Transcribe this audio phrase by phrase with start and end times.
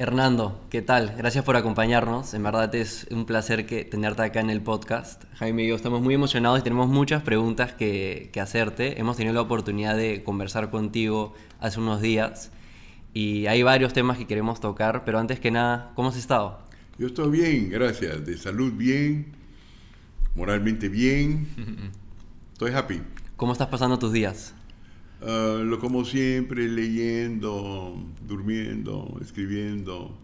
[0.00, 1.12] Hernando, ¿qué tal?
[1.18, 2.32] Gracias por acompañarnos.
[2.32, 5.24] En verdad es un placer que tenerte acá en el podcast.
[5.34, 9.00] Jaime y yo estamos muy emocionados y tenemos muchas preguntas que, que hacerte.
[9.00, 12.52] Hemos tenido la oportunidad de conversar contigo hace unos días
[13.12, 16.60] y hay varios temas que queremos tocar, pero antes que nada, ¿cómo has estado?
[16.96, 18.24] Yo estoy bien, gracias.
[18.24, 19.32] De salud bien,
[20.36, 21.48] moralmente bien.
[22.52, 23.02] Estoy happy.
[23.36, 24.54] ¿Cómo estás pasando tus días?
[25.22, 27.96] Ah, lo como siempre, leyendo,
[28.26, 30.16] durmiendo, escribiendo,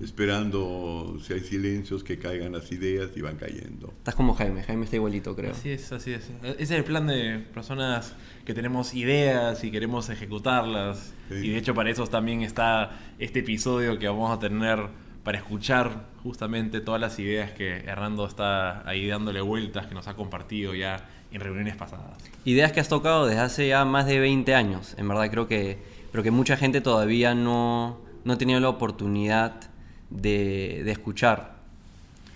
[0.00, 3.92] esperando si hay silencios que caigan las ideas y van cayendo.
[3.98, 5.52] Estás como Jaime, Jaime está igualito, creo.
[5.52, 6.30] Así es, así es.
[6.42, 11.14] Ese es el plan de personas que tenemos ideas y queremos ejecutarlas.
[11.30, 14.88] Y de hecho para eso también está este episodio que vamos a tener
[15.22, 20.14] para escuchar justamente todas las ideas que Hernando está ahí dándole vueltas, que nos ha
[20.14, 22.18] compartido ya en reuniones pasadas.
[22.44, 24.94] Ideas que has tocado desde hace ya más de 20 años.
[24.98, 25.78] En verdad creo que,
[26.10, 29.60] pero que mucha gente todavía no, no ha tenido la oportunidad
[30.10, 31.60] de, de, escuchar.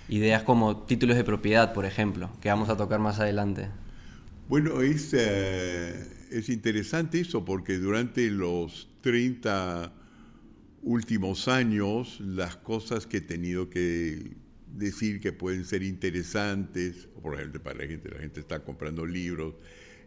[0.09, 3.69] Ideas como títulos de propiedad, por ejemplo, que vamos a tocar más adelante.
[4.49, 9.91] Bueno, es, eh, es interesante eso porque durante los 30
[10.83, 14.37] últimos años las cosas que he tenido que
[14.77, 19.55] decir que pueden ser interesantes, por ejemplo, para la gente, la gente está comprando libros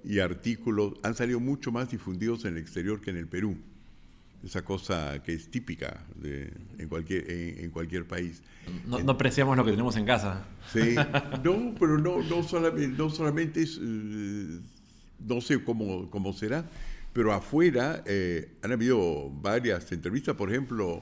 [0.04, 3.58] y artículos, han salido mucho más difundidos en el exterior que en el Perú.
[4.44, 8.44] Esa cosa que es típica de, en, cualquier, en, cualquier país.
[8.86, 10.46] No, no, apreciamos lo que tenemos en casa.
[10.72, 10.96] Sí,
[11.44, 14.60] no, pero no, no, solamente, no solamente es, eh,
[15.28, 16.70] no sé cómo, cómo será,
[17.14, 21.02] pero afuera eh, han habido varias entrevistas, por ejemplo,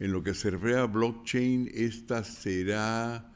[0.00, 3.30] en lo que se refiere a blockchain, esta será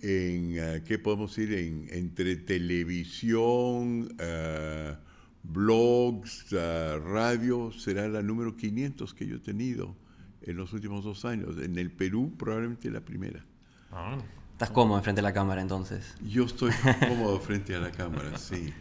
[0.00, 1.52] en, uh, ¿qué podemos decir?
[1.52, 4.96] En, entre televisión, uh,
[5.42, 9.94] blogs, uh, radio, será la número 500 que yo he tenido
[10.40, 11.56] en los últimos dos años.
[11.62, 13.44] En el Perú, probablemente la primera.
[13.92, 14.18] Ah.
[14.52, 16.14] ¿Estás cómodo frente a la cámara entonces?
[16.22, 16.72] Yo estoy
[17.08, 18.72] cómodo frente a la cámara, sí.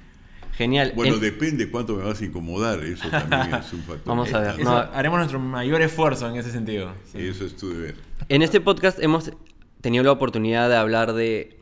[0.54, 0.94] Genial.
[0.96, 1.22] Bueno, el...
[1.22, 4.02] depende cuánto me vas a incomodar, eso también es un factor.
[4.06, 4.60] Vamos a ver.
[4.60, 6.94] Eso, haremos nuestro mayor esfuerzo en ese sentido.
[7.12, 7.20] Sí.
[7.20, 7.96] Eso es tu deber.
[8.30, 9.32] En este podcast hemos
[9.82, 11.58] tenido la oportunidad de hablar de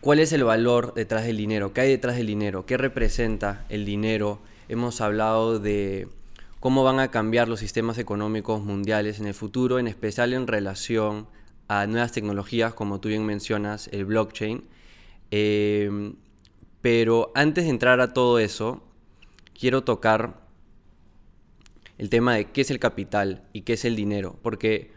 [0.00, 3.84] cuál es el valor detrás del dinero, qué hay detrás del dinero, qué representa el
[3.84, 4.40] dinero.
[4.68, 6.08] Hemos hablado de
[6.60, 11.26] cómo van a cambiar los sistemas económicos mundiales en el futuro, en especial en relación
[11.68, 14.62] a nuevas tecnologías, como tú bien mencionas, el blockchain.
[15.30, 16.12] Eh,
[16.86, 18.80] pero antes de entrar a todo eso,
[19.58, 20.46] quiero tocar
[21.98, 24.92] el tema de qué es el capital y qué es el dinero, porque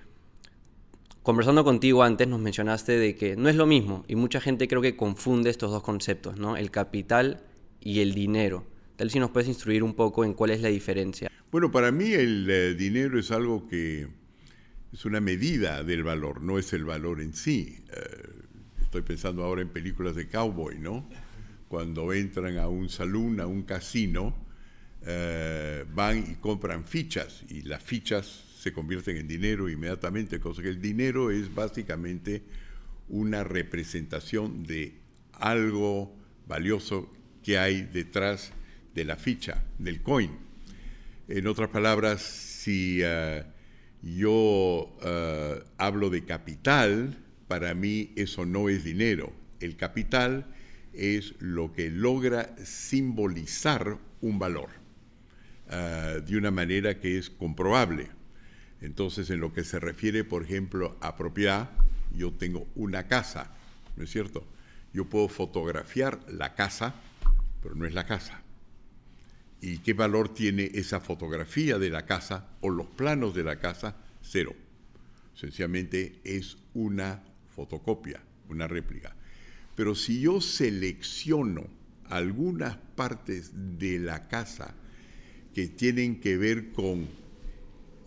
[1.24, 4.84] conversando contigo antes nos mencionaste de que no es lo mismo y mucha gente creo
[4.84, 6.58] que confunde estos dos conceptos, ¿no?
[6.58, 7.42] El capital
[7.82, 8.68] y el dinero.
[8.96, 11.32] Tal si nos puedes instruir un poco en cuál es la diferencia.
[11.52, 14.08] Bueno, para mí el eh, dinero es algo que
[14.94, 17.80] es una medida del valor, no es el valor en sí.
[17.92, 18.30] Eh,
[18.84, 21.10] estoy pensando ahora en películas de cowboy, ¿no?
[21.70, 24.36] Cuando entran a un salón, a un casino,
[25.06, 28.26] eh, van y compran fichas y las fichas
[28.60, 32.42] se convierten en dinero inmediatamente, cosa que el dinero es básicamente
[33.08, 34.96] una representación de
[35.34, 36.14] algo
[36.48, 37.14] valioso
[37.44, 38.52] que hay detrás
[38.96, 40.32] de la ficha, del coin.
[41.28, 43.44] En otras palabras, si uh,
[44.02, 47.16] yo uh, hablo de capital,
[47.48, 49.32] para mí eso no es dinero.
[49.60, 50.48] El capital
[51.00, 54.70] es lo que logra simbolizar un valor
[55.68, 58.10] uh, de una manera que es comprobable.
[58.82, 61.70] Entonces, en lo que se refiere, por ejemplo, a propiedad,
[62.14, 63.52] yo tengo una casa,
[63.96, 64.46] ¿no es cierto?
[64.94, 66.96] Yo puedo fotografiar la casa,
[67.62, 68.42] pero no es la casa.
[69.62, 73.96] ¿Y qué valor tiene esa fotografía de la casa o los planos de la casa?
[74.22, 74.54] Cero.
[75.34, 77.22] Sencillamente es una
[77.56, 79.16] fotocopia, una réplica.
[79.80, 81.66] Pero si yo selecciono
[82.10, 84.76] algunas partes de la casa
[85.54, 87.08] que tienen que ver con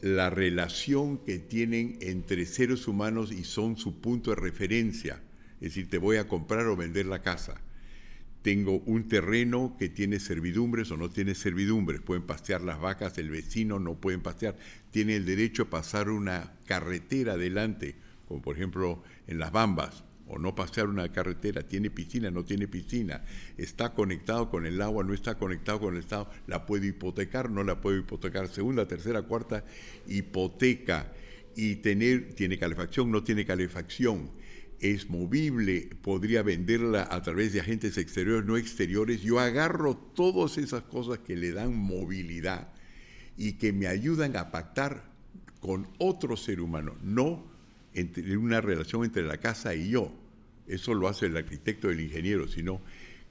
[0.02, 5.22] la relación que tienen entre seres humanos y son su punto de referencia.
[5.62, 7.58] Es decir, te voy a comprar o vender la casa.
[8.42, 12.02] Tengo un terreno que tiene servidumbres o no tiene servidumbres.
[12.02, 14.58] Pueden pastear las vacas, el vecino no pueden pastear.
[14.90, 17.94] Tiene el derecho a pasar una carretera adelante,
[18.28, 22.66] como por ejemplo en las Bambas o no pasear una carretera, tiene piscina, no tiene
[22.66, 23.22] piscina,
[23.58, 27.62] está conectado con el agua, no está conectado con el Estado, la puedo hipotecar, no
[27.64, 29.64] la puedo hipotecar, segunda, tercera, cuarta,
[30.08, 31.12] hipoteca.
[31.54, 34.30] Y tener, tiene calefacción, no tiene calefacción,
[34.80, 40.82] es movible, podría venderla a través de agentes exteriores, no exteriores, yo agarro todas esas
[40.84, 42.72] cosas que le dan movilidad
[43.36, 45.04] y que me ayudan a pactar
[45.60, 47.52] con otro ser humano, no
[47.94, 50.21] entre una relación entre la casa y yo.
[50.66, 52.80] Eso lo hace el arquitecto el ingeniero, sino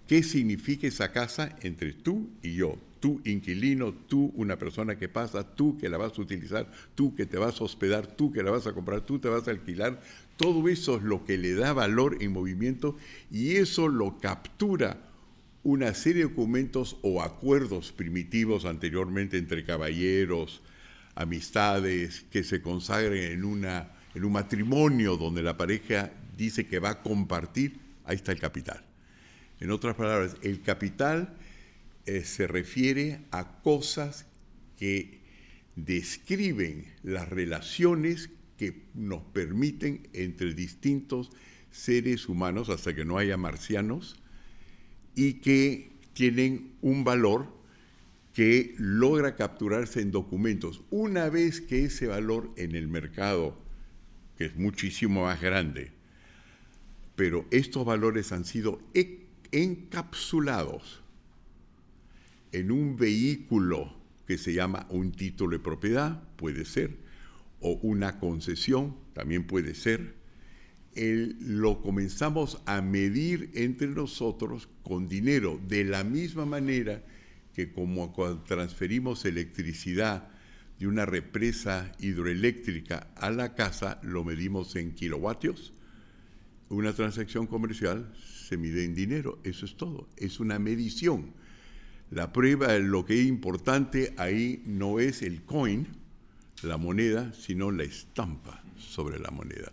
[0.07, 2.78] qué significa esa casa entre tú y yo.
[3.00, 7.25] Tú inquilino, tú una persona que pasa, tú que la vas a utilizar, tú que
[7.25, 10.01] te vas a hospedar, tú que la vas a comprar, tú te vas a alquilar.
[10.38, 12.95] Todo eso es lo que le da valor en movimiento
[13.31, 15.12] y eso lo captura
[15.63, 20.62] una serie de documentos o acuerdos primitivos anteriormente entre caballeros,
[21.16, 26.12] amistades, que se consagren en, una, en un matrimonio donde la pareja
[26.42, 28.84] dice que va a compartir, ahí está el capital.
[29.60, 31.36] En otras palabras, el capital
[32.06, 34.26] eh, se refiere a cosas
[34.78, 35.22] que
[35.76, 41.30] describen las relaciones que nos permiten entre distintos
[41.70, 44.20] seres humanos, hasta que no haya marcianos,
[45.16, 47.48] y que tienen un valor
[48.34, 50.82] que logra capturarse en documentos.
[50.90, 53.58] Una vez que ese valor en el mercado,
[54.38, 55.92] que es muchísimo más grande,
[57.16, 61.02] pero estos valores han sido e-, encapsulados
[62.52, 63.94] en un vehículo
[64.28, 66.98] que se llama un título de propiedad, puede ser,
[67.60, 70.16] o una concesión, también puede ser,
[70.96, 77.04] lo comenzamos a medir entre nosotros con dinero, de la misma manera
[77.54, 80.30] que como cuando transferimos electricidad
[80.80, 85.74] de una represa hidroeléctrica a la casa, lo medimos en kilovatios,
[86.76, 91.34] una transacción comercial se mide en dinero, eso es todo, es una medición.
[92.10, 95.88] La prueba, lo que es importante ahí no es el coin,
[96.64, 99.72] la moneda, sino la estampa sobre la moneda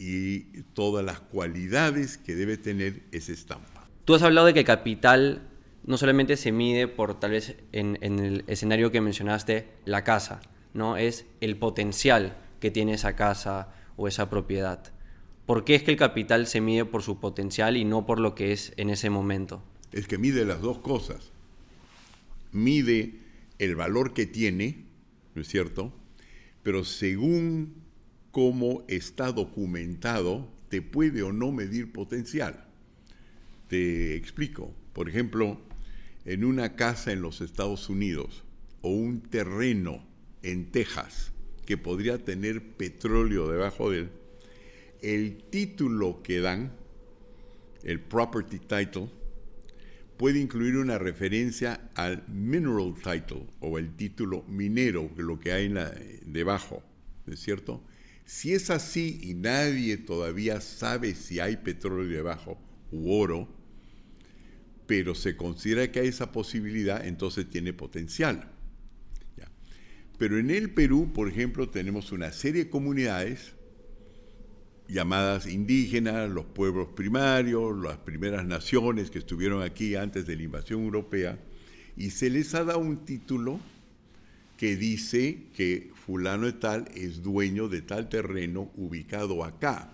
[0.00, 0.40] y
[0.72, 3.86] todas las cualidades que debe tener esa estampa.
[4.06, 5.42] Tú has hablado de que capital
[5.84, 10.40] no solamente se mide por tal vez en, el escenario que mencionaste, la casa,
[10.72, 10.96] ¿no?
[10.96, 14.92] Es el potencial que tiene esa casa o esa propiedad.
[15.50, 18.36] ¿Por qué es que el capital se mide por su potencial y no por lo
[18.36, 19.64] que es en ese momento?
[19.90, 21.32] Es que mide las dos cosas.
[22.52, 23.14] Mide
[23.58, 24.84] el valor que tiene,
[25.34, 25.92] ¿no es cierto?
[26.62, 27.82] Pero según
[28.30, 32.66] cómo está documentado, te puede o no medir potencial.
[33.66, 34.72] Te explico.
[34.92, 35.60] Por ejemplo,
[36.26, 38.44] en una casa en los Estados Unidos
[38.82, 40.06] o un terreno
[40.44, 41.32] en Texas
[41.66, 44.10] que podría tener petróleo debajo de él,
[45.02, 46.72] el título que dan,
[47.82, 49.08] el property title,
[50.16, 55.72] puede incluir una referencia al mineral title o el título minero, lo que hay
[56.26, 56.82] debajo,
[57.26, 57.82] ¿no es cierto?
[58.26, 62.60] Si es así y nadie todavía sabe si hay petróleo debajo
[62.92, 63.48] u oro,
[64.86, 68.52] pero se considera que hay esa posibilidad, entonces tiene potencial.
[70.18, 73.54] Pero en el Perú, por ejemplo, tenemos una serie de comunidades
[74.90, 80.82] llamadas indígenas, los pueblos primarios, las primeras naciones que estuvieron aquí antes de la invasión
[80.82, 81.38] europea,
[81.96, 83.60] y se les ha dado un título
[84.56, 89.92] que dice que fulano de tal es dueño de tal terreno ubicado acá.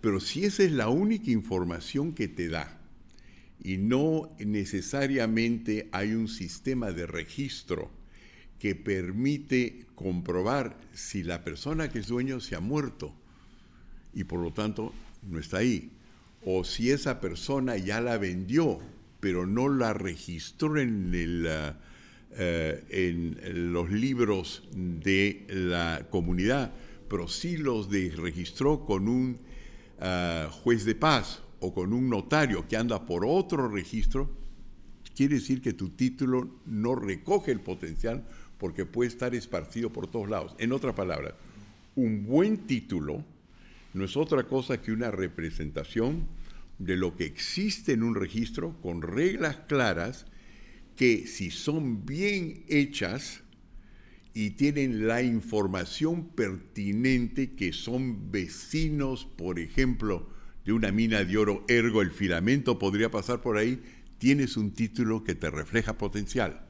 [0.00, 2.78] Pero si esa es la única información que te da
[3.62, 7.90] y no necesariamente hay un sistema de registro
[8.58, 13.14] que permite comprobar si la persona que es dueño se ha muerto
[14.14, 14.92] y por lo tanto
[15.28, 15.90] no está ahí,
[16.44, 18.80] o si esa persona ya la vendió
[19.24, 21.78] pero no la registró en el ah,
[22.36, 26.74] eh, en los libros de la comunidad,
[27.08, 29.38] pero sí los registró con un
[29.98, 34.30] ah, juez de paz o con un notario que anda por otro registro,
[35.16, 38.26] quiere decir que tu título no recoge el potencial
[38.58, 40.54] porque puede estar esparcido por todos lados.
[40.58, 41.32] En otras palabras,
[41.96, 43.24] un buen título
[43.94, 46.26] no es otra cosa que una representación
[46.78, 50.26] de lo que existe en un registro con reglas claras
[50.96, 53.42] que si son bien hechas
[54.34, 60.28] y tienen la información pertinente que son vecinos, por ejemplo,
[60.64, 63.80] de una mina de oro, ergo el filamento podría pasar por ahí,
[64.18, 66.66] tienes un título que te refleja potencial.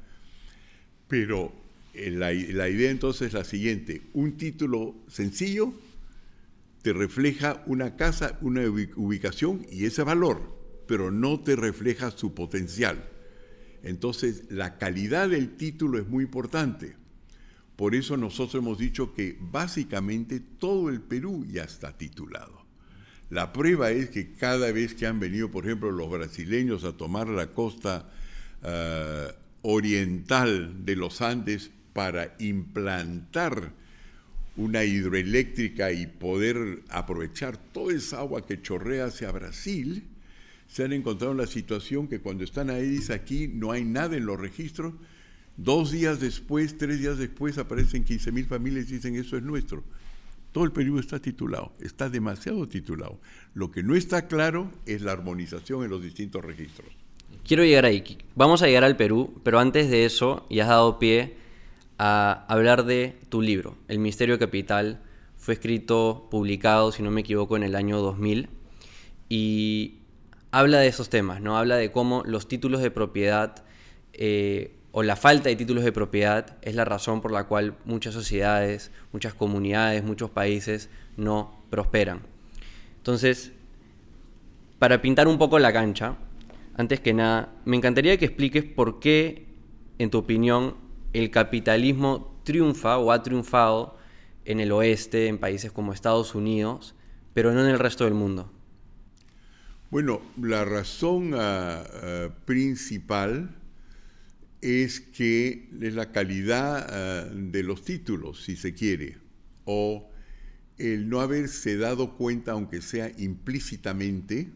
[1.09, 1.55] Pero
[1.95, 5.73] eh, la, la idea entonces es la siguiente, un título sencillo
[6.85, 10.55] te refleja una casa, una ubicación y ese valor,
[10.87, 13.09] pero no te refleja su potencial.
[13.83, 16.95] Entonces, la calidad del título es muy importante.
[17.75, 22.67] Por eso nosotros hemos dicho que básicamente todo el Perú ya está titulado.
[23.31, 27.29] La prueba es que cada vez que han venido, por ejemplo, los brasileños a tomar
[27.29, 28.11] la costa
[28.63, 29.29] eh,
[29.63, 33.73] oriental de los Andes para implantar
[34.57, 40.05] una hidroeléctrica y poder aprovechar toda esa agua que chorrea hacia Brasil,
[40.69, 44.17] se han encontrado en la situación que cuando están ahí, dice aquí, no hay nada
[44.17, 44.95] en los registros.
[45.57, 49.85] Dos días después, tres días después, aparecen 15.000 familias y dicen eso es nuestro.
[50.53, 53.21] Todo el Perú está titulado, está demasiado titulado.
[53.55, 56.89] Lo que no está claro es la armonización en los distintos registros.
[57.47, 58.03] Quiero llegar ahí.
[58.37, 61.44] Vamos a llegar al Perú, pero antes de eso, ya has dado pie
[61.99, 65.01] a hablar de tu libro, El Misterio Capital.
[65.37, 68.49] Fue escrito, publicado, si no me equivoco, en el año 2000
[69.29, 69.99] y
[70.51, 71.59] habla de esos temas, ¿no?
[71.59, 73.65] Habla de cómo los títulos de propiedad
[74.13, 78.15] eh, o la falta de títulos de propiedad es la razón por la cual muchas
[78.15, 82.21] sociedades, muchas comunidades, muchos países no prosperan.
[82.99, 83.53] Entonces,
[84.79, 86.17] para pintar un poco la cancha,
[86.77, 89.47] antes que nada, me encantaría que expliques por qué,
[89.99, 90.77] en tu opinión,
[91.15, 93.97] el capitalismo triunfa o ha triunfado
[94.45, 96.95] en el oeste, en países como Estados Unidos,
[97.33, 98.53] pero no en el resto del mundo?
[99.91, 103.57] Bueno, la razón ah, ah, principal
[104.61, 109.19] es que es la calidad ah, de los títulos, si se quiere,
[109.65, 110.11] o
[110.79, 114.51] el no haberse dado cuenta, aunque sea implícitamente,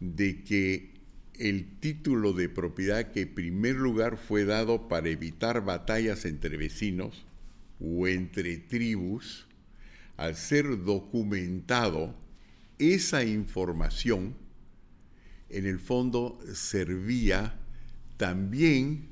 [0.00, 0.93] de que
[1.38, 7.26] el título de propiedad que en primer lugar fue dado para evitar batallas entre vecinos
[7.80, 9.46] o entre tribus,
[10.16, 12.14] al ser documentado,
[12.78, 14.34] esa información
[15.48, 17.58] en el fondo servía
[18.16, 19.08] también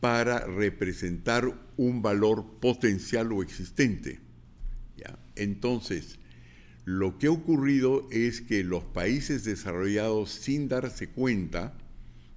[0.00, 4.20] para representar un valor potencial o existente.
[5.34, 6.18] Entonces,
[6.84, 11.74] lo que ha ocurrido es que los países desarrollados, sin darse cuenta,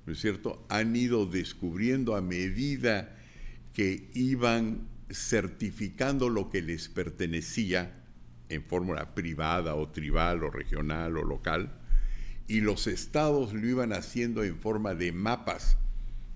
[0.05, 3.15] ¿no es cierto?, han ido descubriendo a medida
[3.73, 8.03] que iban certificando lo que les pertenecía
[8.49, 11.71] en fórmula privada o tribal o regional o local,
[12.47, 15.77] y los estados lo iban haciendo en forma de mapas,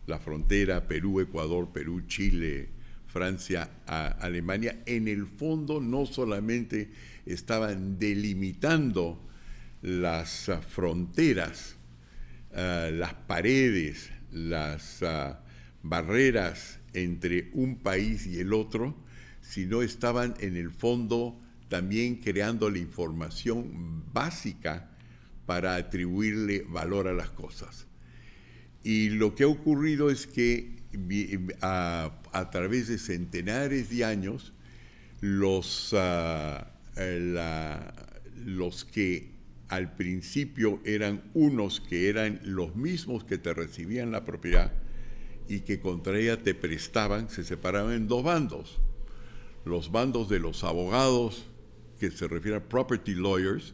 [0.07, 2.69] la frontera Perú, Ecuador, Perú, Chile,
[3.05, 6.89] Francia, Alemania, en el fondo no solamente
[7.25, 9.25] estaban delimitando
[9.81, 11.75] las ah, fronteras,
[12.53, 15.41] ah, las paredes, las ah,
[15.83, 18.95] barreras entre un país y el otro,
[19.41, 24.89] sino estaban en el fondo también creando la información básica
[25.45, 27.87] para atribuirle valor a las cosas.
[28.83, 30.79] Y lo que ha ocurrido es que
[31.61, 34.53] a, través de centenares de años,
[35.21, 35.93] los
[38.45, 39.39] los que
[39.69, 44.73] al principio eran unos que eran los mismos que te recibían la propiedad
[45.47, 48.79] y que contra ella te prestaban, se separaban en dos bandos.
[49.65, 51.47] Los bandos de los abogados,
[51.99, 53.73] que se refieren a property lawyers,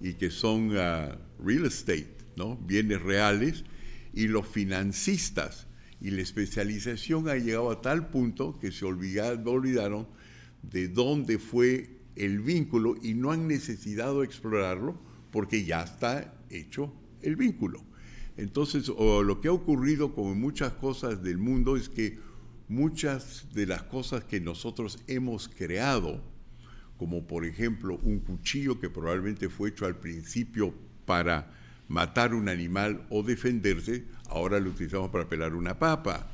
[0.00, 2.56] y que son ah, real estate, ¿no?
[2.56, 3.64] bienes reales,
[4.12, 5.68] y los financistas.
[6.00, 10.08] Y la especialización ha llegado a tal punto que se olvidaron
[10.62, 14.96] de dónde fue el vínculo y no han necesitado explorarlo
[15.30, 16.92] porque ya está hecho
[17.22, 17.82] el vínculo.
[18.36, 22.18] Entonces, lo que ha ocurrido con muchas cosas del mundo es que
[22.68, 26.20] muchas de las cosas que nosotros hemos creado,
[26.96, 31.52] como por ejemplo un cuchillo que probablemente fue hecho al principio para
[31.88, 36.28] matar un animal o defenderse, ahora lo utilizamos para pelar una papa,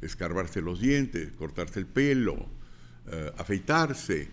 [0.00, 2.46] escarbarse los dientes, cortarse el pelo,
[3.06, 4.28] eh, afeitarse,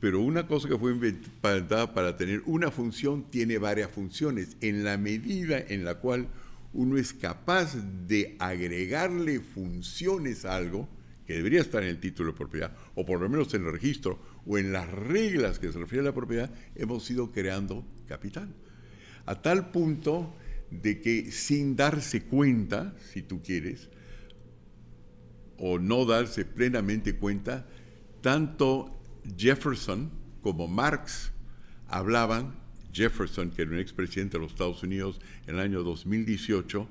[0.00, 4.56] pero una cosa que fue inventada para tener una función tiene varias funciones.
[4.62, 6.28] En la medida en la cual
[6.72, 7.76] uno es capaz
[8.06, 10.88] de agregarle funciones a algo,
[11.26, 14.18] que debería estar en el título de propiedad, o por lo menos en el registro,
[14.46, 18.52] o en las reglas que se refieren a la propiedad, hemos ido creando capital.
[19.26, 20.34] A tal punto
[20.70, 23.90] de que sin darse cuenta, si tú quieres,
[25.58, 27.66] o no darse plenamente cuenta,
[28.22, 28.99] tanto
[29.36, 30.10] Jefferson
[30.42, 31.32] como Marx
[31.88, 32.54] hablaban,
[32.92, 36.88] Jefferson, que era un expresidente de los Estados Unidos en el año 2018,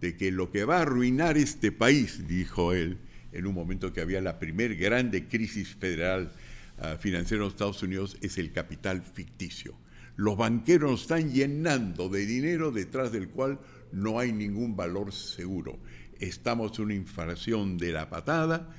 [0.00, 2.98] de que lo que va a arruinar este país, dijo él,
[3.32, 6.32] en un momento que había la primer grande crisis federal
[6.78, 9.74] ah, financiera en los Estados Unidos, es el capital ficticio.
[10.16, 13.58] Los banqueros nos están llenando de dinero detrás del cual
[13.92, 15.78] no hay ningún valor seguro.
[16.20, 18.70] Estamos en una inflación de la patada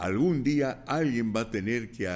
[0.00, 2.08] algún día alguien va a tener que,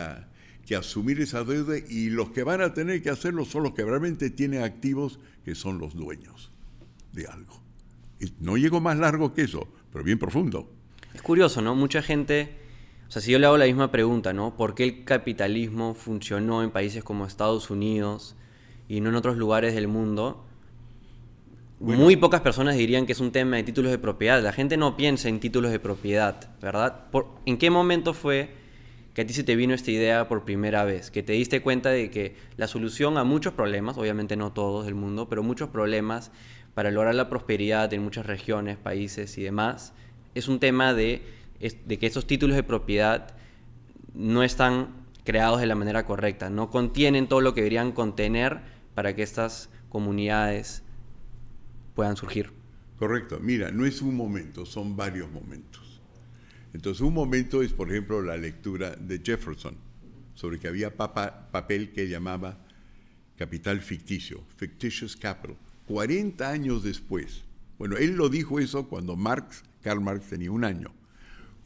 [0.66, 3.84] que, asumir esa deuda y los que van a tener que hacerlo son los que
[3.84, 6.50] realmente tienen activos, que son los dueños
[7.12, 7.60] de algo.
[8.20, 10.70] Y no llego más largo que eso, pero bien profundo.
[11.14, 11.74] Es curioso, ¿no?
[11.74, 12.56] Mucha gente
[13.08, 14.56] O sea, si yo le hago la misma pregunta, ¿no?
[14.56, 18.34] ¿Por qué el capitalismo funcionó en países como Estados Unidos
[18.88, 20.44] y no en otros lugares del mundo?
[21.80, 24.42] Muy pocas personas dirían que es un tema de títulos de propiedad.
[24.42, 27.08] La gente no piensa en títulos de propiedad, ¿verdad?
[27.44, 28.54] ¿En qué momento fue
[29.14, 31.10] que a ti se te vino esta idea por primera vez?
[31.10, 34.94] Que te diste cuenta de que la solución a muchos problemas, obviamente no todos del
[34.96, 36.32] mundo, pero muchos problemas
[36.74, 39.94] para lograr la prosperidad en muchas regiones, países y demás,
[40.34, 41.22] es un tema de,
[41.60, 43.36] de que esos títulos de propiedad
[44.14, 44.88] no están
[45.22, 48.60] creados de la manera correcta, no contienen todo lo que deberían contener
[48.94, 50.82] para que estas comunidades
[51.94, 52.50] puedan surgir.
[52.98, 53.38] Correcto.
[53.40, 55.83] Mira, no es un momento, son varios momentos.
[56.74, 59.76] Entonces, un momento es, por ejemplo, la lectura de Jefferson,
[60.34, 62.58] sobre que había papel que llamaba
[63.36, 65.56] capital ficticio, fictitious capital.
[65.86, 67.42] 40 años después,
[67.78, 70.92] bueno, él lo dijo eso cuando Marx, Karl Marx tenía un año.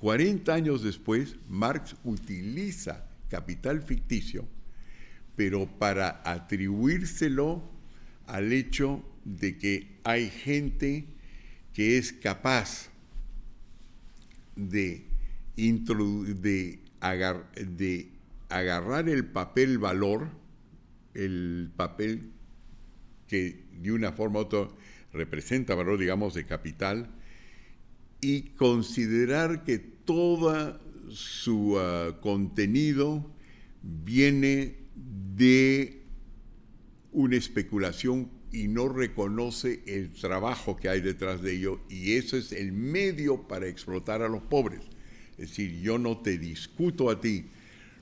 [0.00, 4.46] 40 años después, Marx utiliza capital ficticio,
[5.36, 7.62] pero para atribuírselo
[8.26, 11.06] al hecho de que hay gente
[11.72, 12.90] que es capaz
[14.58, 15.06] de,
[15.56, 16.80] de,
[17.54, 18.12] de
[18.48, 20.28] agarrar el papel valor,
[21.14, 22.32] el papel
[23.26, 24.68] que de una forma u otra
[25.12, 27.10] representa valor, digamos, de capital,
[28.20, 33.24] y considerar que todo su ah, contenido
[33.82, 34.76] viene
[35.36, 36.02] de
[37.12, 42.52] una especulación y no reconoce el trabajo que hay detrás de ello y eso es
[42.52, 44.80] el medio para explotar a los pobres.
[45.32, 47.46] Es decir, yo no te discuto a ti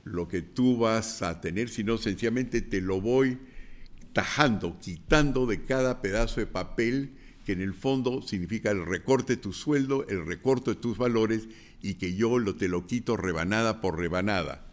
[0.04, 3.38] lo que tú vas a tener, sino sencillamente te lo voy
[4.12, 7.10] tajando, quitando de cada pedazo de papel
[7.44, 11.48] que en el fondo significa el recorte de tu sueldo, el recorte de tus valores
[11.82, 14.66] y que yo lo, te lo quito rebanada por rebanada.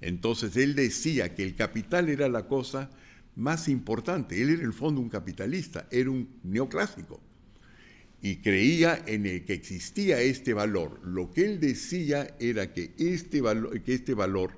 [0.00, 2.90] Entonces él decía que el capital era la cosa
[3.36, 4.40] más importante.
[4.42, 7.20] Él era en el fondo un capitalista, era un neoclásico
[8.20, 11.00] y creía en el que existía este valor.
[11.04, 14.52] Lo que él decía era que este valor, que este valor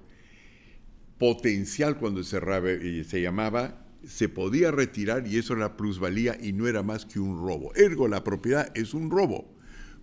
[1.18, 6.68] potencial cuando se, eh, se llamaba se podía retirar y eso era plusvalía y no
[6.68, 7.74] era más que un robo.
[7.74, 9.53] Ergo, la propiedad es un robo,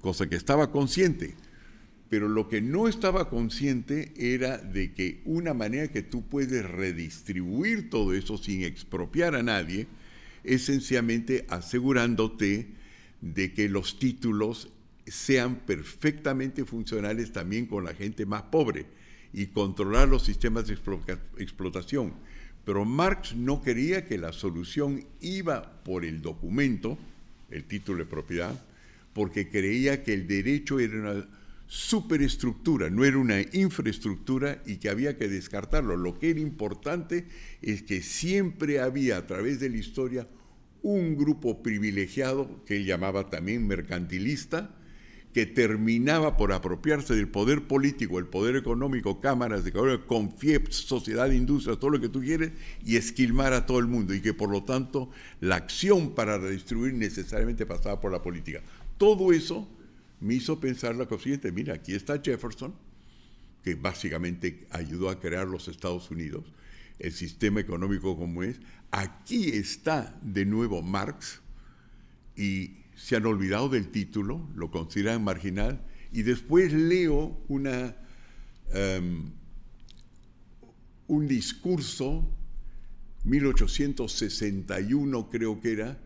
[0.01, 1.35] cosa que estaba consciente
[2.15, 7.89] pero lo que no estaba consciente era de que una manera que tú puedes redistribuir
[7.89, 9.87] todo eso sin expropiar a nadie
[10.45, 12.67] es sencillamente asegurándote
[13.19, 14.69] de que los títulos
[15.05, 18.85] sean perfectamente funcionales también con la gente más pobre
[19.33, 20.77] y controlar los sistemas de
[21.37, 22.13] explotación.
[22.63, 26.97] Pero Marx no quería que la solución iba por el documento,
[27.51, 28.57] el título de propiedad,
[29.11, 31.27] porque creía que el derecho era una
[31.67, 35.97] superestructura, no era una infraestructura y que había que descartarlo.
[35.97, 37.25] Lo que era importante
[37.61, 40.27] es que siempre había a través de la historia
[40.83, 44.75] un grupo privilegiado que él llamaba también mercantilista,
[45.33, 49.73] que terminaba por apropiarse del poder político, el poder económico, cámaras de
[50.07, 52.51] con FIEP, sociedad, industria, todo lo que tú quieres,
[52.85, 55.09] y esquilmar a todo el mundo, y que por lo tanto
[55.41, 58.61] la acción para redistribuir necesariamente pasaba por la política.
[58.97, 59.67] Todo eso
[60.19, 62.75] me hizo pensar la cosa siguiente, mira, aquí está Jefferson,
[63.63, 66.45] que básicamente ayudó a crear los Estados Unidos,
[66.99, 68.59] el sistema económico como es,
[68.91, 71.41] aquí está de nuevo Marx,
[72.35, 77.95] y se han olvidado del título, lo consideran marginal, y después leo una,
[78.71, 79.31] em,
[81.07, 82.29] un discurso,
[83.25, 85.99] 1861 creo que era,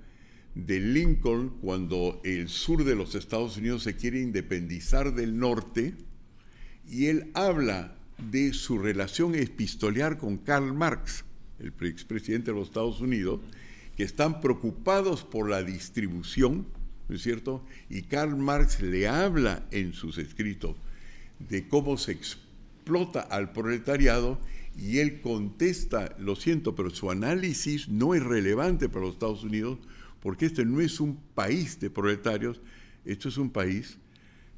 [0.56, 5.94] de Lincoln cuando el sur de los Estados Unidos se quiere independizar del norte
[6.90, 7.96] y él habla
[8.32, 11.24] de su relación epistolar con Karl Marx,
[11.60, 13.40] el expresidente de los Estados Unidos,
[13.96, 16.66] que están preocupados por la distribución,
[17.08, 17.64] ¿no es cierto?
[17.90, 20.76] Y Karl Marx le habla en sus escritos
[21.48, 24.40] de cómo se explota al proletariado
[24.78, 29.80] y él contesta, lo siento, pero su análisis no es relevante para los Estados Unidos
[30.22, 32.62] porque este no es un país de proletarios,
[33.06, 33.98] esto es un país,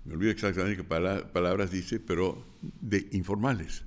[0.06, 2.44] me olvido exactamente qué palabras dice, pero
[2.82, 3.84] de informales.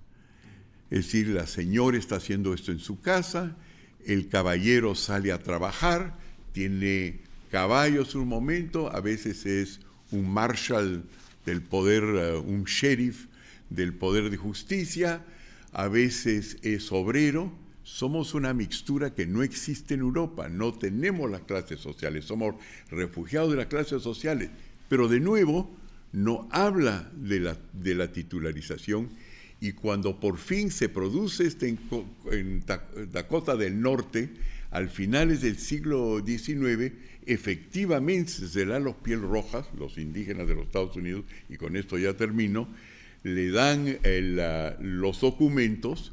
[0.91, 3.57] Es decir, la señora está haciendo esto en su casa,
[4.07, 6.17] el caballero sale a trabajar,
[6.53, 11.05] tiene caballos un momento, a veces es un marshal
[11.47, 13.27] del poder, eh, un sheriff
[13.71, 15.25] del poder de justicia,
[15.73, 17.53] a veces es obrero,
[17.85, 22.57] somos una mixtura que no existe en Europa, no tenemos las clases sociales, somos
[22.91, 24.51] refugiados de las clases sociales,
[24.89, 25.71] pero de nuevo
[26.13, 29.11] no habla de la, titularización.
[29.61, 31.77] Y cuando por fin se produce este
[32.31, 32.65] en,
[33.13, 34.31] Dakota del Norte,
[34.71, 36.93] al finales del siglo XIX,
[37.27, 41.99] efectivamente se dan los piel rojas, los indígenas de los Estados Unidos, y con esto
[41.99, 42.69] ya termino,
[43.23, 43.99] le dan
[44.81, 46.13] los documentos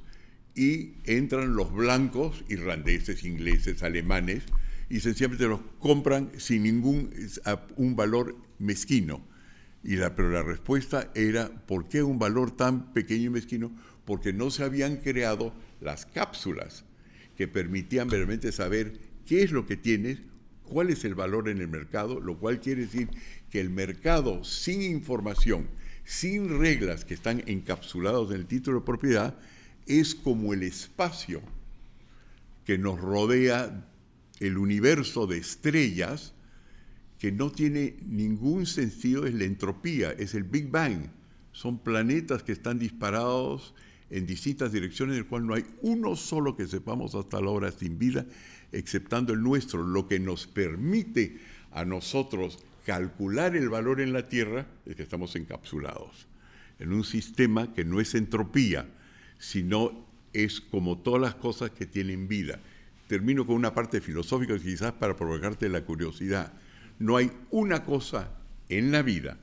[0.55, 4.43] y entran los blancos, irlandeses, ingleses, alemanes,
[4.89, 7.13] y sencillamente los compran sin ningún
[7.77, 9.25] un valor mezquino.
[9.83, 13.71] Y la, pero la respuesta era, ¿por qué un valor tan pequeño y mezquino?
[14.05, 16.83] Porque no se habían creado las cápsulas
[17.37, 20.19] que permitían realmente saber qué es lo que tienes,
[20.63, 23.09] cuál es el valor en el mercado, lo cual quiere decir
[23.49, 25.67] que el mercado sin información,
[26.03, 29.39] sin reglas que están encapsulados en el título de propiedad,
[29.99, 31.41] es como el espacio
[32.65, 33.87] que nos rodea
[34.39, 36.33] el universo de estrellas
[37.19, 41.11] que no tiene ningún sentido, es la entropía, es el Big Bang.
[41.51, 43.75] Son planetas que están disparados
[44.09, 47.99] en distintas direcciones, del cual no hay uno solo que sepamos hasta la hora sin
[47.99, 48.25] vida,
[48.71, 49.83] exceptando el nuestro.
[49.83, 51.37] Lo que nos permite
[51.71, 56.27] a nosotros calcular el valor en la Tierra es que estamos encapsulados
[56.79, 58.89] en un sistema que no es entropía,
[59.41, 62.59] sino es como todas las cosas que tienen vida.
[63.07, 66.53] Termino con una parte filosófica quizás para provocarte la curiosidad.
[66.99, 68.37] No hay una cosa
[68.69, 69.39] en la vida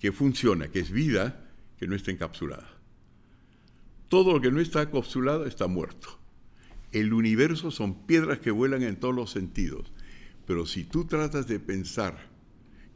[0.00, 2.68] que funciona, que es vida, que no esté encapsulada.
[4.08, 6.18] Todo lo que no está encapsulado está muerto.
[6.90, 9.92] El universo son piedras que vuelan en todos los sentidos.
[10.48, 12.18] Pero si tú tratas de pensar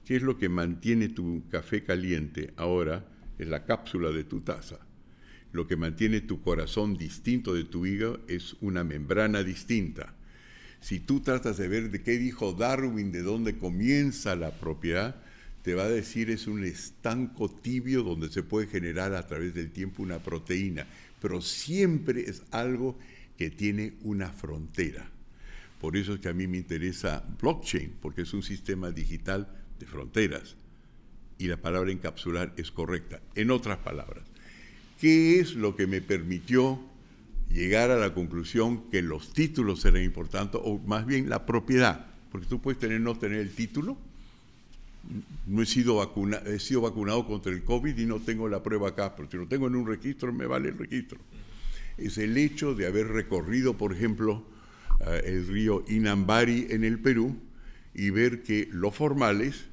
[0.04, 3.06] qué es lo que mantiene tu café caliente ahora,
[3.38, 4.85] es la cápsula de tu taza.
[5.56, 10.14] Lo que mantiene tu corazón distinto de tu hígado es una membrana distinta.
[10.80, 15.16] Si tú tratas de ver de qué dijo Darwin, de dónde comienza la propiedad,
[15.62, 19.72] te va a decir es un estanco tibio donde se puede generar a través del
[19.72, 20.86] tiempo una proteína
[21.20, 22.96] pero siempre es algo
[23.36, 25.10] que tiene una frontera.
[25.80, 29.86] Por eso es que a mí me interesa blockchain, porque es un sistema digital de
[29.86, 30.56] fronteras.
[31.38, 33.20] Y la palabra encapsular es correcta.
[33.34, 34.24] En otras palabras,
[35.00, 36.80] ¿qué es lo que me permitió
[37.50, 42.06] llegar a la conclusión que los títulos eran importantes, o más bien la propiedad?
[42.30, 43.96] Porque tú puedes tener no tener el título.
[45.46, 48.88] No he sido, vacuna, he sido vacunado contra el COVID y no tengo la prueba
[48.88, 51.18] acá, pero si lo tengo en un registro, me vale el registro.
[51.96, 54.44] Es el hecho de haber recorrido, por ejemplo,
[55.06, 57.36] eh, el río Inambari en el Perú
[57.94, 59.66] y ver que los formales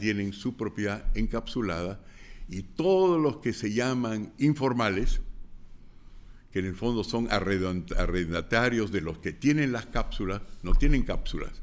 [0.00, 2.00] tienen su propiedad encapsulada
[2.50, 5.20] y todos los que se llaman informales,
[6.52, 11.62] que en el fondo son arrendatarios de los que tienen las cápsulas, no tienen cápsulas.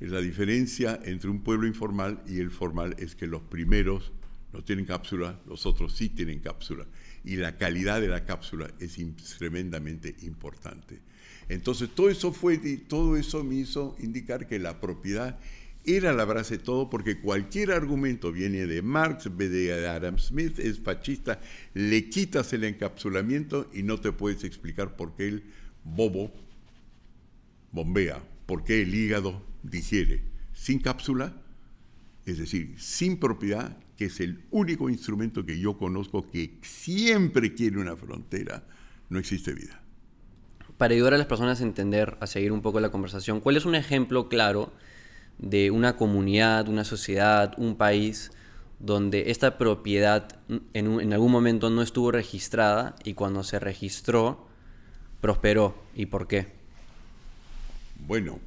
[0.00, 4.12] La diferencia entre un pueblo informal y el formal es que los primeros
[4.54, 6.86] no tienen cápsula, los otros sí tienen cápsula.
[7.22, 8.98] Y la calidad de la cápsula es
[9.36, 11.00] tremendamente importante.
[11.50, 12.56] Entonces, todo eso, fue,
[12.88, 15.38] todo eso me hizo indicar que la propiedad
[15.84, 16.26] era la
[16.62, 21.40] todo, porque cualquier argumento viene de Marx, de Adam Smith, es fascista,
[21.74, 25.44] le quitas el encapsulamiento y no te puedes explicar por qué el
[25.84, 26.32] bobo
[27.72, 30.22] bombea, por qué el hígado digiere.
[30.52, 31.34] Sin cápsula,
[32.26, 37.78] es decir, sin propiedad, que es el único instrumento que yo conozco que siempre quiere
[37.78, 38.64] una frontera,
[39.08, 39.82] no existe vida.
[40.78, 43.66] Para ayudar a las personas a entender, a seguir un poco la conversación, ¿cuál es
[43.66, 44.72] un ejemplo claro
[45.40, 48.30] de una comunidad, una sociedad, un país
[48.78, 50.40] donde esta propiedad
[50.72, 54.48] en, algún momento no estuvo registrada y cuando se registró
[55.20, 55.82] prosperó?
[55.94, 56.46] ¿Y por qué?
[58.06, 58.38] Bueno,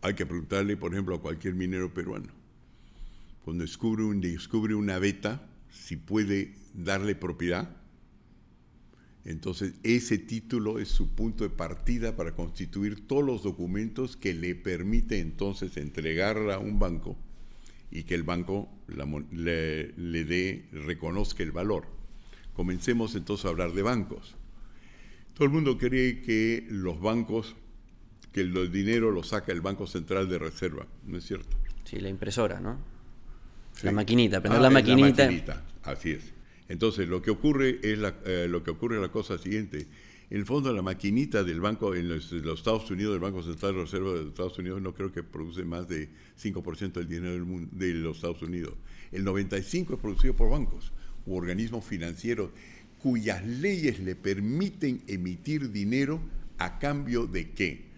[0.00, 2.28] hay que preguntarle, por ejemplo, a cualquier minero peruano.
[3.44, 7.68] Cuando descubre, un, descubre una beta, si puede darle propiedad,
[9.24, 14.54] entonces ese título es su punto de partida para constituir todos los documentos que le
[14.54, 17.16] permite entonces entregarla a un banco
[17.90, 18.68] y que el banco
[19.30, 21.86] le, le dé, reconozca el valor.
[22.52, 24.36] Comencemos entonces a hablar de bancos.
[25.32, 27.56] Todo el mundo cree que los bancos
[28.34, 31.56] que el dinero lo saca el Banco Central de Reserva, ¿no es cierto?
[31.84, 32.78] Sí, la impresora, ¿no?
[33.82, 35.24] La maquinita, prender ah, la maquinita.
[35.24, 35.62] La maquinita.
[35.84, 36.33] Así es.
[36.68, 39.86] Entonces, lo que ocurre es la, eh, lo que ocurre la cosa siguiente.
[40.30, 43.80] En el fondo, la maquinita del banco, en los, Estados Unidos, del Banco Central de
[43.82, 46.08] Reserva de Estados Unidos, no creo que produce más de
[46.42, 48.74] 5% del dinero del mundo, de los Estados Unidos.
[49.12, 50.92] El 95% es producido por bancos
[51.26, 52.50] u organismos financieros
[53.02, 56.20] cuyas leyes le permiten emitir dinero
[56.58, 57.94] a cambio de qué?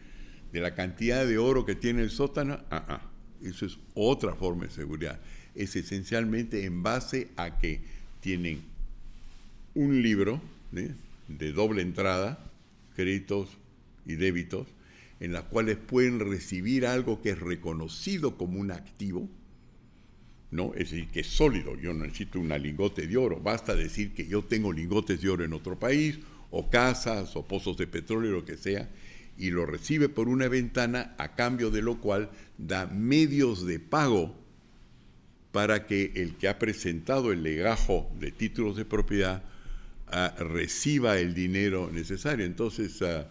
[0.56, 3.10] de la cantidad de oro que tiene el sótano, ah, ah,
[3.42, 5.20] eso es otra forma de seguridad.
[5.54, 7.82] es esencialmente en base a que
[8.20, 8.60] tienen
[9.74, 10.40] un libro
[10.72, 12.38] de doble entrada,
[12.94, 13.48] créditos
[14.06, 14.66] y débitos,
[15.20, 19.28] en las cuales pueden recibir algo que es reconocido como un activo,
[20.50, 20.72] ¿no?
[20.74, 24.26] Es decir, que es sólido, yo no necesito una lingote de oro, basta decir que
[24.26, 26.18] yo tengo lingotes de oro en otro país,
[26.50, 28.88] o casas, o pozos de petróleo, lo que sea,
[29.38, 34.34] y lo recibe por una ventana, a cambio de lo cual da medios de pago
[35.56, 39.42] para que el que ha presentado el legajo de títulos de propiedad
[40.06, 42.44] ah, reciba el dinero necesario.
[42.44, 43.26] Entonces, ah,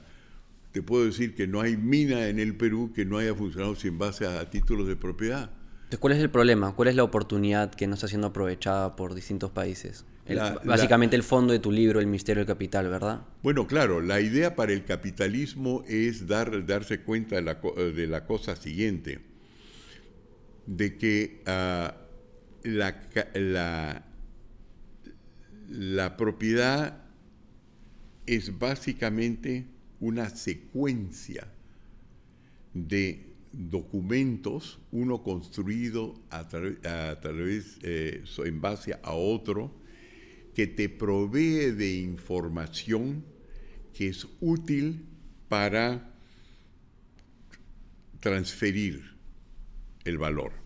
[0.71, 3.99] te puedo decir que no hay mina en el Perú que no haya funcionado sin
[3.99, 5.51] base a títulos de propiedad.
[5.99, 6.73] ¿cuál es el problema?
[6.73, 10.03] ¿Cuál es la oportunidad que no está siendo aprovechada por distintos países?
[10.63, 13.21] básicamente el fondo de tu libro, El misterio del capital, ¿verdad?
[13.43, 18.25] Bueno, claro, la idea para el capitalismo es dar, darse cuenta de la, de la,
[18.25, 19.19] cosa siguiente,
[20.65, 21.93] de que ah,
[22.65, 24.03] la,
[25.69, 27.03] la, propiedad
[28.25, 29.65] es básicamente
[29.99, 31.47] una secuencia
[32.73, 39.71] de documentos, uno construido a, través, eh, en base a otro,
[40.53, 43.23] que te provee de información
[43.93, 45.05] que es útil
[45.47, 46.11] para
[48.19, 49.15] transferir
[50.03, 50.64] el valor,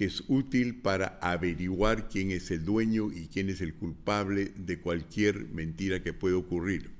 [0.00, 4.80] que es útil para averiguar quién es el dueño y quién es el culpable de
[4.80, 6.90] cualquier mentira que pueda ocurrir,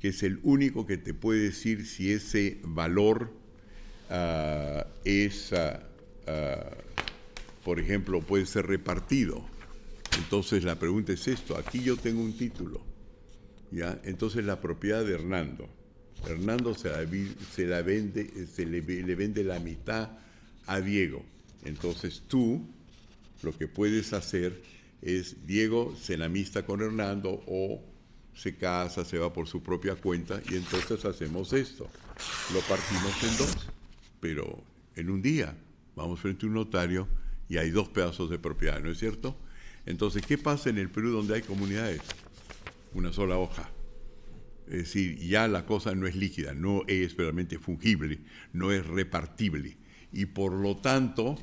[0.00, 3.44] que es el único que te puede decir si ese valor
[4.10, 5.80] Ah, es, ah,
[6.26, 6.70] ah,
[7.64, 9.44] por ejemplo, puede ser repartido.
[10.16, 12.80] Entonces la pregunta es esto, aquí yo tengo un título,
[13.72, 14.00] ¿ya?
[14.04, 15.68] Entonces la propiedad de Hernando,
[16.28, 17.04] Hernando se la,
[17.52, 20.10] se la vende, se le, le vende la mitad
[20.66, 21.24] a Diego.
[21.64, 22.66] Entonces tú
[23.42, 24.62] lo que puedes hacer
[25.02, 27.82] es Diego se la amista con Hernando o
[28.34, 31.88] se casa, se va por su propia cuenta y entonces hacemos esto.
[32.52, 33.74] Lo partimos en dos
[34.24, 34.64] pero
[34.96, 35.54] en un día
[35.94, 37.06] vamos frente a un notario
[37.46, 39.36] y hay dos pedazos de propiedad, ¿no es cierto?
[39.84, 42.00] Entonces, ¿qué pasa en el Perú donde hay comunidades?
[42.94, 43.68] Una sola hoja.
[44.66, 48.20] Es decir, ya la cosa no es líquida, no es realmente fungible,
[48.54, 49.76] no es repartible.
[50.10, 51.36] Y por lo tanto,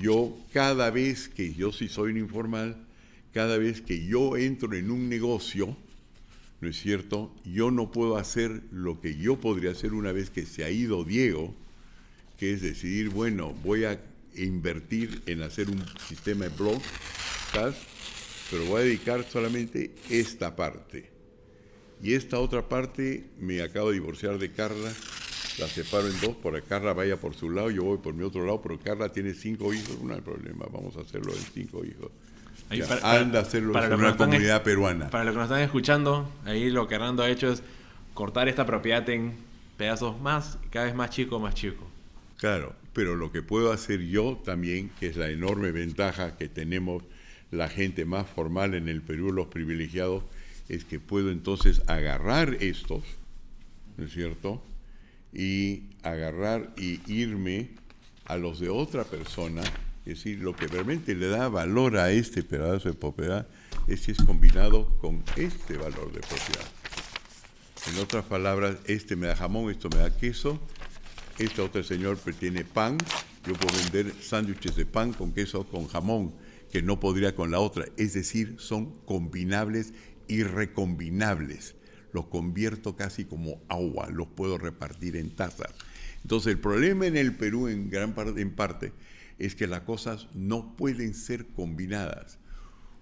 [0.00, 2.76] yo cada vez que yo sí soy un informal,
[3.32, 5.76] cada vez que yo entro en un negocio,
[6.60, 7.34] ¿no es cierto?
[7.44, 11.04] Yo no puedo hacer lo que yo podría hacer una vez que se ha ido
[11.04, 11.54] Diego,
[12.38, 14.00] que es decidir, bueno, voy a
[14.36, 16.80] invertir en hacer un sistema de blog,
[18.50, 21.10] pero voy a dedicar solamente esta parte.
[22.02, 24.92] Y esta otra parte me acabo de divorciar de Carla,
[25.58, 28.22] la separo en dos, para que Carla vaya por su lado, yo voy por mi
[28.22, 31.84] otro lado, pero Carla tiene cinco hijos, no hay problema, vamos a hacerlo en cinco
[31.84, 32.10] hijos.
[33.02, 35.10] anda a hacerlo en una comunidad peruana.
[35.10, 37.62] Para los que nos están escuchando, ahí lo que Hernando ha hecho es
[38.14, 39.34] cortar esta propiedad en
[39.76, 41.86] pedazos más, cada vez más chico, más chico.
[42.36, 47.02] Claro, pero lo que puedo hacer yo también, que es la enorme ventaja que tenemos
[47.50, 50.22] la gente más formal en el Perú, los privilegiados,
[50.68, 53.02] es que puedo entonces agarrar estos,
[53.96, 54.62] ¿no es cierto?
[55.32, 57.70] Y agarrar y irme
[58.24, 59.62] a los de otra persona,
[60.06, 63.46] es decir, lo que realmente le da valor a este pedazo de propiedad
[63.86, 66.66] es si es combinado con este valor de propiedad.
[67.92, 70.60] En otras palabras, este me da jamón, esto me da queso,
[71.38, 72.98] este otro señor tiene pan,
[73.46, 76.34] yo puedo vender sándwiches de pan con queso, con jamón,
[76.70, 77.86] que no podría con la otra.
[77.96, 79.94] Es decir, son combinables
[80.26, 81.74] y recombinables.
[82.12, 85.74] Los convierto casi como agua, los puedo repartir en tazas.
[86.22, 88.92] Entonces el problema en el Perú en gran parte, en parte
[89.38, 92.38] es que las cosas no pueden ser combinadas.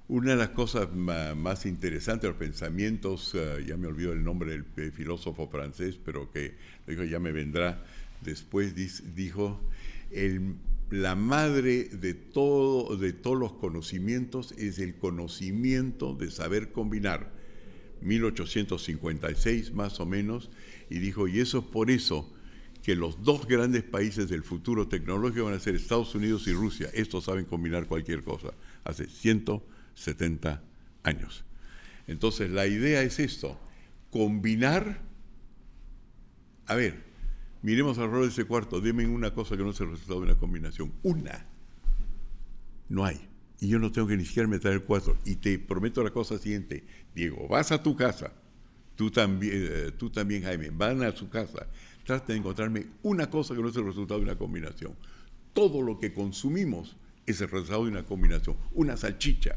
[0.08, 4.92] Una de las cosas más interesantes, los pensamientos, eh, ya me olvido el nombre del
[4.92, 6.54] filósofo francés, pero que
[6.86, 7.82] dijo ya me vendrá,
[8.22, 8.74] Después
[9.14, 9.60] dijo,
[10.90, 17.35] la madre de, todo, de todos los conocimientos es el conocimiento de saber combinar.
[18.02, 20.50] 1856 más o menos,
[20.90, 22.32] y dijo, y eso es por eso
[22.82, 26.88] que los dos grandes países del futuro tecnológico van a ser Estados Unidos y Rusia.
[26.94, 28.52] Estos saben combinar cualquier cosa,
[28.84, 30.62] hace 170
[31.02, 31.44] años.
[32.06, 33.58] Entonces la idea es esto,
[34.10, 35.02] combinar,
[36.66, 37.06] a ver,
[37.66, 40.26] Miremos al rol de ese cuarto, dime una cosa que no sea el resultado de
[40.26, 40.92] una combinación.
[41.02, 41.46] Una.
[42.88, 43.28] No hay.
[43.60, 45.16] Y yo no tengo que ni siquiera meter el cuatro.
[45.24, 46.84] Y te prometo la cosa siguiente.
[47.14, 48.32] Diego, vas a tu casa.
[48.94, 50.70] Tú también, eh, tú también Jaime.
[50.70, 51.66] Van a su casa.
[52.04, 54.94] Trata de encontrarme una cosa que no sea el resultado de una combinación.
[55.52, 58.56] Todo lo que consumimos es el resultado de una combinación.
[58.72, 59.56] Una salchicha,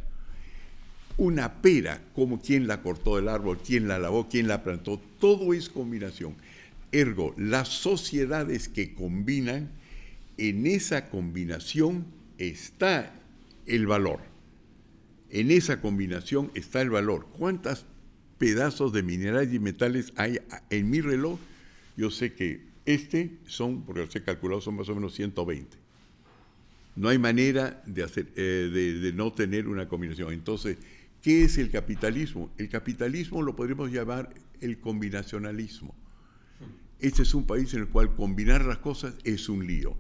[1.17, 5.53] una pera, como quién la cortó del árbol, quién la lavó, quién la plantó, todo
[5.53, 6.35] es combinación.
[6.91, 9.69] Ergo, las sociedades que combinan,
[10.37, 12.05] en esa combinación
[12.37, 13.13] está
[13.69, 14.19] el valor.
[15.29, 17.27] En esa combinación está el valor.
[17.37, 17.85] ¿Cuántos
[18.37, 21.39] pedazos de minerales y metales hay en mi reloj?
[21.95, 25.77] Yo sé que este son, porque los he calculado, son más o menos 120.
[26.95, 30.33] No hay manera de, hacer, eh, de, no tener una combinación.
[30.33, 30.77] Entonces,
[31.21, 32.51] ¿qué es el capitalismo?
[32.57, 35.95] El capitalismo lo podríamos llamar el combinacionalismo.
[36.99, 39.95] Este es un país en el cual combinar las cosas es un lío.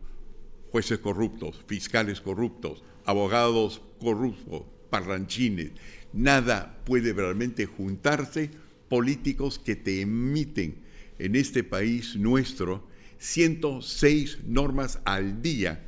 [0.71, 5.71] Jueces corruptos, fiscales corruptos, abogados corruptos, parranchines.
[6.13, 8.51] Nada puede realmente juntarse
[8.87, 10.75] políticos que te emiten
[11.17, 15.83] en este país nuestro 106 normas al día.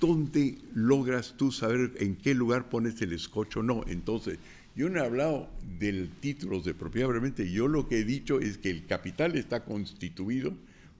[0.00, 3.62] ¿Dónde logras tú saber en qué lugar pones el escocho?
[3.62, 4.40] No, entonces,
[4.74, 8.58] yo no he hablado del títulos de propiedad, realmente yo lo que he dicho es
[8.58, 10.54] que el capital está constituido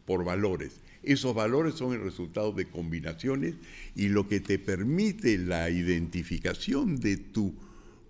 [0.09, 0.81] por valores.
[1.03, 3.57] Esos valores son el resultado de combinaciones
[3.95, 7.55] y lo que te permite la identificación de tu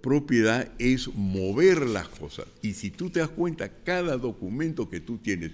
[0.01, 2.47] propiedad es mover las cosas.
[2.63, 5.51] Y si tú te das cuenta, cada documento que tú tienes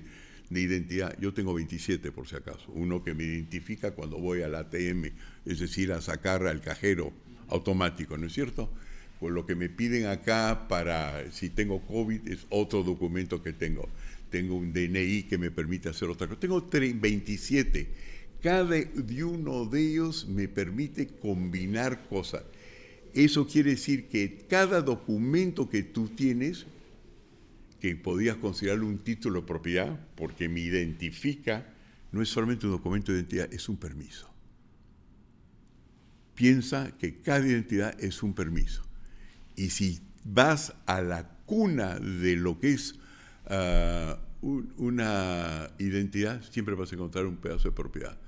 [0.50, 4.54] de identidad, yo tengo 27 por si acaso, uno que me identifica cuando voy al
[4.54, 5.12] ATM,
[5.46, 7.10] es decir, a sacar al cajero
[7.48, 8.70] automático, ¿no es cierto?
[9.18, 13.88] Pues lo que me piden acá para si tengo COVID es otro documento que tengo
[14.34, 16.40] tengo un DNI que me permite hacer otra cosa.
[16.40, 17.86] Tengo 27.
[18.42, 18.76] Cada
[19.24, 22.42] uno de ellos me permite combinar cosas.
[23.12, 26.66] Eso quiere decir que cada documento que tú tienes,
[27.80, 31.72] que podías considerarlo un título de propiedad, porque me identifica,
[32.10, 34.28] no es solamente un documento de identidad, es un permiso.
[36.34, 38.84] Piensa que cada identidad es un permiso.
[39.54, 42.98] Y si vas a la cuna de lo que es
[43.46, 48.18] ah, una identidad, siempre vas a encontrar un pedazo de propiedad,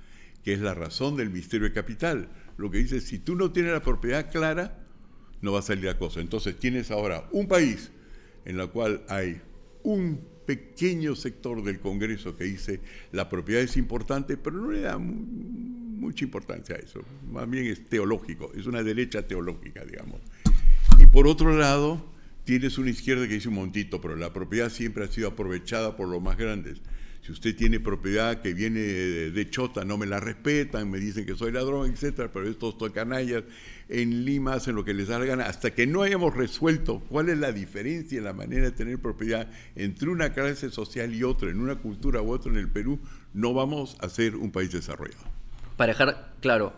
[0.42, 2.29] que es la razón del misterio de capital.
[2.57, 4.79] Lo que dice, si tú no tienes la propiedad clara,
[5.42, 6.20] no va a salir la cosa.
[6.20, 7.90] Entonces tienes ahora un país
[8.44, 9.40] en el cual hay
[9.83, 12.81] un pequeño sector del Congreso que dice
[13.12, 17.00] la propiedad es importante, pero no le da mucha importancia a eso.
[17.31, 20.20] Más bien es teológico, es una derecha teológica, digamos.
[20.98, 22.15] Y por otro lado,
[22.46, 26.09] tienes una izquierda que dice un montito, pero la propiedad siempre ha sido aprovechada por
[26.09, 26.80] los más grandes.
[27.20, 31.35] Si usted tiene propiedad que viene de Chota, no me la respetan, me dicen que
[31.35, 33.42] soy ladrón, etcétera, pero estos canallas
[33.88, 35.46] en Lima hacen lo que les da la gana.
[35.46, 39.50] Hasta que no hayamos resuelto cuál es la diferencia en la manera de tener propiedad
[39.74, 43.00] entre una clase social y otra, en una cultura u otra en el Perú,
[43.35, 45.24] no vamos a ser un país desarrollado.
[45.76, 46.74] Para dejar claro,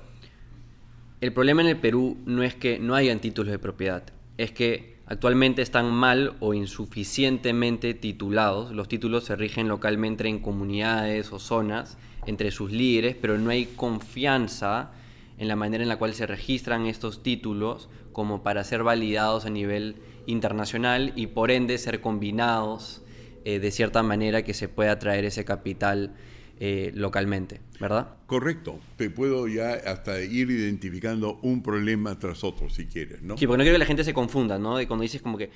[1.21, 4.03] el problema en el Perú no es que no hayan títulos de propiedad,
[4.39, 8.73] es que Actualmente están mal o insuficientemente titulados.
[8.73, 13.65] Los títulos se rigen localmente en comunidades o zonas entre sus líderes, pero no hay
[13.65, 14.91] confianza
[15.39, 19.51] en la manera en la cual se registran estos títulos como para ser validados a
[19.51, 23.01] nivel internacional y por ende ser combinados
[23.47, 26.17] eh, de cierta manera que se pueda traer ese capital
[26.61, 28.17] eh, localmente, ¿verdad?
[28.27, 28.81] Correcto.
[28.97, 33.39] Te puedo ya hasta ir identificando un problema tras otro, si quieres, ¿no?
[33.39, 34.77] Sí, porque no quiero que la gente se confunda, ¿no?
[34.77, 35.51] De cuando dices como que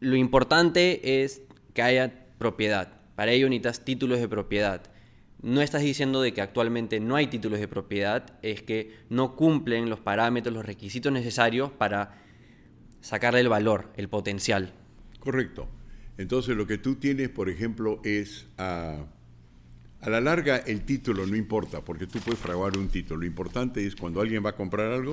[0.00, 1.42] lo importante es
[1.74, 3.00] que haya propiedad.
[3.14, 4.90] Para ello necesitas títulos de propiedad.
[5.42, 9.90] No estás diciendo de que actualmente no hay títulos de propiedad, es que no cumplen
[9.90, 12.22] los parámetros, los requisitos necesarios para
[13.02, 14.72] sacarle el valor, el potencial.
[15.20, 15.68] Correcto.
[16.16, 19.04] Entonces lo que tú tienes, por ejemplo, es a
[20.00, 23.20] a la larga el título no importa, porque tú puedes fraguar un título.
[23.20, 25.12] Lo importante es cuando alguien va a comprar algo,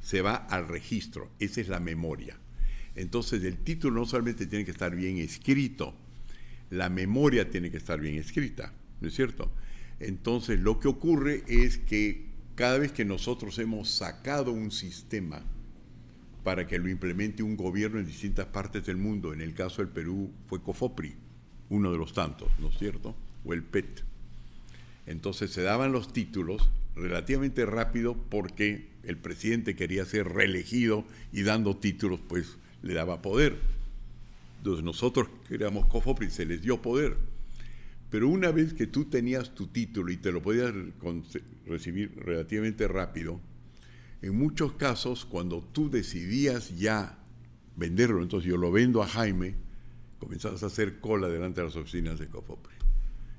[0.00, 1.30] se va al registro.
[1.38, 2.36] Esa es la memoria.
[2.96, 5.94] Entonces el título no solamente tiene que estar bien escrito,
[6.70, 9.50] la memoria tiene que estar bien escrita, ¿no es cierto?
[10.00, 15.42] Entonces lo que ocurre es que cada vez que nosotros hemos sacado un sistema
[16.44, 19.90] para que lo implemente un gobierno en distintas partes del mundo, en el caso del
[19.90, 21.14] Perú fue COFOPRI,
[21.70, 23.16] uno de los tantos, ¿no es cierto?
[23.44, 24.04] O el PET
[25.06, 31.76] entonces se daban los títulos relativamente rápido porque el presidente quería ser reelegido y dando
[31.76, 33.56] títulos pues le daba poder.
[34.58, 37.16] Entonces nosotros éramos COFOPRI se les dio poder.
[38.10, 40.72] Pero una vez que tú tenías tu título y te lo podías
[41.66, 43.40] recibir relativamente rápido,
[44.22, 47.18] en muchos casos cuando tú decidías ya
[47.76, 49.56] venderlo, entonces yo lo vendo a Jaime,
[50.18, 52.73] comenzabas a hacer cola delante de las oficinas de COFOPRI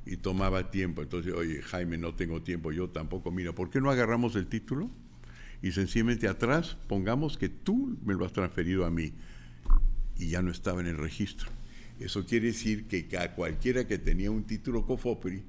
[0.06, 1.02] y tomaba tiempo.
[1.02, 3.32] Entonces, oye, Jaime, no tengo tiempo, yo tampoco.
[3.32, 4.90] Mira, ¿por qué no agarramos el título
[5.62, 9.14] y sencillamente atrás pongamos que tú me lo has transferido a mí
[10.18, 11.50] y ya no estaba en el registro.
[12.00, 15.44] Eso quiere decir que a cualquiera que tenía un título COFOPRI,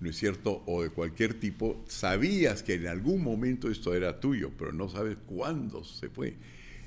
[0.00, 0.62] ¿no es cierto?
[0.66, 5.16] O de cualquier tipo, sabías que en algún momento esto era tuyo, pero no sabes
[5.26, 6.36] cuándo se fue.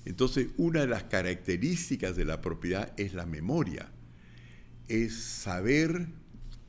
[0.06, 3.90] Entonces, una de las características de la propiedad es la memoria.
[4.88, 6.08] Es saber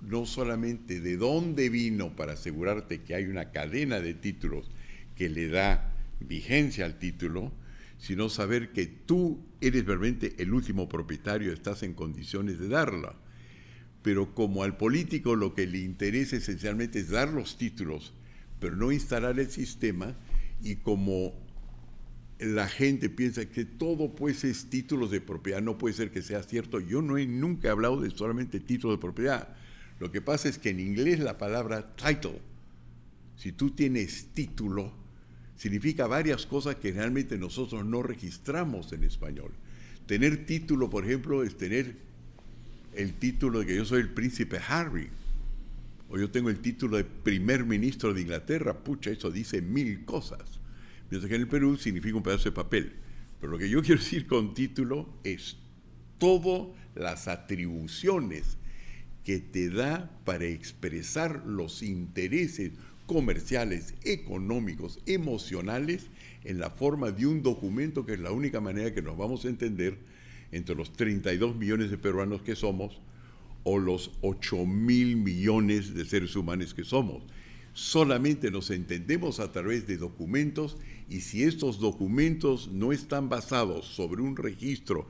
[0.03, 4.70] no solamente de dónde vino para asegurarte que hay una cadena de títulos
[5.16, 7.53] que le da vigencia al título,
[7.98, 13.14] sino saber que tú eres realmente el último propietario, estás en condiciones de darla.
[14.03, 18.12] Pero como al político lo que le interesa esencialmente es dar los títulos,
[18.59, 20.16] pero no instalar el sistema,
[20.62, 21.32] y como
[22.40, 26.42] la gente piensa que todo pues es títulos de propiedad, no puede ser que sea
[26.42, 26.80] cierto.
[26.80, 29.55] Yo no he nunca hablado de solamente títulos de propiedad.
[30.03, 32.40] Lo que pasa es que en inglés la palabra title,
[33.36, 34.92] si tú tienes título,
[35.55, 39.53] significa varias cosas que realmente nosotros no registramos en español.
[40.07, 41.94] Tener título, por ejemplo, es tener
[42.96, 45.09] el título de que yo soy el príncipe Harry,
[46.09, 50.59] o yo tengo el título de primer ministro de Inglaterra, pucha, eso dice mil cosas.
[51.12, 52.92] Mientras que en el Perú significa un pedazo de papel.
[53.40, 55.59] Pero lo que yo quiero decir con título es
[56.18, 58.57] todas las atribuciones
[59.24, 62.72] que te da para expresar los intereses
[63.06, 66.06] comerciales, económicos, emocionales,
[66.44, 69.48] en la forma de un documento que es la única manera que nos vamos a
[69.48, 69.98] entender
[70.50, 73.00] entre los 32 millones de peruanos que somos
[73.64, 77.22] o los 8 mil millones de seres humanos que somos.
[77.74, 80.76] Solamente nos entendemos a través de documentos
[81.08, 85.06] y si estos documentos no están basados sobre un registro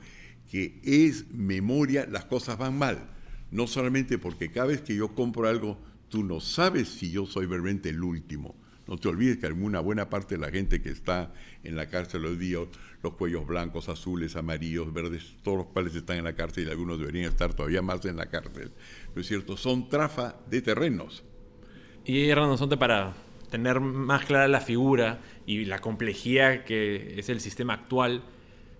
[0.49, 3.12] que es memoria, las cosas van mal.
[3.53, 5.77] No solamente porque cada vez que yo compro algo
[6.09, 8.55] tú no sabes si yo soy realmente el último.
[8.87, 11.31] No te olvides que una buena parte de la gente que está
[11.63, 12.57] en la cárcel hoy día,
[13.03, 16.97] los cuellos blancos, azules, amarillos, verdes, todos los cuales están en la cárcel y algunos
[16.97, 18.71] deberían estar todavía más en la cárcel,
[19.15, 19.55] ¿no es cierto?
[19.55, 21.23] Son trafa de terrenos.
[22.05, 23.13] Y Hernando para
[23.51, 28.23] tener más clara la figura y la complejidad que es el sistema actual,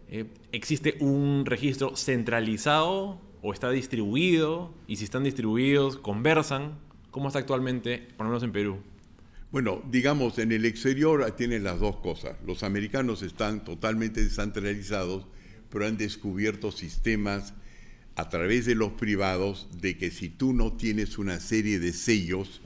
[0.10, 4.74] eh, ¿existe un registro centralizado o está distribuido?
[4.88, 6.80] Y si están distribuidos, ¿conversan?
[7.12, 8.78] ¿Cómo está actualmente, por lo menos en Perú?
[9.52, 12.38] Bueno, digamos, en el exterior tienen las dos cosas.
[12.48, 15.28] Los americanos están totalmente descentralizados,
[15.70, 17.54] pero han descubierto sistemas
[18.16, 22.62] a través de los privados de que si tú no tienes una serie de sellos,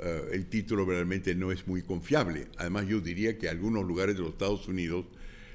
[0.00, 2.48] eh, el título realmente no es muy confiable.
[2.58, 5.06] Además, yo diría que algunos lugares de los Estados Unidos,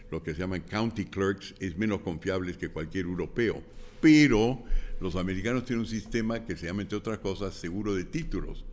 [0.10, 3.62] lo que se llaman county clerks, es menos confiable que cualquier europeo.
[4.02, 4.64] Pero
[5.00, 8.66] los americanos tienen un sistema que se llama, entre otras cosas, seguro de títulos,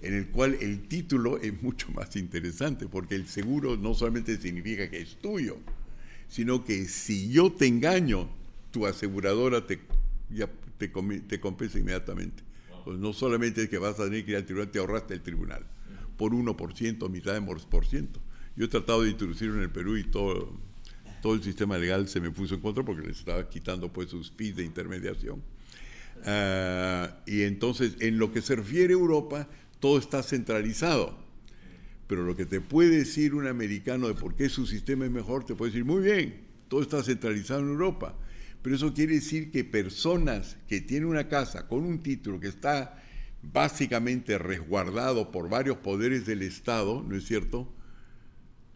[0.00, 4.88] en el cual el título es mucho más interesante, porque el seguro no solamente significa
[4.88, 5.58] que es tuyo,
[6.28, 8.28] sino que si yo te engaño,
[8.70, 9.80] tu aseguradora te,
[10.78, 12.42] te, te compensa inmediatamente.
[12.84, 15.20] Pues no solamente es que vas a tener que ir al tribunal, te ahorraste el
[15.20, 15.66] tribunal,
[16.16, 18.20] por 1%, mitad de por ciento.
[18.56, 20.58] Yo he tratado de introducirlo en el Perú y todo,
[21.20, 24.30] todo el sistema legal se me puso en contra porque les estaba quitando pues sus
[24.30, 25.42] fees de intermediación.
[26.24, 29.48] Ah, y entonces, en lo que se refiere a Europa,
[29.80, 31.16] todo está centralizado.
[32.06, 35.44] Pero lo que te puede decir un americano de por qué su sistema es mejor,
[35.44, 38.16] te puede decir, muy bien, todo está centralizado en Europa.
[38.62, 43.02] Pero eso quiere decir que personas que tienen una casa con un título que está
[43.42, 47.72] básicamente resguardado por varios poderes del Estado, ¿no es cierto?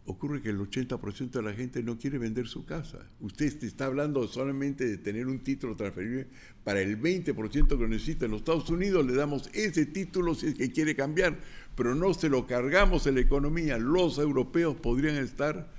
[0.06, 2.98] Ocurre que el 80% de la gente no quiere vender su casa.
[3.20, 6.26] Usted está hablando solamente de tener un título transferible
[6.64, 8.24] para el 20% que necesita.
[8.24, 11.38] En los Estados Unidos le damos ese título si es que quiere cambiar,
[11.76, 13.78] pero no se lo cargamos en la economía.
[13.78, 15.70] Los europeos podrían estar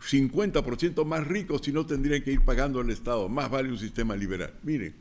[0.00, 3.28] 50% más ricos si no tendrían que ir pagando al Estado.
[3.30, 4.52] Más vale un sistema liberal.
[4.62, 4.92] Mire,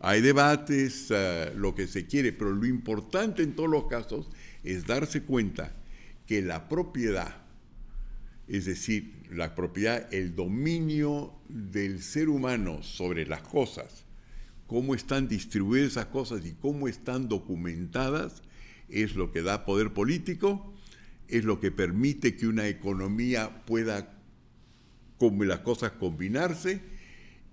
[0.00, 4.28] hay debates, uh, lo que se quiere, pero lo importante en todos los casos
[4.64, 5.72] es darse cuenta
[6.26, 7.43] que la propiedad
[8.48, 14.04] es decir, la propiedad, el dominio del ser humano sobre las cosas,
[14.66, 18.42] cómo están distribuidas esas cosas y cómo están documentadas,
[18.88, 20.74] es lo que da poder político,
[21.28, 24.14] es lo que permite que una economía pueda
[25.18, 26.82] como las cosas combinarse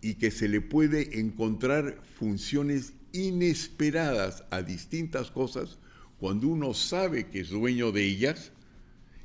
[0.02, 5.78] y que se le puede encontrar funciones inesperadas a distintas cosas
[6.20, 8.52] cuando uno sabe que es dueño de ellas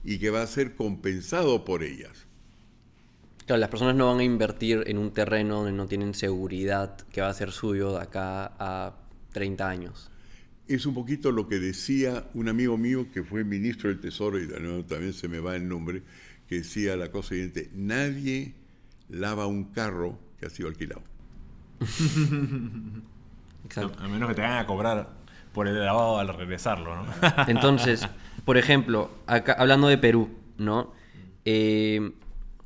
[0.07, 2.27] y que va a ser compensado por ellas.
[3.45, 7.21] Claro, las personas no van a invertir en un terreno donde no tienen seguridad que
[7.21, 8.95] va a ser suyo de acá a
[9.33, 10.11] 30 años.
[10.69, 14.49] es un poquito lo que decía un amigo mío que fue ministro del Tesoro, y
[14.85, 16.03] también se me va el nombre,
[16.49, 18.55] que decía la cosa siguiente, nadie
[19.09, 21.03] lava un carro que ha sido alquilado.
[23.65, 24.03] Exacto.
[24.03, 25.11] A menos que te vayan a cobrar
[25.53, 27.07] por el lavado al regresarlo, ¿no?
[27.49, 28.07] Entonces,
[28.47, 30.93] por ejemplo, acá, hablando de Perú, ¿no?
[31.45, 32.13] Eh,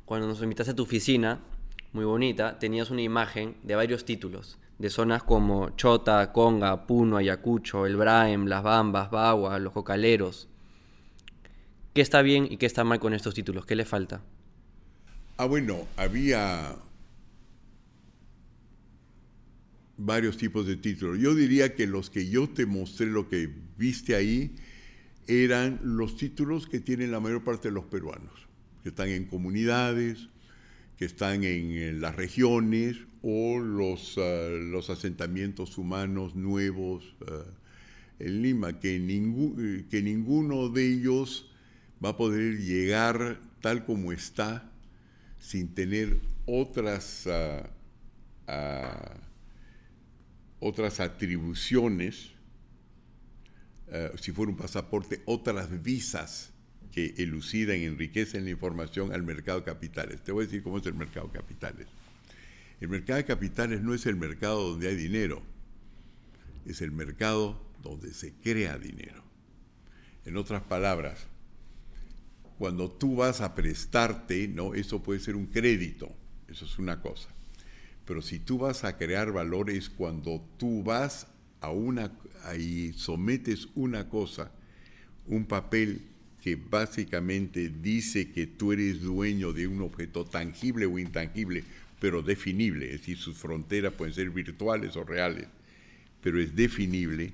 [0.05, 1.39] cuando nos invitaste a tu oficina,
[1.91, 7.87] muy bonita, tenías una imagen de varios títulos, de zonas como Chota, Conga, Puno, Ayacucho,
[7.87, 10.47] El Braem, Las Bambas, Bagua, Los Cocaleros.
[11.95, 13.65] ¿Qué está bien y qué está mal con estos títulos?
[13.65, 14.21] ¿Qué le falta?
[15.37, 16.75] Ah, bueno, había
[19.97, 21.17] varios tipos de títulos.
[21.17, 24.55] Yo diría que los que yo te mostré, lo que viste ahí,
[25.31, 28.33] eran los títulos que tienen la mayor parte de los peruanos,
[28.83, 30.27] que están en comunidades,
[30.97, 37.45] que están en, las regiones o los, ah, los asentamientos humanos nuevos ah,
[38.19, 41.49] en Lima, que, que ninguno de ellos
[42.03, 44.69] va a poder llegar tal como está
[45.39, 47.27] sin tener otras,
[50.59, 52.31] otras atribuciones
[53.91, 56.51] eh, si fuera un pasaporte, otras visas
[56.91, 60.21] que elucidan enriquecen la información al mercado de capitales.
[60.23, 61.87] Te voy a decir cómo es el mercado de capitales.
[62.79, 65.41] El mercado de capitales no es el mercado donde hay dinero,
[66.65, 69.23] es el mercado donde se crea dinero.
[70.25, 71.27] En otras palabras,
[72.57, 76.11] cuando tú vas a prestarte, no, eso puede ser un crédito,
[76.47, 77.29] eso es una cosa.
[78.05, 81.27] Pero si tú vas a crear valores cuando tú vas
[81.59, 82.11] a una
[82.43, 84.51] ahí sometes una cosa,
[85.27, 86.01] un papel
[86.41, 91.63] que básicamente dice que tú eres dueño de un objeto tangible o intangible,
[91.99, 95.47] pero definible, es decir, sus fronteras pueden ser virtuales o reales,
[96.21, 97.33] pero es definible,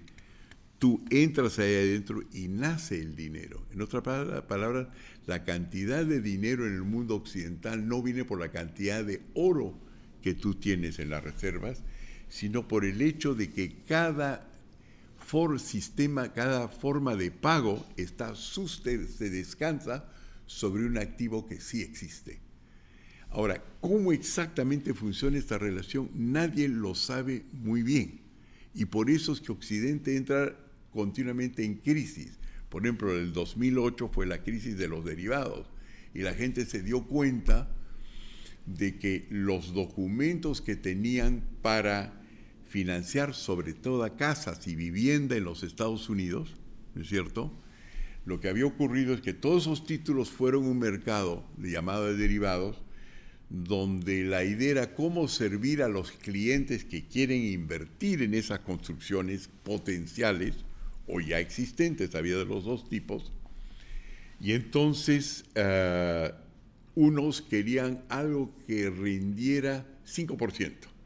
[0.78, 3.64] tú entras ahí adentro y nace el dinero.
[3.74, 4.04] En otras
[4.44, 4.88] palabras,
[5.26, 9.78] la cantidad de dinero en el mundo occidental no viene por la cantidad de oro
[10.22, 11.82] que tú tienes en las reservas,
[12.28, 14.47] sino por el hecho de que cada
[15.28, 20.06] for sistema, cada forma de pago está se descansa
[20.46, 22.40] sobre un activo que sí existe.
[23.30, 26.10] Ahora, ¿cómo exactamente funciona esta relación?
[26.14, 28.22] Nadie lo sabe muy bien.
[28.74, 30.56] Y por eso es que Occidente entra
[30.94, 32.40] continuamente en crisis.
[32.70, 35.68] Por ejemplo, el 2008 fue la crisis de los derivados
[36.14, 37.70] y la gente se dio cuenta
[38.66, 42.17] de que los documentos que tenían para
[42.68, 46.56] financiar sobre todo casas y vivienda en los Estados Unidos,
[46.96, 47.52] ¿no es cierto?
[48.26, 52.82] Lo que había ocurrido es que todos esos títulos fueron un mercado llamado de derivados,
[53.50, 59.50] donde la idea era cómo servir a los clientes que quieren invertir en esas construcciones
[59.64, 60.56] potenciales
[61.08, 63.32] o ya existentes, había de los dos tipos,
[64.42, 66.32] y entonces eh,
[66.96, 70.97] unos querían algo que rindiera 5%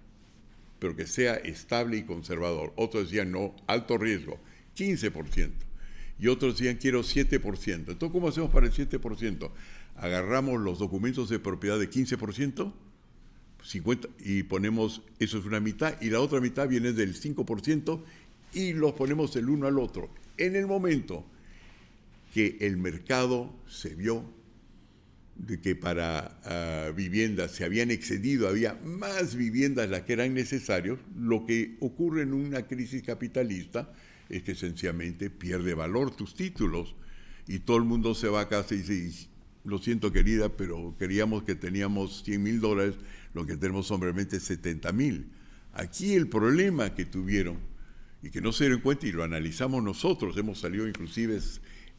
[0.82, 2.74] pero que sea estable y conservador.
[2.76, 4.40] Otros decían, no, alto riesgo,
[4.76, 5.52] 15%.
[6.20, 7.70] Y otros decían, quiero 7%.
[7.72, 9.52] Entonces, ¿cómo hacemos para el 7%?
[9.96, 12.74] Agarramos los documentos de propiedad de 15%,
[13.64, 18.02] 50, y ponemos, eso es una mitad, y la otra mitad viene del 5%,
[18.56, 20.10] y los ponemos el uno al otro.
[20.40, 21.24] En el momento
[22.34, 24.26] que el mercado se vio
[25.48, 31.00] de que para ah, viviendas se habían excedido, había más viviendas las que eran necesarias,
[31.16, 33.92] lo que ocurre en una crisis capitalista
[34.30, 36.96] es que sencillamente pierde valor tus títulos
[37.48, 39.28] y todo el mundo se va a casa y dice,
[39.64, 42.96] lo siento querida, pero queríamos que teníamos 100 mil dólares,
[43.34, 45.32] lo que tenemos sombremente 70 mil.
[45.74, 47.58] Aquí el problema que tuvieron
[48.22, 51.40] y que no se dieron cuenta y lo analizamos nosotros, hemos salido inclusive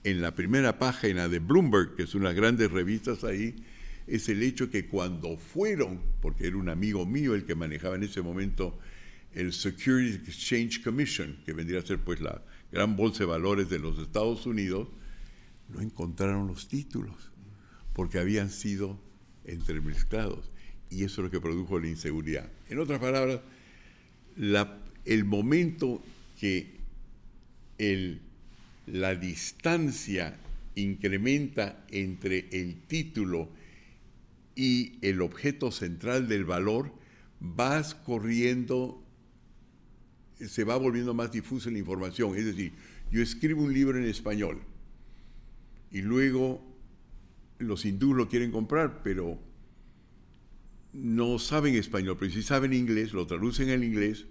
[0.05, 3.55] en la primera página de Bloomberg, que es una de las grandes revistas ahí,
[4.07, 8.03] es el hecho que cuando fueron, porque era un amigo mío el que manejaba en
[8.03, 8.79] ese momento
[9.33, 13.79] el Securities Exchange Commission, que vendría a ser pues la gran bolsa de valores de
[13.79, 14.89] los Estados Unidos,
[15.69, 17.31] no encontraron los títulos,
[17.93, 19.01] porque habían sido
[19.45, 20.51] entremezclados.
[20.91, 22.51] Y eso es lo que produjo la inseguridad.
[22.69, 23.41] En otras palabras,
[25.05, 26.03] el momento
[26.39, 26.77] que
[27.79, 28.21] el
[28.93, 30.39] la distancia
[30.75, 33.49] incrementa entre el título
[34.55, 36.93] y el objeto central del valor,
[37.41, 39.03] vas corriendo,
[40.37, 42.37] se va volviendo más difusa la información.
[42.37, 42.73] Es decir,
[43.11, 44.61] yo escribo un libro en español
[45.91, 46.63] y luego
[47.59, 49.39] los hindúes lo quieren comprar, pero
[50.93, 54.27] no saben español, pero si saben inglés, lo traducen al inglés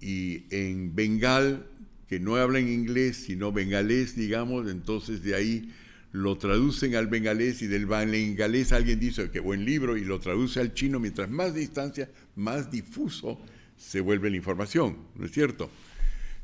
[0.00, 1.66] y en bengal
[2.10, 5.72] que no hablan inglés, sino bengalés, digamos, entonces de ahí
[6.10, 10.58] lo traducen al bengalés y del bengalés alguien dice que buen libro y lo traduce
[10.58, 13.40] al chino, mientras más distancia, más difuso
[13.76, 15.70] se vuelve la información, ¿no es cierto?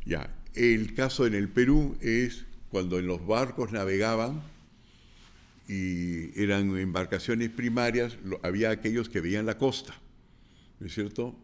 [0.04, 4.42] Ya, el caso en el Perú es cuando en los barcos navegaban
[5.66, 9.96] y eran embarcaciones primarias, había aquellos que veían la costa,
[10.78, 11.36] ¿no es cierto?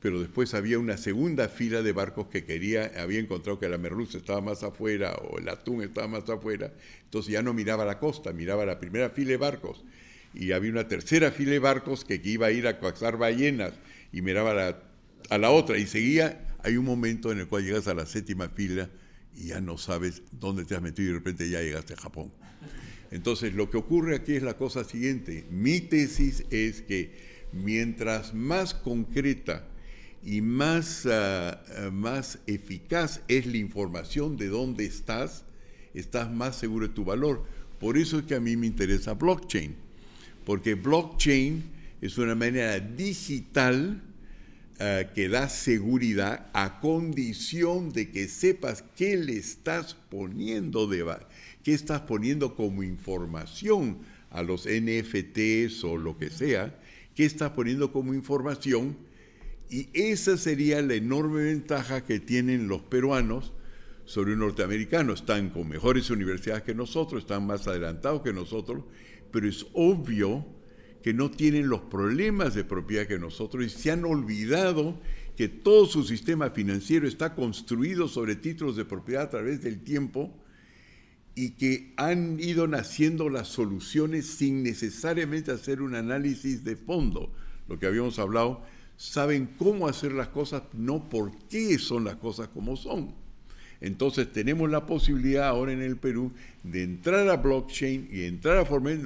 [0.00, 4.18] Pero después había una segunda fila de barcos que quería, había encontrado que la merluza
[4.18, 6.72] estaba más afuera o el atún estaba más afuera,
[7.04, 9.84] entonces ya no miraba la costa, miraba la primera fila de barcos.
[10.34, 13.72] Y había una tercera fila de barcos que, iba a ir a cazar ballenas
[14.12, 14.76] y miraba
[15.30, 16.54] a la otra y seguía.
[16.62, 18.90] Hay un momento en el cual llegas a la séptima fila
[19.34, 22.30] y ya no sabes dónde te has metido y de repente ya llegaste a Japón.
[23.10, 25.46] Entonces lo que ocurre aquí es la cosa siguiente.
[25.50, 27.16] Mi tesis es que
[27.52, 29.66] mientras más concreta
[30.28, 35.44] y más, ah, ah, más eficaz es la información de dónde estás,
[35.94, 37.46] estás más seguro de tu valor.
[37.80, 39.74] Por eso es que a mí me interesa blockchain,
[40.44, 41.62] porque blockchain
[42.02, 44.02] es una manera digital
[44.78, 51.06] ah, que da seguridad a condición de que sepas qué le estás poniendo de
[51.64, 56.78] qué estás poniendo como información a los NFTs o lo que sea,
[57.14, 59.07] qué estás poniendo como información
[59.70, 63.52] y esa sería la enorme ventaja que tienen los peruanos
[64.04, 65.12] sobre un norteamericano.
[65.12, 68.84] Están con mejores universidades que nosotros, están más adelantados que nosotros,
[69.30, 70.46] pero es obvio
[71.02, 74.98] que no tienen los problemas de propiedad que nosotros y se han olvidado
[75.36, 80.34] que todo su sistema financiero está construido sobre títulos de propiedad a través del tiempo
[81.34, 87.32] y que han ido naciendo las soluciones sin necesariamente hacer un análisis de fondo,
[87.68, 88.62] lo que habíamos hablado
[88.98, 93.14] saben cómo hacer las cosas, no por qué son las cosas como son.
[93.80, 96.32] Entonces tenemos la posibilidad ahora en el Perú
[96.64, 98.98] de entrar a blockchain y entrar a, formar,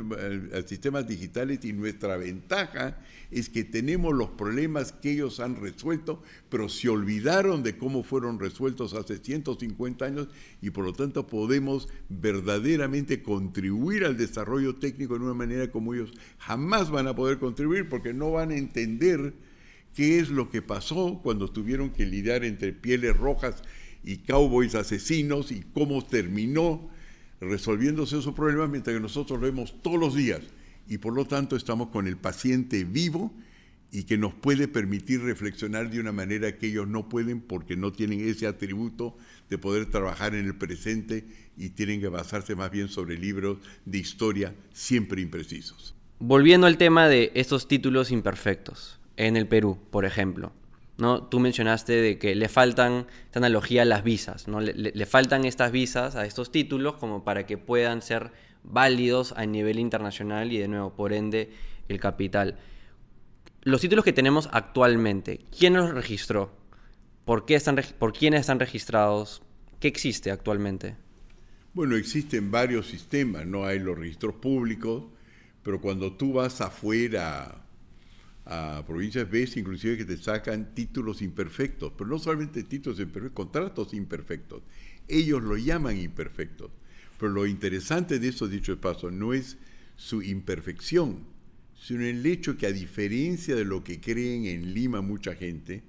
[0.67, 2.99] sistemas digitales y nuestra ventaja
[3.31, 8.41] es que tenemos los problemas que ellos han resuelto, pero se olvidaron de cómo fueron
[8.41, 10.29] resueltos hace 150 años
[10.63, 16.15] y por lo tanto podemos verdaderamente contribuir al desarrollo técnico de una manera como ellos
[16.39, 19.35] jamás van a poder contribuir porque no van a entender
[19.95, 23.63] qué es lo que pasó cuando tuvieron que lidiar entre pieles rojas
[24.05, 26.91] y cowboys asesinos y cómo terminó
[27.41, 30.41] resolviéndose esos problemas mientras que nosotros lo vemos todos los días
[30.89, 33.33] y por lo tanto estamos con el paciente vivo
[33.95, 37.93] y que nos puede permitir reflexionar de una manera que ellos no pueden porque no
[37.93, 39.17] tienen ese atributo
[39.51, 41.27] de poder trabajar en el presente
[41.59, 45.95] y tienen que basarse más bien sobre libros de historia siempre imprecisos.
[46.19, 50.53] Volviendo al tema de estos títulos imperfectos, en el Perú, por ejemplo.
[50.99, 51.25] ¿no?
[51.25, 54.61] Tú mencionaste de que le faltan, esta analogía, las visas, ¿no?
[54.61, 58.31] Le, faltan estas visas a estos títulos como para que puedan ser
[58.63, 61.51] válidos a nivel internacional y de nuevo, por ende,
[61.89, 62.59] el capital.
[63.63, 66.57] Los títulos que tenemos actualmente, ¿quién los registró?
[67.25, 69.43] ¿Por, qué están, ¿Por quiénes están registrados?
[69.81, 70.97] ¿Qué existe actualmente?
[71.75, 75.05] Bueno, existen varios sistemas, no hay los registros públicos,
[75.63, 77.62] pero cuando tú vas afuera
[78.45, 83.95] a provincias ves inclusive que te sacan títulos imperfectos, pero no solamente títulos imperfectos, contratos
[83.95, 84.63] imperfectos.
[85.09, 86.71] Ellos lo llaman imperfectos.
[87.19, 89.57] Pero lo interesante de eso, dicho de paso, no es
[89.97, 91.25] su imperfección,
[91.81, 95.85] sino el hecho que a diferencia de lo que creen en Lima mucha gente,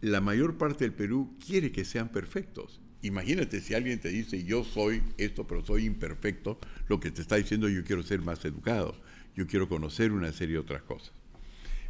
[0.00, 2.80] la mayor parte del Perú quiere que sean perfectos.
[3.02, 6.58] Imagínate si alguien te dice yo soy esto, pero soy imperfecto,
[6.88, 8.96] lo que te está diciendo yo quiero ser más educado
[9.36, 11.12] yo quiero conocer una serie de otras cosas.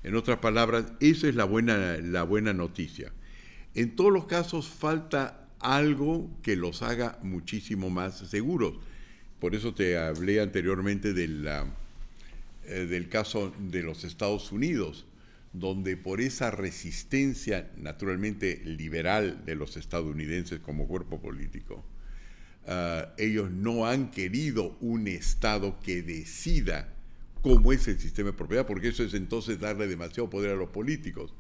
[0.02, 3.12] En otras palabras, esa es la buena, la buena noticia.
[3.74, 8.78] En todos los casos falta algo que los haga muchísimo más seguros.
[9.38, 15.06] Por eso te hablé anteriormente eh, del caso de los Estados Unidos,
[15.52, 21.84] donde por esa resistencia naturalmente liberal de los estadounidenses como cuerpo político,
[22.66, 26.94] ah, ellos no han querido un Estado que decida
[27.42, 30.70] cómo es el sistema de propiedad, porque eso es entonces darle demasiado poder a los
[30.70, 31.34] políticos.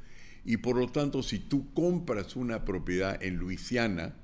[0.44, 4.16] Y por lo tanto, si tú compras una propiedad en Luisiana,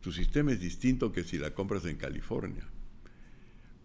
[0.00, 2.64] tu sistema es distinto que si la compras en California.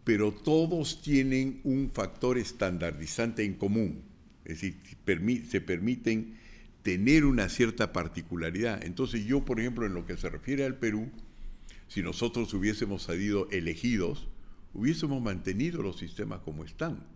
[0.04, 4.04] Pero todos tienen un factor estandardizante en común,
[4.46, 6.36] es decir, se permiten
[6.84, 8.84] tener una cierta particularidad.
[8.84, 11.10] Entonces yo, por ejemplo, en lo que se refiere al Perú,
[11.88, 14.28] si nosotros hubiésemos salido elegidos,
[14.74, 17.13] hubiésemos mantenido los sistemas como están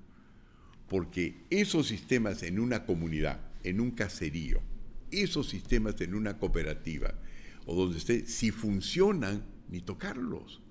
[0.87, 4.61] porque esos sistemas en una comunidad, en un caserío,
[5.11, 7.13] esos sistemas en una cooperativa,
[7.65, 10.61] o donde esté, si funcionan, ni tocarlos.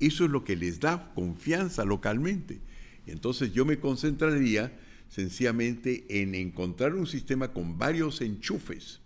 [0.00, 2.60] Eso es lo que les da confianza localmente.
[3.06, 4.72] Entonces yo me concentraría
[5.08, 9.00] sencillamente en encontrar un sistema con varios enchufes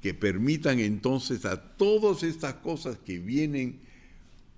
[0.00, 3.80] que permitan entonces a todas estas cosas que vienen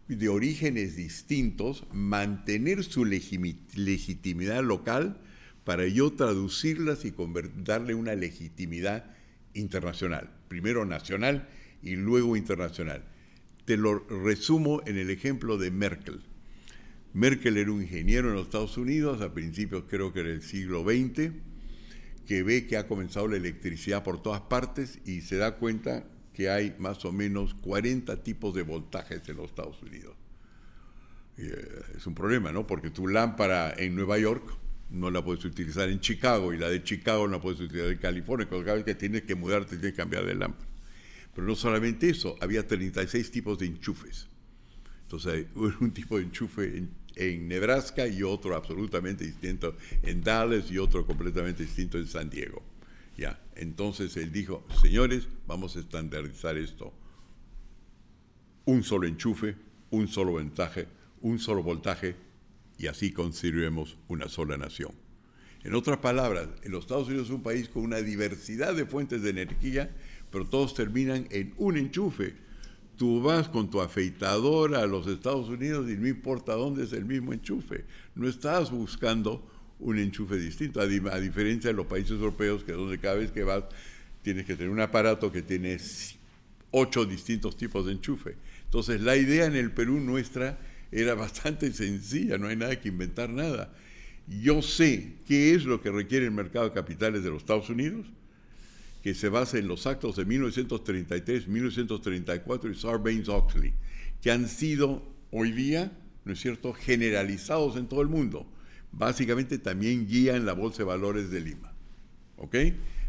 [0.09, 5.21] de orígenes distintos mantener su legitimidad local
[5.65, 7.15] para yo traducirlas y
[7.65, 9.15] darle una legitimidad
[9.55, 11.49] internacional, primero nacional
[11.83, 13.05] y luego internacional.
[13.65, 16.21] Te lo resumo en el ejemplo de Merkel.
[17.15, 20.83] Merkel era un ingeniero en los Estados Unidos a principios creo que era el siglo
[20.83, 21.31] XX,
[22.27, 26.05] que ve que ha comenzado la electricidad por todas partes y se da cuenta
[26.35, 30.15] que hay más o menos 40 tipos de voltajes en los Estados Unidos.
[31.39, 32.67] Eh, es un problema, ¿no?
[32.67, 34.45] Porque tu lámpara en Nueva York
[34.91, 37.99] no la puedes utilizar en Chicago y la de Chicago no la puedes utilizar en
[37.99, 38.49] California.
[38.49, 40.69] Cada vez que tienes que mudarte, tienes que cambiar de lámpara.
[41.35, 44.29] Pero no solamente eso, había 36 tipos de enchufes.
[45.03, 50.79] Entonces, un tipo de enchufe en, en, Nebraska y otro absolutamente distinto en Dallas y
[50.79, 52.63] otro completamente distinto en San Diego.
[53.57, 56.93] Entonces él dijo, señores, vamos a estandarizar esto.
[58.65, 59.57] Un solo enchufe,
[59.91, 60.89] un solo voltaje,
[61.21, 62.17] un solo voltaje,
[62.79, 64.93] y así construiremos una sola nación.
[65.63, 69.23] En otras palabras, en los Estados Unidos es un país con una diversidad de fuentes
[69.23, 69.95] de energía,
[70.31, 72.35] pero todos terminan en un enchufe.
[72.97, 77.05] Tú vas con tu afeitadora a los Estados Unidos y no importa dónde es el
[77.05, 77.85] mismo enchufe.
[78.15, 79.49] No estás buscando
[79.85, 83.65] un enchufe distinto, a, diferencia de los países europeos, que donde cada vez que vas
[84.23, 85.77] tienes que tener un aparato que tiene
[86.71, 88.35] ocho distintos tipos de enchufe.
[88.65, 90.59] Entonces la idea en el Perú nuestra
[90.91, 93.73] era bastante sencilla, no hay nada que inventar nada.
[94.27, 98.07] Yo sé qué es lo que requiere el mercado de capitales de los Estados Unidos,
[99.03, 103.75] que se basa en los actos de 1933, 1934 y Sarbanes-Oxley,
[104.23, 105.93] que han sido hoy día,
[106.25, 108.47] ¿no es cierto?, generalizados en todo el mundo.
[108.97, 111.73] Básicamente también guían la Bolsa de Valores de Lima.
[112.37, 112.57] ¿Ok?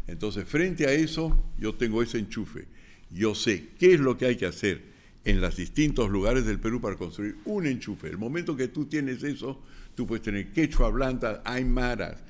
[0.06, 2.66] Entonces, frente a eso, yo tengo ese enchufe.
[3.10, 4.82] Yo sé qué es lo que hay que hacer
[5.24, 8.08] en los distintos lugares del Perú para construir un enchufe.
[8.08, 9.60] El momento que tú tienes eso,
[9.94, 12.22] tú puedes tener quechua, blanda, aymaras,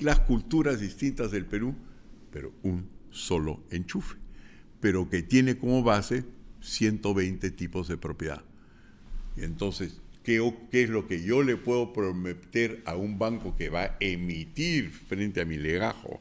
[0.00, 1.74] las culturas distintas del Perú,
[2.32, 4.16] pero un solo enchufe,
[4.80, 6.24] pero que tiene como base
[6.60, 8.42] 120 tipos de propiedad.
[9.36, 10.40] Entonces, ¿qué,
[10.70, 14.90] ¿qué, es lo que yo le puedo prometer a un banco que va a emitir
[14.90, 16.20] frente a mi legajo?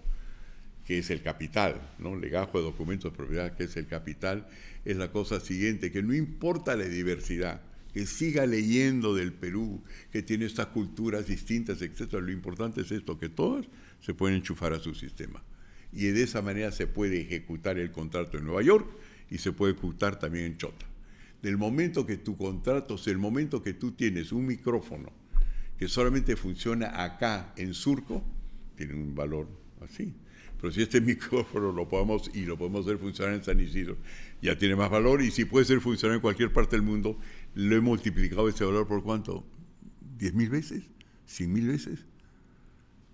[0.89, 2.15] que es el capital, ¿no?
[2.15, 4.47] legajo de documentos de propiedad, que es el capital,
[4.85, 7.61] es la cosa siguiente, que no importa la diversidad,
[7.93, 12.13] que siga leyendo del Perú, que tiene estas culturas distintas, etc.
[12.13, 13.67] Lo importante es esto, que todas
[14.01, 15.43] se pueden enchufar a su sistema.
[15.93, 18.89] Y de esa manera se puede ejecutar el contrato en Nueva York
[19.29, 20.87] y se puede ejecutar también en Chota.
[21.41, 25.11] Del momento que tu contrato, es el momento que tú tienes un micrófono
[25.77, 28.21] que solamente funciona acá en Surco,
[28.75, 29.47] tiene un valor
[29.81, 30.13] así.
[30.59, 33.97] Pero si este micrófono lo podemos y lo podemos hacer funcionar en San Isidro,
[34.41, 37.17] ya tiene más valor y si puede ser funcionar en cualquier parte del mundo,
[37.55, 39.45] lo he multiplicado ese valor por cuánto?
[40.19, 40.83] ¿10 mil veces?
[41.29, 42.05] ¿100 mil veces?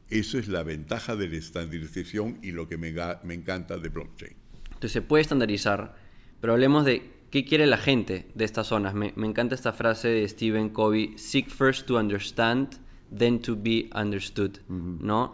[0.10, 4.34] Eso es la ventaja de la estandarización y lo que me, me encanta de blockchain.
[4.66, 5.96] Entonces se puede estandarizar,
[6.42, 8.94] pero hablemos de qué quiere la gente de estas zonas.
[8.94, 12.78] Me, me encanta esta frase de Stephen Covey, seek first to understand,
[13.14, 15.34] then to be understood, ¿no?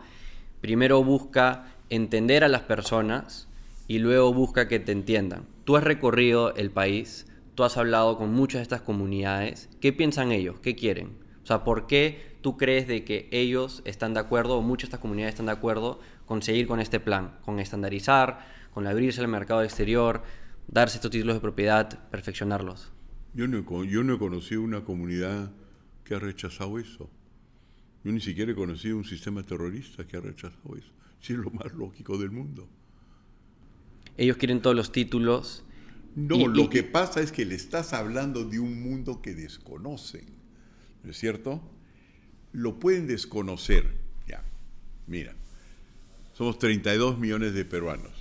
[0.61, 3.47] Primero busca entender a las personas
[3.87, 5.45] y luego busca que te entiendan.
[5.63, 9.69] Tú has recorrido el país, tú has hablado con muchas de estas comunidades.
[9.79, 10.59] ¿Qué piensan ellos?
[10.59, 11.19] ¿Qué quieren?
[11.43, 14.95] O sea, ¿por qué tú crees de que ellos están de acuerdo o muchas de
[14.95, 18.39] estas comunidades están de acuerdo con seguir con este plan, con estandarizar,
[18.73, 20.23] con abrirse al mercado exterior,
[20.72, 22.91] darse estos títulos de propiedad, perfeccionarlos?
[23.34, 25.51] Yo no, yo no he conocido una comunidad
[26.03, 27.09] que ha rechazado eso.
[28.03, 30.91] Yo ni siquiera he conocido un sistema terrorista que ha rechazado eso.
[31.19, 32.67] Sí, es lo más lógico del mundo.
[34.17, 35.63] Ellos quieren todos los títulos.
[36.15, 40.26] No, lo que pasa es que le estás hablando de un mundo que desconocen,
[41.03, 41.61] ¿no es cierto?
[42.51, 43.86] Lo pueden desconocer.
[44.28, 44.43] Ya,
[45.07, 45.34] mira,
[46.34, 48.20] somos 32 millones de peruanos.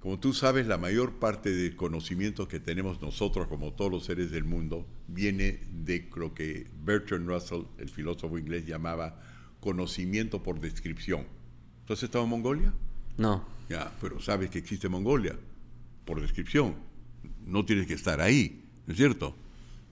[0.00, 4.30] Como tú sabes, la mayor parte del conocimiento que tenemos nosotros, como todos los seres
[4.30, 9.20] del mundo, viene de lo que Bertrand Russell, el filósofo inglés, llamaba
[9.60, 11.26] conocimiento por descripción.
[11.84, 12.72] ¿Tú has estado en Mongolia?
[13.18, 13.44] No.
[13.68, 15.36] Ya, pero sabes que existe Mongolia
[16.06, 16.76] por descripción.
[17.44, 19.36] No tienes que estar ahí, ¿no es cierto?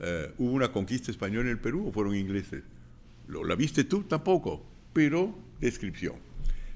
[0.00, 2.62] Eh, ¿Hubo una conquista española en el Perú o fueron ingleses?
[3.26, 4.04] ¿Lo, ¿La viste tú?
[4.04, 6.27] Tampoco, pero descripción.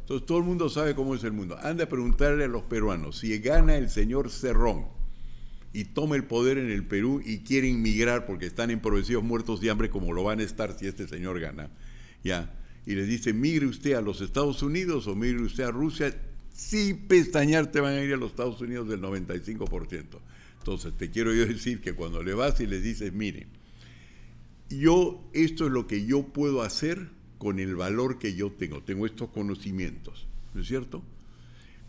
[0.02, 1.56] Entonces todo el mundo sabe cómo es el mundo.
[1.62, 4.86] Anda a preguntarle a los peruanos si gana el señor Cerrón
[5.72, 9.70] y toma el poder en el Perú y quieren migrar porque están empobrecidos, muertos de
[9.70, 11.70] hambre, como lo van a estar si este señor gana,
[12.22, 12.52] ya,
[12.84, 16.14] y les dice, migre usted a los Estados Unidos o migre usted a Rusia,
[16.52, 20.18] sin pestañear te van a ir a los Estados Unidos del 95%.
[20.58, 23.46] Entonces, te quiero yo decir que cuando le vas y les dices, mire,
[24.68, 27.08] yo, esto es lo que yo puedo hacer
[27.42, 31.02] con el valor que yo tengo, tengo estos conocimientos, ¿no es cierto?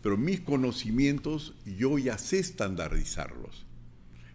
[0.02, 3.64] Pero mis conocimientos yo ya sé estandarizarlos.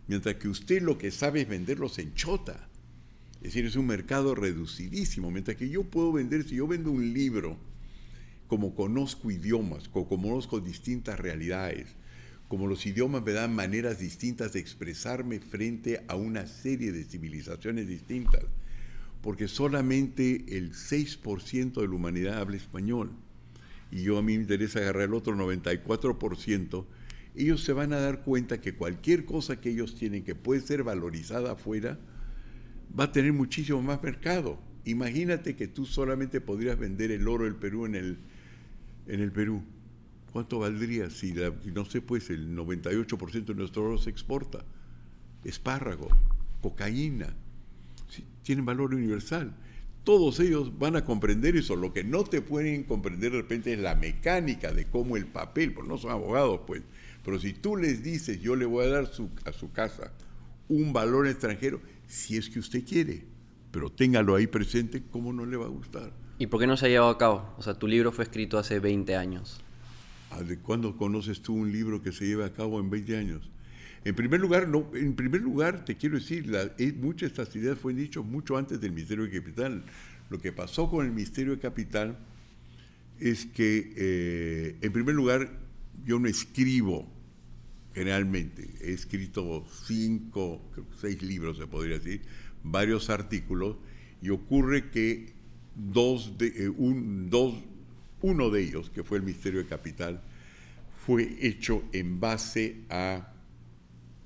[0.07, 2.69] Mientras que usted lo que sabe es venderlos en chota.
[3.39, 5.29] Es decir, es un mercado reducidísimo.
[5.29, 7.57] Mientras que yo puedo vender, si yo vendo un libro,
[8.47, 11.97] como conozco idiomas, como conozco distintas realidades,
[12.47, 17.89] como los idiomas me dan maneras distintas de expresarme frente a una serie de civilizaciones
[17.89, 18.45] distintas,
[19.21, 23.11] porque solamente el 6% de la humanidad habla español,
[23.91, 26.85] y yo a mí me interesa agarrar el otro 94%,
[27.35, 30.83] ellos se van a dar cuenta que cualquier cosa que ellos tienen que puede ser
[30.83, 31.99] valorizada afuera,
[32.97, 34.59] va a tener muchísimo más mercado.
[34.85, 38.17] Imagínate que tú solamente podrías vender el oro del Perú en el,
[39.07, 39.63] en el Perú.
[40.31, 41.33] ¿Cuánto valdría si,
[41.73, 44.63] no sé, pues el 98% de nuestro oro se exporta?
[45.43, 46.09] Espárrago,
[46.61, 47.35] cocaína,
[48.49, 49.53] tienen valor universal.
[50.03, 51.75] Todos ellos van a comprender eso.
[51.75, 55.71] Lo que no te pueden comprender de repente es la mecánica de cómo el papel,
[55.71, 56.81] porque no son abogados, pues,
[57.23, 59.11] pero si tú les dices, yo le voy a dar
[59.45, 60.11] a su casa
[60.67, 63.23] un valor extranjero, si es que usted quiere,
[63.69, 66.11] pero téngalo ahí presente, ¿cómo no le va a gustar?
[66.39, 67.53] ¿Y por qué no se ha llevado a cabo?
[67.59, 69.61] O sea, tu libro fue escrito hace 20 años.
[70.31, 73.51] Ah, ¿De cuándo conoces tú un libro que se lleva a cabo en 20 años?
[74.05, 76.71] En primer lugar, en primer lugar te quiero decir, la,
[77.01, 79.83] muchas de estas ideas fueron dichas mucho antes del Ministerio de Capital.
[80.29, 82.17] Lo que pasó con el Ministerio de Capital
[83.19, 85.51] es que, eh, en primer lugar,
[86.05, 87.11] yo no escribo
[87.93, 88.69] generalmente.
[88.81, 90.61] He escrito cinco,
[90.99, 92.21] seis libros, se podría decir,
[92.63, 93.77] varios artículos,
[94.21, 95.33] y ocurre que
[95.75, 97.55] dos eh, un, dos,
[98.21, 100.21] uno de ellos, que fue el Misterio de Capital,
[101.05, 103.33] fue hecho en base a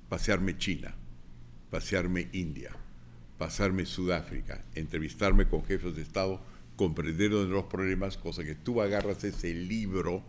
[0.08, 0.94] pasearme China,
[1.70, 2.70] pasearme India,
[3.38, 6.40] pasarme Sudáfrica, entrevistarme con jefes de Estado,
[6.76, 10.22] comprender los problemas, cosa que tú agarras ese libro,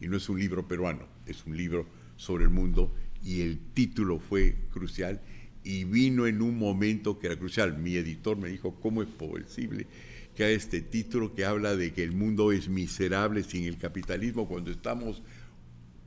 [0.00, 2.92] y no es un libro peruano, es un libro sobre el mundo
[3.24, 5.20] y el título fue crucial
[5.64, 7.78] y vino en un momento que era crucial.
[7.78, 9.86] Mi editor me dijo, ¿cómo es posible
[10.34, 14.48] que haya este título que habla de que el mundo es miserable sin el capitalismo
[14.48, 15.22] cuando estamos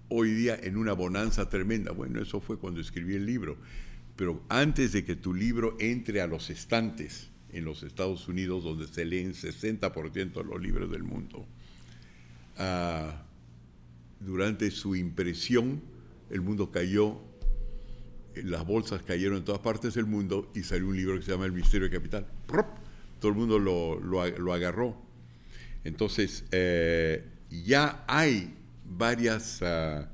[0.09, 1.91] hoy día en una bonanza tremenda?
[1.91, 3.57] Bueno, eso fue cuando escribí el libro.
[4.15, 8.87] Pero antes de que tu libro entre a los estantes en los Estados Unidos, donde
[8.87, 11.45] se leen 60% de los libros del mundo,
[12.57, 13.23] ah,
[14.19, 15.81] durante su impresión,
[16.29, 17.19] el mundo cayó,
[18.35, 21.45] las bolsas cayeron en todas partes del mundo y salió un libro que se llama
[21.45, 22.27] El Misterio de Capital.
[23.19, 24.97] Todo el mundo lo, agarró.
[25.83, 28.53] Entonces, eh, ya hay
[28.85, 30.09] varias, ah,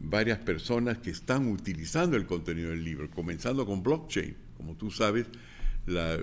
[0.00, 4.36] varias personas que están utilizando el contenido del libro, comenzando con blockchain.
[4.56, 5.26] Como tú sabes,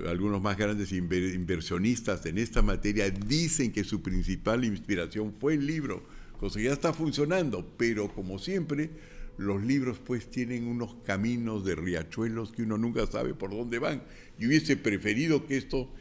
[0.07, 6.03] algunos más grandes inversionistas en esta materia dicen que su principal inspiración fue el libro
[6.37, 8.89] cosa que ya está funcionando, pero como siempre,
[9.37, 14.03] los libros pues tienen unos caminos de riachuelos que uno nunca sabe por dónde van.
[14.37, 15.91] Yo hubiese preferido que esto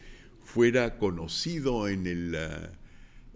[0.42, 2.68] fuera conocido en el, eh,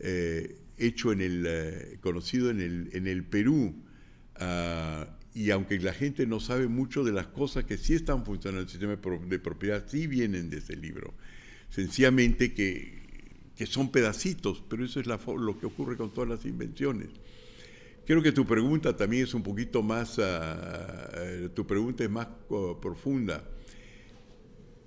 [0.01, 3.74] eh, hecho en el, eh, conocido en el, en el Perú.
[4.36, 8.60] Ah, y aunque la gente no sabe mucho de las cosas que sí están funcionando
[8.60, 11.14] en el sistema de propiedad, sí vienen de ese libro.
[11.70, 12.98] Sencillamente que
[13.58, 17.08] que son pedacitos, pero eso es lo que ocurre con todas las invenciones.
[18.06, 22.28] Creo que tu pregunta también es un poquito más, ah, eh, tu pregunta es más
[22.80, 23.42] profunda.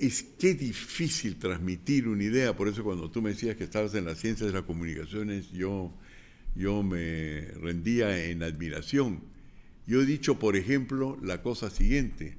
[0.02, 4.06] Es que difícil transmitir una idea, por eso cuando tú me decías que estabas en
[4.06, 5.94] las ciencias de las comunicaciones, yo,
[6.56, 9.22] yo me rendía en admiración.
[9.86, 12.36] Yo he dicho, por ejemplo, la cosa siguiente.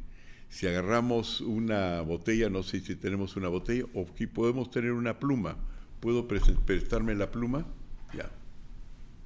[0.48, 5.18] Si agarramos una botella, no sé si tenemos una botella, o si podemos tener una
[5.18, 5.56] pluma
[6.02, 7.64] ¿Puedo prestarme la pluma?
[8.12, 8.28] Ya.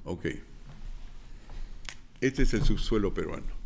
[0.05, 0.27] Ok.
[2.21, 3.56] Este es el subsuelo peruano.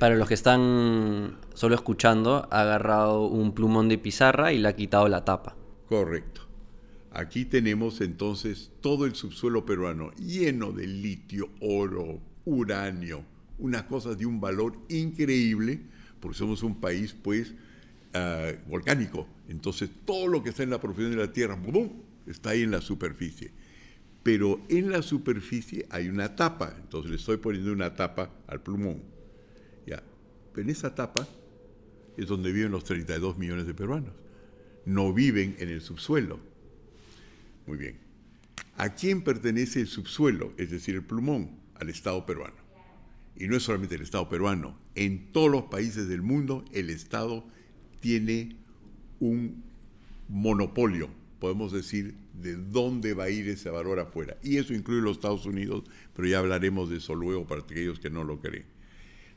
[0.00, 4.74] Para los que están solo escuchando, ha agarrado un plumón de pizarra y le ha
[4.74, 5.54] quitado la tapa.
[5.86, 6.40] Correcto.
[7.12, 13.24] Aquí tenemos entonces todo el subsuelo peruano lleno de litio, oro, uranio,
[13.58, 15.82] unas cosas de un valor increíble,
[16.18, 17.54] porque somos un país pues
[18.14, 21.58] ah, volcánico entonces todo lo que está en la profundidad de la Tierra
[22.26, 23.50] está ahí en la superficie.
[24.22, 29.02] pero en la superficie hay una tapa, entonces le estoy poniendo una tapa al plumón.
[30.56, 31.26] En esa tapa
[32.16, 34.12] es donde viven los 32 millones de peruanos.
[34.84, 36.38] No viven en el subsuelo.
[37.66, 37.98] Muy bien.
[38.76, 41.60] ¿A quién pertenece el subsuelo, es decir, el plumón?
[41.74, 42.56] Al Estado peruano.
[43.36, 44.78] Y no es solamente el Estado peruano.
[44.94, 47.46] En todos los países del mundo el Estado
[48.00, 48.56] tiene
[49.18, 49.62] un
[50.28, 54.36] monopolio, podemos decir, de dónde va a ir ese valor afuera.
[54.42, 55.84] Y eso incluye los Estados Unidos,
[56.14, 58.64] pero ya hablaremos de eso luego para aquellos que no lo creen.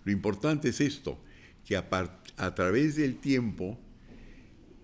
[0.05, 1.17] Lo importante es esto,
[1.65, 3.79] que a, través del tiempo,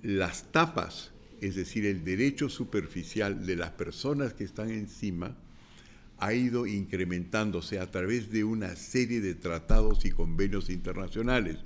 [0.01, 1.11] las tapas,
[1.41, 5.36] es decir, el derecho superficial de las personas que están encima,
[6.17, 11.57] ha ido incrementándose a través de una serie de tratados y convenios internacionales,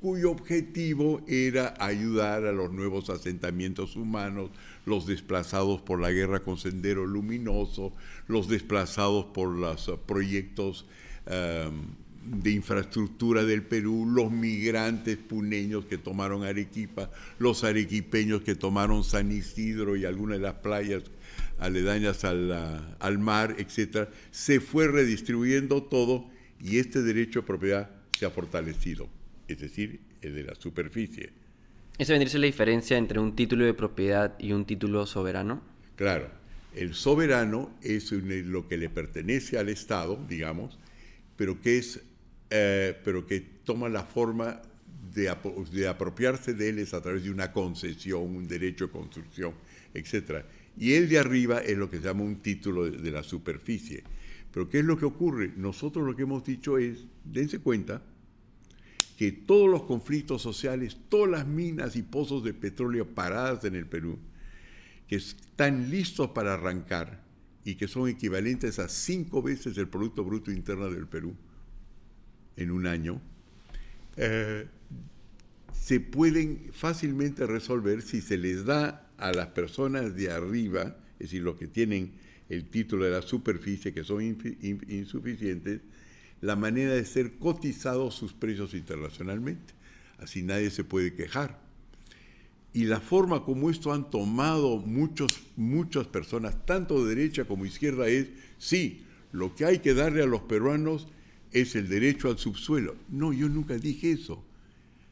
[0.00, 4.50] cuyo objetivo era ayudar a los nuevos asentamientos humanos,
[4.86, 7.92] los desplazados por la guerra con Sendero Luminoso,
[8.26, 10.86] los desplazados por los proyectos
[11.26, 19.04] um, de infraestructura del Perú, los migrantes puneños que tomaron Arequipa, los arequipeños que tomaron
[19.04, 21.02] San Isidro y algunas de las playas
[21.58, 24.08] aledañas al, al mar, etc.
[24.30, 26.28] Se fue redistribuyendo todo
[26.62, 29.08] y este derecho a propiedad se ha fortalecido,
[29.48, 31.30] es decir, el de la superficie.
[31.98, 35.62] ¿Esa vendría a ser la diferencia entre un título de propiedad y un título soberano?
[35.96, 36.30] Claro,
[36.74, 40.78] el soberano es lo que le pertenece al Estado, digamos,
[41.36, 42.00] pero que es
[42.50, 44.60] eh, pero que toma la forma
[45.14, 45.28] de,
[45.88, 49.54] apropiarse de él es a través de una concesión, un derecho de construcción,
[49.94, 50.44] etc.
[50.76, 54.04] Y el de arriba es lo que se llama un título de, de la superficie.
[54.52, 55.52] Pero ¿qué es lo que ocurre?
[55.56, 58.02] Nosotros lo que hemos dicho es, dense cuenta,
[59.16, 63.86] que todos los conflictos sociales, todas las minas y pozos de petróleo paradas en el
[63.86, 64.18] Perú,
[65.06, 67.22] que están listos para arrancar
[67.64, 71.34] y que son equivalentes a cinco veces el Producto Bruto Interno del Perú,
[72.60, 73.20] en un año,
[74.16, 74.66] eh,
[75.72, 81.42] se pueden fácilmente resolver si se les da a las personas de arriba, es decir,
[81.42, 82.12] los que tienen
[82.48, 84.22] el título de la superficie, que son
[84.88, 85.80] insuficientes,
[86.40, 89.74] la manera de ser cotizados sus precios internacionalmente.
[90.18, 91.60] Así nadie se puede quejar.
[92.72, 98.08] Y la forma como esto han tomado muchos, muchas personas, tanto de derecha como izquierda,
[98.08, 101.08] es, sí, lo que hay que darle a los peruanos
[101.52, 102.96] es el derecho al subsuelo.
[103.08, 104.44] No, yo nunca dije eso.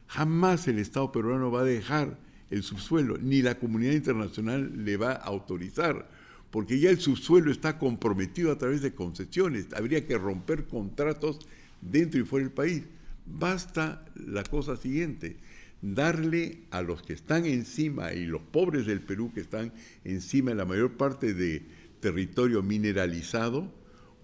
[0.07, 2.17] Jamás el Estado peruano va a dejar
[2.49, 6.09] el subsuelo, ni la comunidad internacional le va a autorizar,
[6.49, 9.67] porque ya el subsuelo está comprometido a través de concesiones.
[9.73, 11.39] Habría que romper contratos
[11.81, 12.83] dentro y fuera del país.
[13.25, 15.37] Basta la cosa siguiente,
[15.81, 19.71] darle a los que están encima y los pobres del Perú que están
[20.03, 21.63] encima de la mayor parte de
[21.99, 23.71] territorio mineralizado,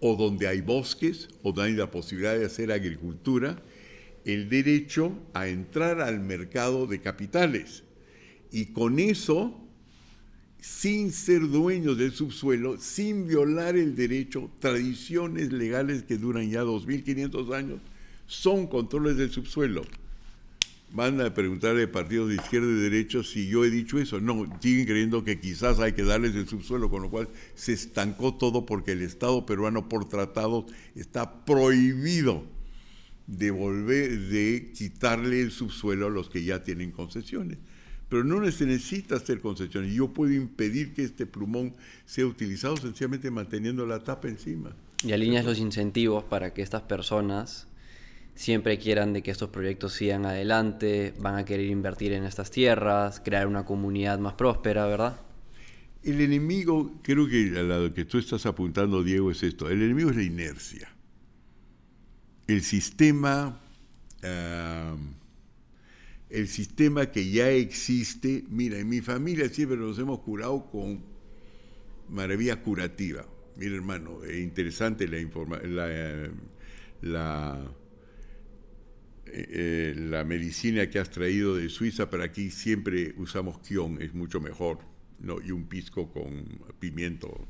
[0.07, 3.59] o donde hay bosques o donde hay la posibilidad de hacer agricultura,
[4.23, 7.83] el derecho a entrar al mercado de capitales.
[8.51, 9.59] Y con eso,
[10.59, 17.55] sin ser dueños del subsuelo, sin violar el derecho, tradiciones legales que duran ya 2.500
[17.55, 17.79] años,
[18.27, 19.81] son controles del subsuelo
[20.91, 24.21] van a preguntarle a partidos de izquierda y derecha si yo he dicho eso.
[24.21, 28.35] No, siguen creyendo que quizás hay que darles el subsuelo, con lo cual se estancó
[28.35, 30.65] todo porque el Estado peruano por tratado
[30.95, 32.45] está prohibido
[33.27, 37.57] de volver, de quitarle el subsuelo a los que ya tienen concesiones.
[38.07, 39.93] Pero no se necesita hacer concesiones.
[39.93, 41.73] Yo puedo impedir que este plumón
[42.05, 44.75] sea utilizado sencillamente manteniendo la tapa encima.
[45.03, 47.67] Y alineas los incentivos para que estas personas
[48.35, 53.21] siempre quieran de que estos proyectos sigan adelante, van a querer invertir en estas tierras,
[53.23, 55.19] crear una comunidad más próspera, ¿verdad?
[56.03, 59.69] El enemigo, creo que a lo que tú estás apuntando, Diego, es esto.
[59.69, 60.89] El enemigo es la inercia.
[62.45, 63.59] El sistema,
[66.29, 71.01] el sistema que ya existe, mira, en mi familia siempre nos hemos curado con
[72.09, 73.25] maravilla curativa.
[73.55, 75.17] Mira, hermano, es interesante la,
[75.63, 76.29] la,
[77.01, 77.71] la
[79.37, 84.39] eh, la medicina que has traído de Suiza, pero aquí siempre usamos kion, es mucho
[84.39, 84.79] mejor,
[85.19, 85.41] ¿no?
[85.41, 86.45] y un pisco con
[86.79, 87.45] pimiento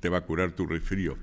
[0.00, 1.18] te va a curar tu resfrío.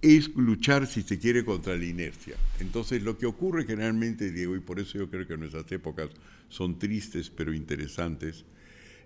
[0.00, 2.34] Es luchar, si se quiere, contra la inercia.
[2.58, 6.10] Entonces, lo que ocurre generalmente, Diego, y por eso yo creo que nuestras épocas
[6.48, 8.44] son tristes pero interesantes,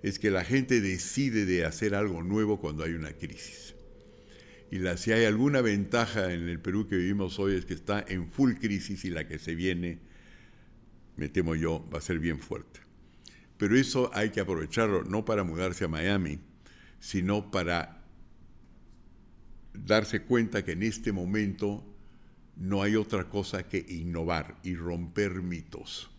[0.03, 3.76] es que la gente decide de hacer algo nuevo cuando hay una crisis.
[4.71, 8.05] Y la, si hay alguna ventaja en el Perú que vivimos hoy es que está
[8.09, 9.99] en full crisis y la que se viene,
[11.17, 12.81] me temo yo, va a ser bien fuerte.
[13.57, 16.41] Pero eso hay que aprovecharlo no para mudarse a Miami,
[16.99, 18.03] sino para
[19.73, 21.85] darse cuenta que en este momento
[22.57, 26.11] no hay otra cosa que innovar y romper mitos.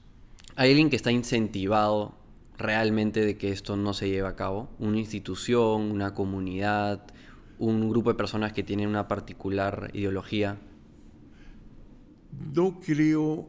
[0.55, 2.17] ¿Hay alguien que está incentivado
[2.57, 4.69] realmente de que esto no se lleve a cabo?
[4.79, 7.05] ¿Una institución, una comunidad,
[7.59, 10.57] un grupo de personas que tienen una particular ideología?
[12.53, 13.47] No creo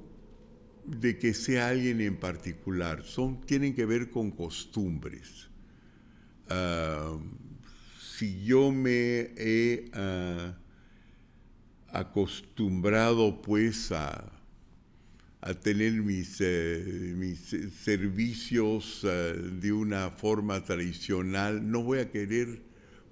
[0.87, 5.49] de que sea alguien en particular, son, tienen que ver con costumbres.
[6.49, 7.19] Ah,
[8.01, 10.55] si yo me he ah,
[11.89, 14.33] acostumbrado pues a,
[15.63, 22.68] tener mis, eh, mis servicios ah, de una forma tradicional, no voy a querer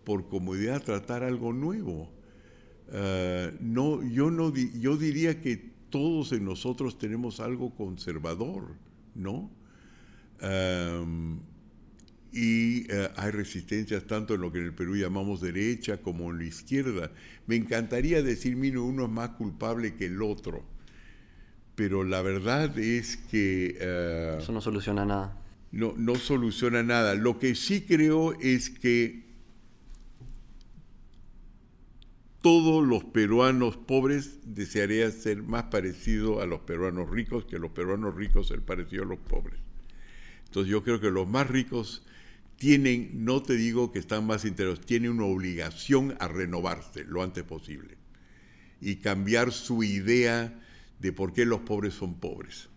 [0.07, 2.11] por comodidad tratar algo nuevo.
[3.61, 8.77] no, yo, no, yo diría que todos en nosotros tenemos algo conservador,
[9.15, 9.51] ¿no?
[12.37, 16.39] y eh, hay resistencias tanto en lo que en el Perú llamamos derecha como en
[16.39, 17.11] la izquierda.
[17.47, 20.63] Me encantaría decir, mire, uno es más culpable que el otro,
[21.75, 23.79] pero la verdad es que...
[23.81, 25.43] Eh, Eso no soluciona nada.
[25.73, 27.15] No, no soluciona nada.
[27.15, 29.26] Lo que sí creo es que
[32.47, 38.14] todos los peruanos pobres desearían ser más parecidos a los peruanos ricos que los peruanos
[38.14, 39.59] ricos ser parecidos a los pobres.
[40.44, 42.05] Entonces yo creo que los más ricos
[42.55, 47.42] tienen, no te digo que están más interesados, tienen una obligación a renovarse lo antes
[47.42, 47.97] posible
[48.80, 50.57] y cambiar su idea
[51.01, 52.68] de por qué los pobres son pobres.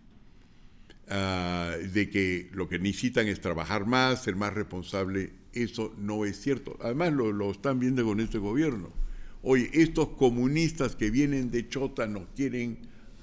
[1.08, 6.40] Ah, de que lo que necesitan es trabajar más, ser más responsable, eso no es
[6.40, 6.76] cierto.
[6.82, 8.98] Además lo, lo están viendo con este gobierno
[9.42, 12.78] oye, estos comunistas que vienen de Chota nos quieren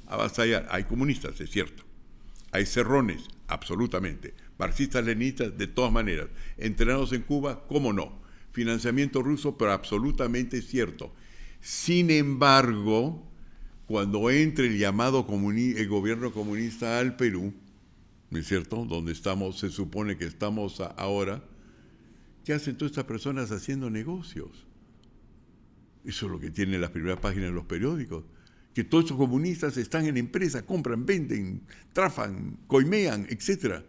[0.07, 0.67] avasallar.
[0.71, 1.83] Hay comunistas, es cierto.
[2.51, 4.33] Hay cerrones, absolutamente.
[4.57, 6.27] Marxistas, leninistas, de todas maneras.
[6.57, 8.19] Entrenados en Cuba, cómo no.
[8.51, 11.13] Financiamiento ruso, pero absolutamente cierto.
[11.61, 13.23] Sin embargo,
[13.87, 17.53] cuando entre el llamado el gobierno comunista al Perú,
[18.29, 18.85] ¿no es cierto?
[18.85, 21.43] Donde estamos, se supone que estamos ahora,
[22.43, 24.66] ¿qué hacen todas estas personas haciendo negocios?
[26.07, 28.23] Eso es lo que tienen las primeras páginas de los periódicos.
[28.73, 33.83] Que todos esos comunistas están en empresas, compran, venden, trafan, coimean, etc.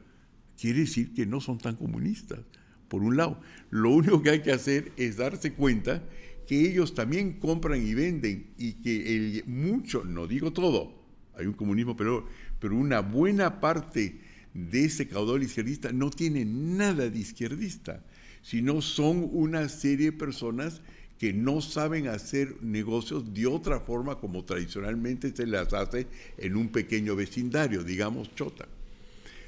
[0.60, 2.40] Quiere decir que no son tan comunistas,
[2.88, 3.40] por un lado.
[3.70, 6.02] Lo único que hay que hacer es darse cuenta
[6.48, 11.00] que ellos también compran y venden y que el, mucho, no digo todo,
[11.36, 12.26] hay un comunismo, pero,
[12.58, 14.18] pero una buena parte
[14.54, 18.04] de ese caudal izquierdista no tiene nada de izquierdista,
[18.42, 20.80] sino son una serie de personas
[21.18, 26.06] que no saben hacer negocios de otra forma como tradicionalmente se las hace
[26.36, 28.68] en un pequeño vecindario, digamos Chota.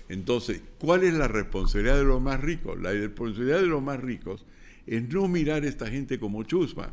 [0.08, 2.80] Entonces, ¿cuál es la responsabilidad de los más ricos?
[2.80, 4.44] La responsabilidad de los más ricos
[4.86, 6.92] es no mirar a esta gente como chusma,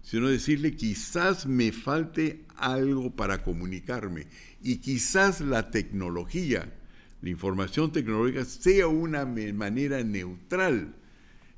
[0.00, 4.28] sino decirle quizás me falte algo para comunicarme
[4.62, 6.72] y quizás la tecnología,
[7.20, 10.94] la información tecnológica sea una manera neutral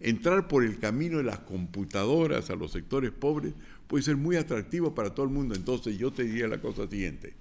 [0.00, 3.54] Entrar por el camino de las computadoras a los sectores pobres
[3.88, 5.56] puede ser muy atractivo para todo el mundo.
[5.56, 7.34] Entonces yo te diría la cosa siguiente.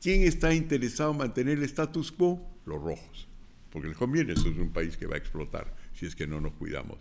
[0.00, 2.40] ¿Quién está interesado en mantener el status quo?
[2.66, 3.26] Los rojos.
[3.70, 6.40] Porque les conviene, eso es un país que va a explotar si es que no
[6.40, 6.98] nos cuidamos.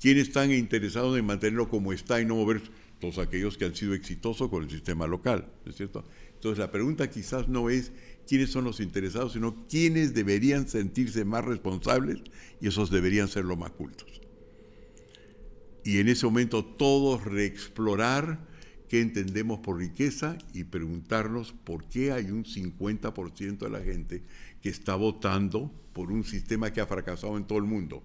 [0.00, 2.60] ¿Quiénes están interesados en mantenerlo como está y no mover
[2.98, 5.46] todos aquellos que han sido exitosos con el sistema local?
[5.64, 6.04] es cierto?
[6.34, 7.92] Entonces la pregunta quizás no es
[8.26, 12.18] quiénes son los interesados, sino quiénes deberían sentirse más responsables
[12.60, 14.21] y esos deberían ser los más cultos
[15.84, 18.38] y en ese momento todos reexplorar
[18.88, 24.22] qué entendemos por riqueza y preguntarnos por qué hay un 50% de la gente
[24.60, 28.02] que está votando por un sistema que ha fracasado en todo el mundo.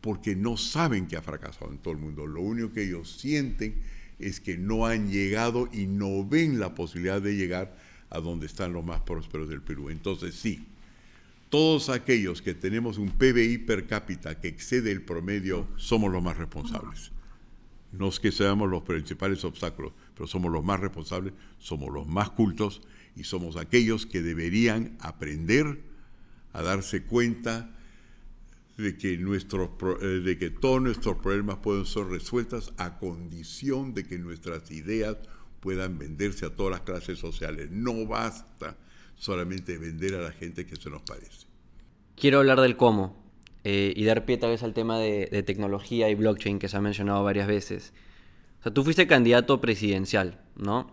[0.00, 2.26] Porque no saben que ha fracasado en todo el mundo.
[2.26, 3.82] Lo único que ellos sienten
[4.18, 7.76] es que no han llegado y no ven la posibilidad de llegar
[8.10, 9.90] a donde están los más prósperos del Perú.
[9.90, 10.66] Entonces sí,
[11.54, 16.36] todos aquellos que tenemos un PBI per cápita que excede el promedio somos los más
[16.36, 17.12] responsables.
[17.92, 22.30] No es que seamos los principales obstáculos, pero somos los más responsables, somos los más
[22.30, 22.82] cultos
[23.14, 25.80] y somos aquellos que deberían aprender
[26.52, 27.70] a darse cuenta
[28.76, 29.70] de que, nuestros,
[30.02, 35.18] eh, de que todos nuestros problemas pueden ser resueltos a condición de que nuestras ideas
[35.60, 37.70] puedan venderse a todas las clases sociales.
[37.70, 38.76] No basta
[39.24, 41.46] solamente vender a la gente que se nos parece.
[42.14, 43.16] Quiero hablar del cómo
[43.64, 46.82] eh, y dar pie tal vez al tema de, tecnología y blockchain que se ha
[46.82, 47.94] mencionado varias veces.
[48.60, 50.90] O sea, tú fuiste candidato presidencial, ¿no?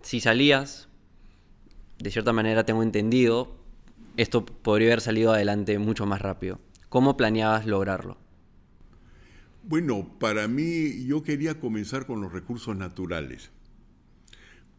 [0.00, 0.88] Si salías,
[1.98, 3.54] de cierta manera tengo entendido,
[4.16, 6.58] esto podría haber salido adelante mucho más rápido.
[6.88, 8.16] ¿Cómo planeabas lograrlo?
[9.62, 13.50] Bueno, para mí yo quería comenzar con los recursos naturales,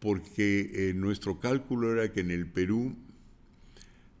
[0.04, 2.94] porque eh, nuestro cálculo era que en el Perú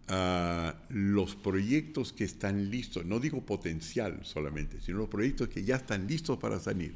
[0.08, 5.76] ah, los proyectos que están listos, no digo potencial solamente, sino los proyectos que ya
[5.76, 6.94] están listos para salir,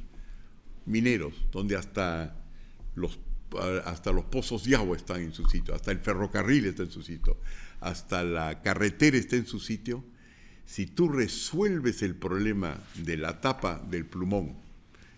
[0.86, 2.34] mineros, donde hasta
[2.94, 3.18] los,
[3.84, 7.02] hasta los pozos de agua están en su sitio, hasta el ferrocarril está en su
[7.02, 7.36] sitio,
[7.80, 10.02] hasta la carretera está en su sitio,
[10.64, 14.56] si tú resuelves el problema de la tapa del plumón,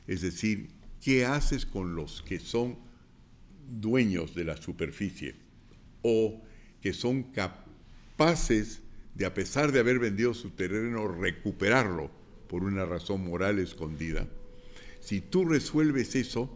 [0.09, 0.71] es decir,
[1.01, 2.90] ¿qué haces con los que son
[3.71, 5.35] dueños de la superficie
[6.03, 6.43] o
[6.81, 8.81] que son capaces
[9.15, 12.11] de, a pesar de haber vendido su terreno, recuperarlo
[12.49, 14.27] por una razón moral escondida?
[15.01, 16.51] Si tú resuelves eso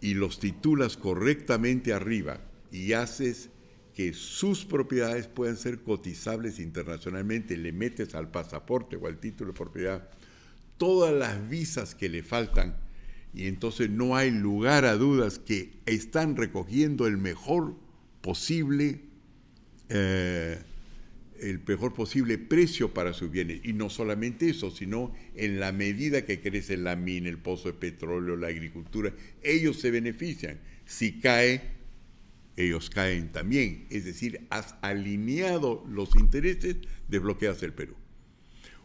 [0.00, 3.50] y los titulas correctamente arriba y haces
[3.94, 9.58] que sus propiedades puedan ser cotizables internacionalmente, le metes al pasaporte o al título de
[9.58, 10.10] propiedad
[10.76, 12.76] todas las visas que le faltan
[13.36, 17.76] y entonces no hay lugar a dudas que están recogiendo el mejor
[18.22, 19.02] posible
[19.90, 20.58] eh,
[21.40, 23.60] el mejor posible precio para sus bienes.
[23.62, 27.74] Y no solamente eso, sino en la medida que crece la mina, el pozo de
[27.74, 30.58] petróleo, la agricultura, ellos se benefician.
[30.86, 31.60] Si cae,
[32.56, 33.86] ellos caen también.
[33.90, 36.76] Es decir, has alineado los intereses,
[37.06, 37.94] desbloqueas el Perú.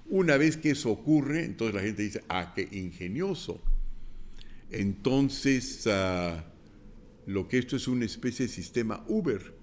[0.07, 3.61] Una vez que eso ocurre, entonces la gente dice, ah, qué ingenioso.
[4.71, 6.45] Entonces, ah,
[7.25, 9.53] lo que esto es una especie de sistema Uber.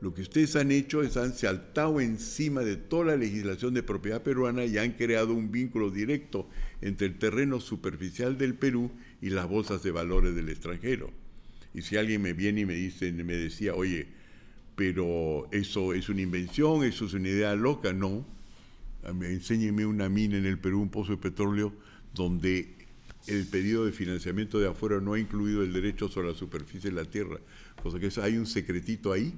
[0.00, 4.22] Lo que ustedes han hecho es han saltado encima de toda la legislación de propiedad
[4.22, 6.48] peruana y han creado un vínculo directo
[6.82, 8.90] entre el terreno superficial del Perú
[9.22, 11.10] y las bolsas de valores del extranjero.
[11.74, 14.06] Y si alguien me viene y me dice, me decía, oye,
[14.76, 18.26] pero eso es una invención, eso es una idea loca, no.
[19.04, 21.72] Enséñeme una mina en el Perú, un pozo de petróleo,
[22.14, 22.75] donde
[23.26, 26.96] el pedido de financiamiento de afuera no ha incluido el derecho sobre la superficie de
[26.96, 27.38] la tierra.
[27.82, 29.34] Cosa que hay un secretito ahí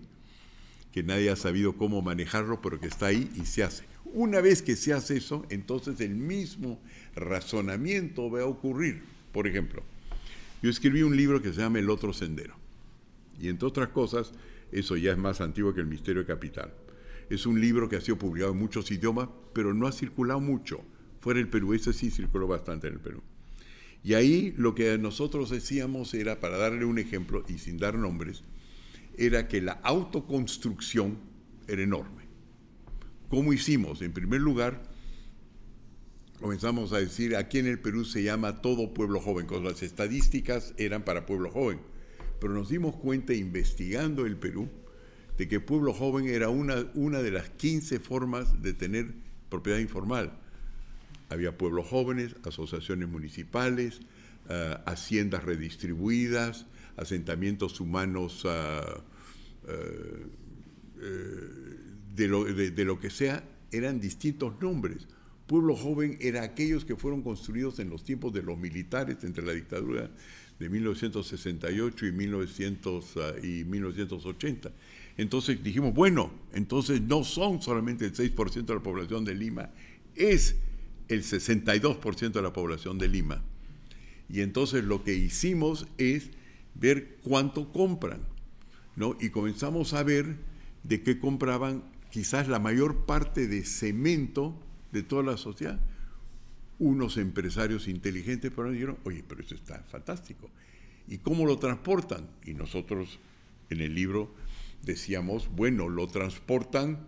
[0.92, 3.84] que nadie ha sabido cómo manejarlo, pero que está ahí y se hace.
[4.04, 6.80] Una vez que se hace eso, entonces el mismo
[7.14, 9.02] razonamiento va a ocurrir.
[9.32, 9.82] Por ejemplo,
[10.62, 12.54] yo escribí un libro que se llama El otro sendero.
[13.38, 14.32] Y entre otras cosas,
[14.72, 16.72] eso ya es más antiguo que el Misterio Capital.
[17.30, 20.80] Es un libro que ha sido publicado en muchos idiomas, pero no ha circulado mucho.
[21.20, 23.22] Fuera del Perú, ese sí circuló bastante en el Perú.
[24.02, 28.42] Y ahí lo que nosotros decíamos era, para darle un ejemplo y sin dar nombres,
[29.16, 31.18] era que la autoconstrucción
[31.66, 32.22] era enorme.
[33.28, 34.00] ¿Cómo hicimos?
[34.00, 34.82] En primer lugar,
[36.40, 40.72] comenzamos a decir, aquí en el Perú se llama todo pueblo joven, con las estadísticas
[40.78, 41.80] eran para pueblo joven,
[42.40, 44.68] pero nos dimos cuenta investigando el Perú
[45.36, 49.14] de que pueblo joven era una, una de las 15 formas de tener
[49.48, 50.38] propiedad informal.
[51.28, 54.00] Había pueblos jóvenes, asociaciones municipales,
[54.48, 59.02] uh, haciendas redistribuidas, asentamientos humanos uh,
[62.14, 65.06] de, lo, de, lo que sea, eran distintos nombres
[65.48, 69.52] Pueblo joven era aquellos que fueron construidos en los tiempos de los militares entre la
[69.52, 70.10] dictadura
[70.58, 74.70] de 1968 y, 1900, y 1980.
[75.16, 79.70] Entonces dijimos, bueno, entonces no son solamente el 6% de la población de Lima,
[80.14, 80.56] es
[81.08, 83.42] el 62% de la población de Lima.
[84.28, 86.30] Y entonces lo que hicimos es
[86.74, 88.20] ver cuánto compran,
[88.96, 89.16] ¿no?
[89.20, 90.36] Y comenzamos a ver
[90.84, 94.58] de qué compraban quizás la mayor parte de cemento
[94.92, 95.80] de toda la sociedad.
[96.78, 100.50] Unos empresarios inteligentes pero dijeron, oye, pero eso está fantástico.
[101.08, 102.28] ¿Y cómo lo transportan?
[102.44, 103.18] Y nosotros
[103.70, 104.34] en el libro
[104.82, 107.06] decíamos, bueno, lo transportan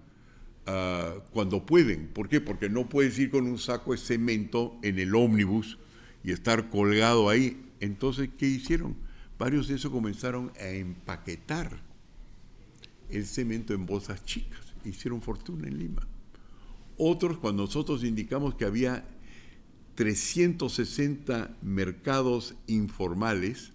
[0.70, 2.08] uh, cuando pueden.
[2.08, 2.40] ¿Por qué?
[2.40, 5.78] Porque no puedes ir con un saco de cemento en el ómnibus
[6.22, 7.60] y estar colgado ahí.
[7.80, 8.96] Entonces, ¿qué hicieron?
[9.38, 11.80] Varios de esos comenzaron a empaquetar
[13.08, 14.60] el cemento en bolsas chicas.
[14.84, 16.06] Hicieron fortuna en Lima.
[16.96, 19.04] Otros, cuando nosotros indicamos que había
[19.94, 23.72] 360 mercados informales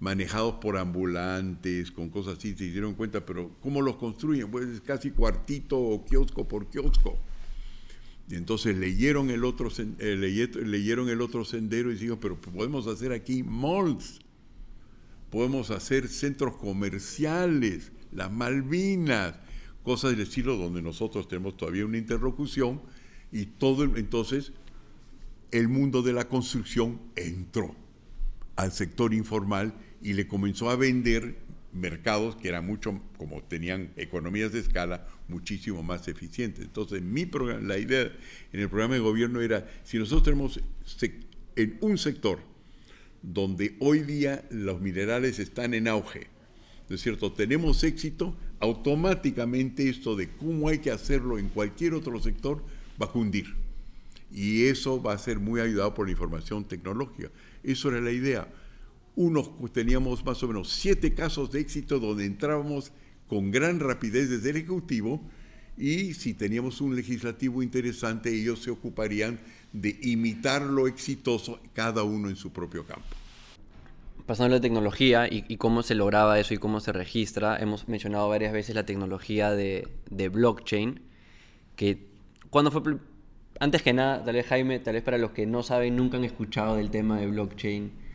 [0.00, 4.50] manejados por ambulantes, con cosas así, se dieron cuenta, pero ¿cómo los construyen?
[4.50, 7.18] Pues es casi cuartito o kiosco por kiosco.
[8.28, 13.12] Y entonces leyeron el otro, eh, leyeron el otro sendero y dijeron, pero podemos hacer
[13.12, 14.20] aquí malls,
[15.30, 19.34] podemos hacer centros comerciales, las Malvinas,
[19.82, 22.80] cosas del estilo donde nosotros tenemos todavía una interlocución
[23.32, 24.52] y todo entonces
[25.50, 27.74] el mundo de la construcción entró
[28.56, 31.36] al sector informal y le comenzó a vender
[31.72, 36.64] mercados que eran mucho, como tenían economías de escala, muchísimo más eficientes.
[36.64, 38.10] Entonces, mi programa, la idea
[38.52, 40.60] en el programa de gobierno era, si nosotros tenemos
[41.56, 42.40] en un sector
[43.22, 46.28] donde hoy día los minerales están en auge,
[46.88, 47.32] ¿no es cierto?
[47.32, 52.64] Tenemos éxito, automáticamente esto de cómo hay que hacerlo en cualquier otro sector
[53.00, 53.54] va a cundir.
[54.32, 57.30] Y eso va a ser muy ayudado por la información tecnológica.
[57.62, 58.48] Eso era la idea.
[59.20, 62.90] Unos teníamos más o menos siete casos de éxito donde entrábamos
[63.28, 65.20] con gran rapidez desde el Ejecutivo
[65.76, 69.38] y si teníamos un legislativo interesante, ellos se ocuparían
[69.74, 73.04] de imitar lo exitoso cada uno en su propio campo.
[74.24, 78.26] Pasando a la tecnología y, cómo se lograba eso y cómo se registra, hemos mencionado
[78.26, 80.98] varias veces la tecnología de, de blockchain,
[81.76, 82.06] que
[82.48, 82.96] cuando fue
[83.58, 86.24] antes que nada, tal vez Jaime, tal vez para los que no saben, nunca han
[86.24, 88.08] escuchado del tema de blockchain,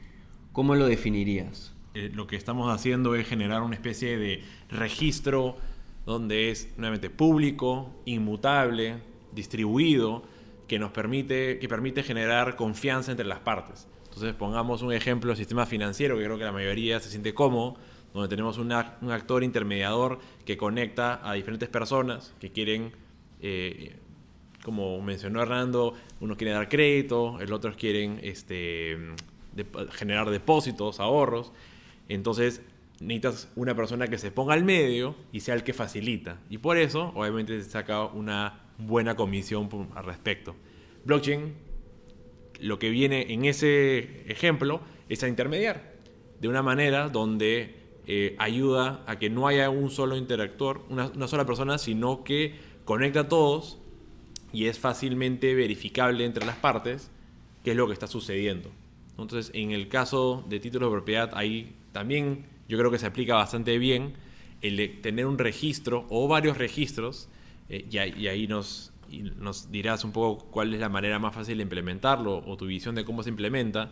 [0.56, 1.74] ¿cómo lo definirías?
[1.96, 5.58] Eh, lo que estamos haciendo es generar una especie de registro
[6.06, 8.96] donde es nuevamente público, inmutable,
[9.34, 10.24] distribuido,
[10.70, 13.86] que nos permite, que permite generar confianza entre las partes.
[14.06, 17.76] Entonces pongamos un ejemplo del sistema financiero, que creo que la mayoría se siente cómodo,
[18.14, 22.94] donde tenemos un actor intermediador que conecta a diferentes personas que quieren
[23.42, 23.98] eh,
[24.64, 28.98] como mencionó Hernando, unos quieren dar crédito, el otros quieren este,
[29.92, 31.52] generar depósitos, ahorros.
[32.10, 32.62] Entonces
[33.00, 36.40] necesitas una persona que se ponga al medio y sea el que facilita.
[36.50, 40.56] Y por eso, obviamente, se saca una buena comisión al respecto.
[41.06, 41.54] Blockchain,
[42.60, 45.94] lo que viene en ese ejemplo es a intermediar
[46.40, 47.76] de una manera donde
[48.08, 52.56] eh, ayuda a que no haya un solo interactor, una, una sola persona, sino que
[52.86, 53.80] conecta a todos
[54.54, 57.12] y es fácilmente verificable entre las partes
[57.64, 58.70] qué es lo que está sucediendo.
[59.18, 63.36] Entonces, en el caso de títulos de propiedad, ahí también yo creo que se aplica
[63.36, 64.14] bastante bien
[64.62, 67.30] el de tener un registro o varios registros,
[67.70, 67.98] eh, y,
[68.28, 68.92] ahí nos,
[69.72, 73.06] dirás un poco cuál es la manera más fácil de implementarlo o tu visión de
[73.06, 73.92] cómo se implementa,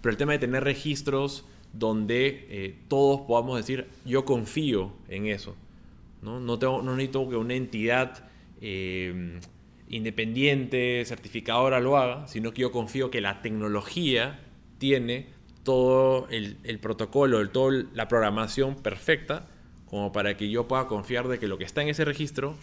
[0.00, 5.56] pero el tema de tener registros donde eh, todos podamos decir, yo confío en eso.
[6.22, 8.28] No, no, tengo, no necesito que una entidad
[8.60, 9.40] eh,
[9.88, 14.40] independiente, certificadora lo haga, sino que yo confío que la tecnología
[14.84, 15.28] tiene
[15.62, 19.46] todo el, protocolo, toda la programación perfecta
[19.86, 22.54] como para que yo pueda confiar de que lo que está en ese registro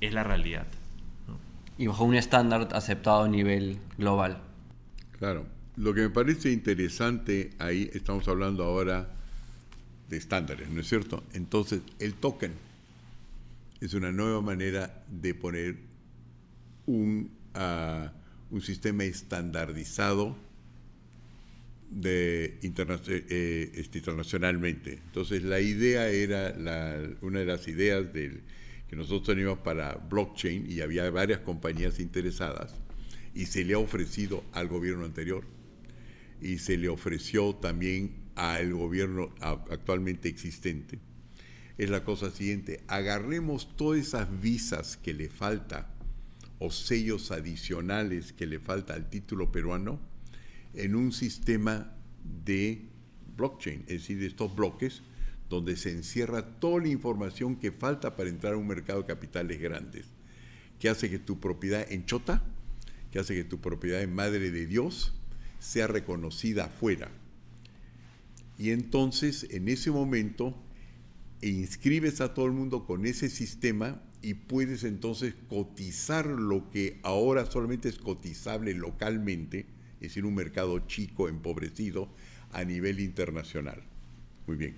[0.00, 0.66] es la realidad.
[1.78, 4.38] Y bajo un estándar aceptado a nivel global.
[5.20, 5.46] Claro.
[5.76, 9.08] Lo que me parece interesante ahí, estamos hablando ahora
[10.08, 11.22] de estándares, ¿no es cierto?
[11.32, 12.54] Entonces, el token
[13.80, 15.76] es una nueva manera de poner
[16.86, 18.10] un, ah,
[18.50, 20.34] un sistema estandarizado
[21.92, 25.00] de eh, este, internacionalmente.
[25.06, 26.54] Entonces la idea era,
[27.20, 32.74] una de las ideas que nosotros teníamos para blockchain y había varias compañías interesadas
[33.34, 35.44] y se le ha ofrecido al gobierno anterior
[36.40, 40.98] y se le ofreció también al gobierno actualmente existente.
[41.78, 45.88] Es la cosa siguiente, agarremos todas esas visas que le falta
[46.58, 50.11] o sellos adicionales que le falta al título peruano
[50.74, 51.92] en un sistema
[52.44, 52.82] de
[53.36, 55.02] blockchain, es decir, de estos bloques
[55.48, 59.60] donde se encierra toda la información que falta para entrar a un mercado de capitales
[59.60, 60.06] grandes,
[60.78, 62.42] que hace que tu propiedad en Chota,
[63.10, 65.14] que hace que tu propiedad en Madre de Dios
[65.58, 67.10] sea reconocida afuera.
[68.56, 70.56] Y entonces, en ese momento,
[71.42, 77.44] inscribes a todo el mundo con ese sistema y puedes entonces cotizar lo que ahora
[77.44, 79.66] solamente es cotizable localmente,
[80.02, 82.08] es decir, un mercado chico, empobrecido,
[82.52, 83.82] a nivel internacional.
[84.46, 84.76] Muy bien.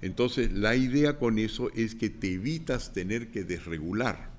[0.00, 4.32] Entonces, la idea con eso es que te evitas tener que desregular.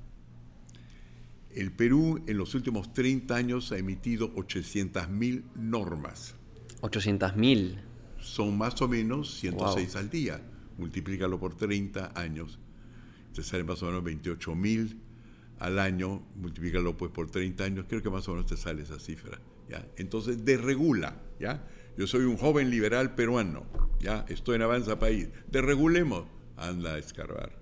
[1.53, 6.35] El Perú en los últimos 30 años ha emitido 800.000 normas.
[6.81, 7.77] 800.000.
[8.19, 10.41] Son más o menos 106 al día.
[10.77, 12.59] Multiplícalo por 30 años
[13.33, 14.99] te sale más o menos 28 mil
[15.59, 18.99] al año, multiplícalo pues por 30 años, creo que más o menos te sale esa
[18.99, 19.39] cifra.
[19.73, 19.87] ¿Ya?
[19.97, 21.67] Entonces, desregula, ¿ya?
[21.97, 23.65] Yo soy un joven liberal peruano,
[23.99, 24.25] ¿ya?
[24.27, 25.29] Estoy en Avanza País.
[25.49, 26.25] Desregulemos.
[26.55, 27.57] Anda a escarbar.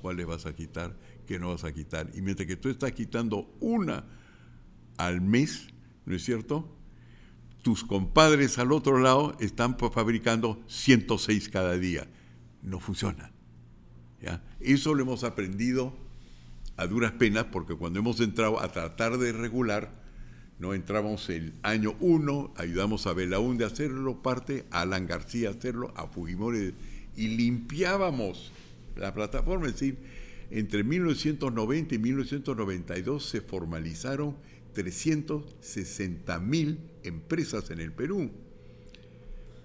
[0.00, 0.96] ¿Cuáles vas a quitar?
[1.26, 2.10] ¿Qué no vas a quitar?
[2.14, 4.06] Y mientras que tú estás quitando una
[4.96, 5.68] al mes,
[6.06, 6.74] ¿no es cierto?
[7.62, 12.08] Tus compadres al otro lado están fabricando 106 cada día.
[12.62, 13.30] No funciona.
[14.58, 15.94] Eso lo hemos aprendido
[16.76, 19.99] a duras penas porque cuando hemos entrado a tratar de regular,
[20.60, 25.52] no entramos el año 1, ayudamos a Belaúnde a hacerlo parte, a Alan García a
[25.52, 26.74] hacerlo, a Fujimori
[27.16, 28.52] y limpiábamos
[28.94, 29.66] la plataforma.
[29.66, 29.96] Es decir,
[30.50, 34.36] entre 1990 y 1992 se formalizaron
[34.74, 38.30] 360 mil empresas en el Perú.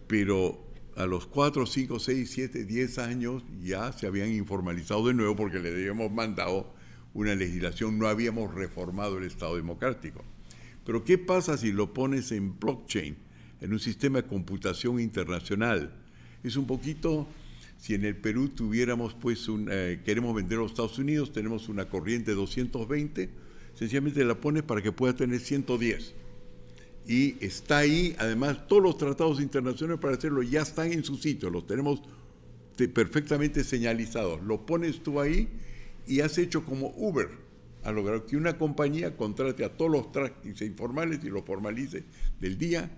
[0.08, 0.64] Pero
[0.96, 5.60] a los 4, 5, 6, 7, 10 años ya se habían informalizado de nuevo porque
[5.60, 6.74] le habíamos mandado
[7.14, 10.24] una legislación, no habíamos reformado el Estado democrático.
[10.86, 13.16] Pero ¿qué pasa si lo pones en blockchain,
[13.62, 15.94] en un sistema de computación internacional?
[16.44, 17.28] Es un poquito,
[17.78, 21.70] si en el Perú tuviéramos, pues, un, eh, queremos vender a los Estados Unidos, tenemos
[21.70, 23.30] una corriente de 220,
[23.74, 26.14] sencillamente la pones para que pueda tener 110
[27.08, 31.50] y está ahí, además todos los tratados internacionales para hacerlo ya están en su sitio,
[31.50, 32.02] los tenemos
[32.94, 34.42] perfectamente señalizados.
[34.44, 35.48] Lo pones tú ahí
[36.08, 37.30] y has hecho como Uber,
[37.86, 42.04] ha logrado que una compañía contrate a todos los tráficos informales y lo formalice
[42.42, 42.90] del día,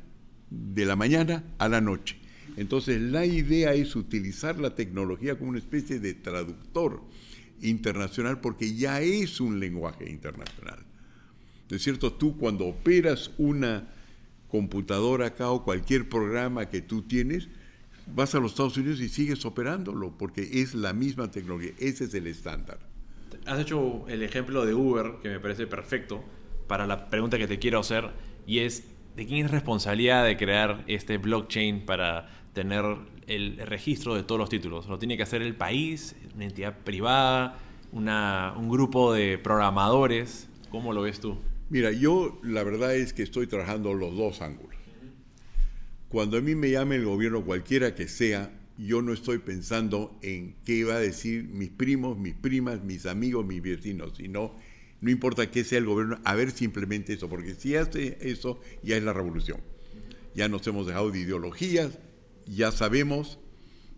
[0.49, 2.15] de la mañana a la noche.
[2.55, 7.03] Entonces la idea es utilizar la tecnología como una especie de traductor
[7.61, 10.79] internacional porque ya es un lenguaje internacional.
[11.69, 12.13] ¿No es cierto?
[12.13, 13.89] Tú cuando operas una
[14.47, 17.49] computadora acá o cualquier programa que tú tienes,
[18.15, 22.13] vas a los Estados Unidos y sigues operándolo porque es la misma tecnología, ese es
[22.13, 22.86] el estándar.
[23.47, 26.21] Has hecho el ejemplo de Uber, que me parece perfecto,
[26.67, 28.09] para la pregunta que te quiero hacer,
[28.45, 28.83] y es,
[29.15, 32.83] ¿de quién es responsabilidad de crear este blockchain para tener
[33.25, 34.87] el registro de todos los títulos?
[34.87, 37.57] ¿Lo tiene que hacer el país, una entidad privada,
[37.93, 40.49] un grupo de programadores?
[40.69, 41.37] ¿Cómo lo ves tú?
[41.69, 44.75] Mira, yo la verdad es que estoy trabajando los dos ángulos.
[46.09, 50.55] Cuando a mí me llame el gobierno cualquiera que sea, yo no estoy pensando en
[50.65, 54.55] qué va a decir mis primos, mis primas, mis amigos, mis vecinos, sino
[55.01, 58.97] no importa qué sea el gobierno, a ver simplemente eso, porque si hace eso ya
[58.97, 59.59] es la revolución.
[60.35, 61.97] Ya nos hemos dejado de ideologías,
[62.45, 63.39] ya sabemos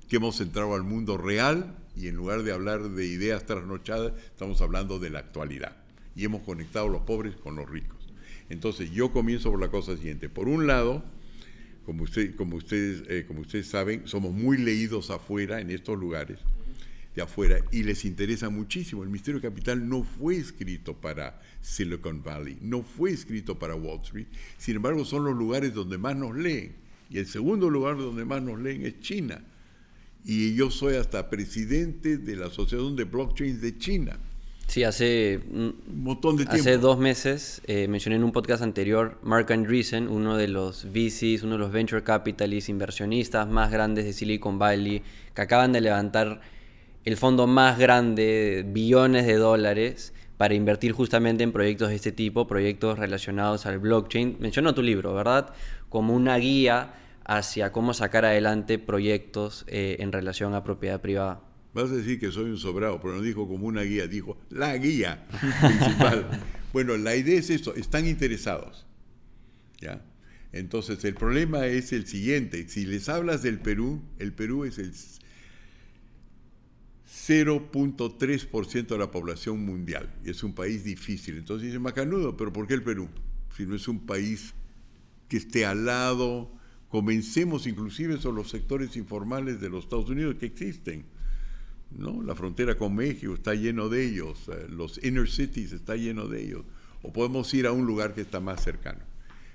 [0.07, 4.61] que hemos entrado al mundo real y en lugar de hablar de ideas trasnochadas, estamos
[4.61, 5.77] hablando de la actualidad
[6.15, 7.97] y hemos conectado a los pobres con los ricos.
[8.49, 10.27] Entonces yo comienzo por la cosa siguiente.
[10.29, 11.03] Por un lado,
[11.89, 16.37] como, usted, como, ustedes, eh, ustedes saben, somos muy leídos afuera, en estos lugares
[17.15, 19.01] de afuera, y les interesa muchísimo.
[19.01, 24.27] El Misterio Capital no fue escrito para Silicon Valley, no fue escrito para Wall Street,
[24.59, 26.75] sin embargo son los lugares donde más nos leen.
[27.09, 29.43] Y el segundo lugar donde más nos leen es China.
[30.23, 34.19] Y yo soy hasta presidente de la Asociación de Blockchains de China.
[34.69, 36.61] Sí, hace un montón de tiempo.
[36.61, 41.41] Hace dos meses eh, mencioné en un podcast anterior Mark Andreessen, uno de los VCs,
[41.41, 45.01] uno de los venture capitalists, inversionistas más grandes de Silicon Valley,
[45.33, 46.41] que acaban de levantar
[47.03, 52.45] el fondo más grande, billones de dólares, para invertir justamente en proyectos de este tipo,
[52.45, 54.37] proyectos relacionados al blockchain.
[54.39, 55.51] Mencionó tu libro, ¿verdad?
[55.89, 56.93] Como una guía
[57.25, 61.48] hacia cómo sacar adelante proyectos eh, en relación a propiedad privada.
[61.81, 64.75] Vas a decir que soy un sobrado, pero no dijo como una guía, dijo la
[64.77, 65.25] guía
[65.61, 66.43] principal.
[66.73, 68.85] bueno, la idea es esto, están interesados.
[69.79, 70.05] ¿ya?
[70.51, 72.67] Entonces, el problema es el siguiente.
[72.67, 74.93] Si les hablas del Perú, el Perú es el
[77.29, 80.13] 0.3% de la población mundial.
[80.25, 81.37] Y es un país difícil.
[81.37, 83.07] Entonces dice Macanudo, pero ¿por qué el Perú?
[83.55, 84.53] Si no es un país
[85.27, 86.51] que esté al lado,
[86.89, 91.05] comencemos inclusive son los sectores informales de los Estados Unidos que existen
[91.91, 92.21] ¿no?
[92.21, 96.43] La frontera con México está lleno de ellos, eh, los inner cities está lleno de
[96.43, 96.65] ellos,
[97.01, 98.99] o podemos ir a un lugar que está más cercano.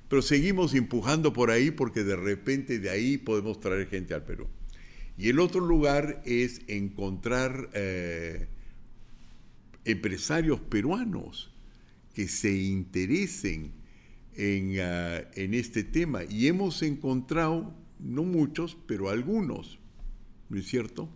[0.09, 4.47] Pero seguimos empujando por ahí porque de repente de ahí podemos traer gente al Perú.
[5.17, 8.49] Y el otro lugar es encontrar eh,
[9.85, 11.53] empresarios peruanos
[12.15, 13.73] que se interesen
[14.35, 16.25] en, ah, en este tema.
[16.25, 19.79] Y hemos encontrado, no muchos, pero algunos,
[20.49, 21.09] ¿no es cierto?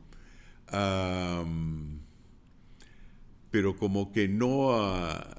[3.51, 5.39] Pero como que no, ah,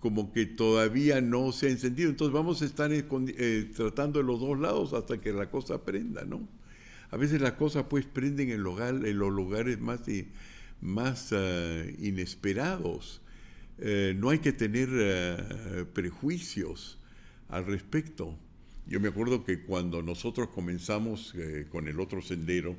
[0.00, 2.10] como que todavía no se ha encendido.
[2.10, 5.84] Entonces vamos a estar eh, eh, tratando de los dos lados hasta que la cosa
[5.84, 6.46] prenda, ¿no?
[7.10, 13.20] A veces las cosas pues prenden en, los lugares más, ah, inesperados.
[13.78, 16.98] Eh, no hay que tener prejuicios
[17.48, 18.36] al respecto.
[18.86, 21.34] Yo me acuerdo que cuando nosotros comenzamos
[21.70, 22.76] con el otro sendero,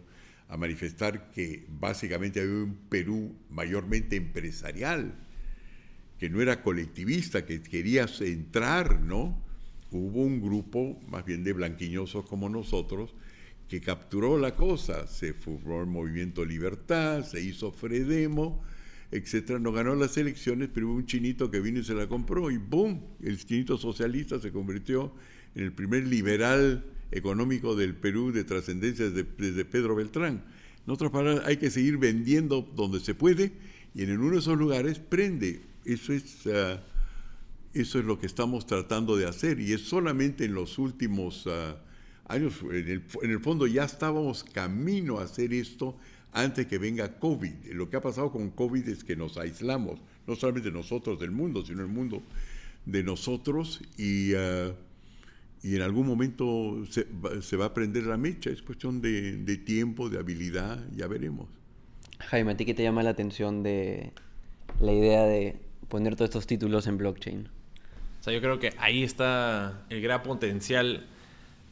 [0.48, 5.16] a manifestar que básicamente había un Perú mayormente empresarial,
[6.20, 9.42] que no era colectivista, que quería entrar, ¿no?
[9.92, 13.14] Hubo un grupo, más bien de blanquiñosos como nosotros,
[13.68, 15.08] que capturó la cosa.
[15.08, 18.64] Se formó el Movimiento Libertad, se hizo Fredemo,
[19.12, 19.60] etcétera.
[19.60, 22.58] No ganó las elecciones, pero hubo un chinito que vino y se la compró y
[22.58, 23.02] ¡boom!
[23.22, 25.14] El chinito socialista se convirtió
[25.56, 30.44] en el primer liberal económico del Perú de trascendencia desde, Pedro Beltrán.
[30.86, 33.54] En otras palabras, hay que seguir vendiendo donde se puede
[33.94, 35.62] y en uno de esos lugares prende.
[35.86, 36.84] Eso es, ah,
[37.74, 41.78] eso es lo que estamos tratando de hacer y es solamente en los últimos ah,
[42.28, 45.98] años, en el, en el, fondo ya estábamos camino a hacer esto
[46.32, 47.72] antes que venga COVID.
[47.74, 51.66] Lo que ha pasado con COVID es que nos aislamos, no solamente nosotros del mundo,
[51.66, 52.22] sino el mundo
[52.86, 54.74] de nosotros y, ah,
[55.66, 60.10] y en algún momento se, va a prender la mecha, es cuestión de, de, tiempo,
[60.10, 61.48] de habilidad, ya veremos.
[62.20, 64.12] Jaime, ¿a ti qué te llama la atención de
[64.80, 65.56] la idea de
[65.90, 67.50] poner todos estos títulos en blockchain?
[68.20, 71.08] O sea, yo creo que ahí está el gran potencial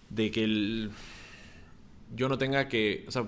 [0.10, 0.90] de que el,
[2.16, 3.28] yo no tenga que, o sea,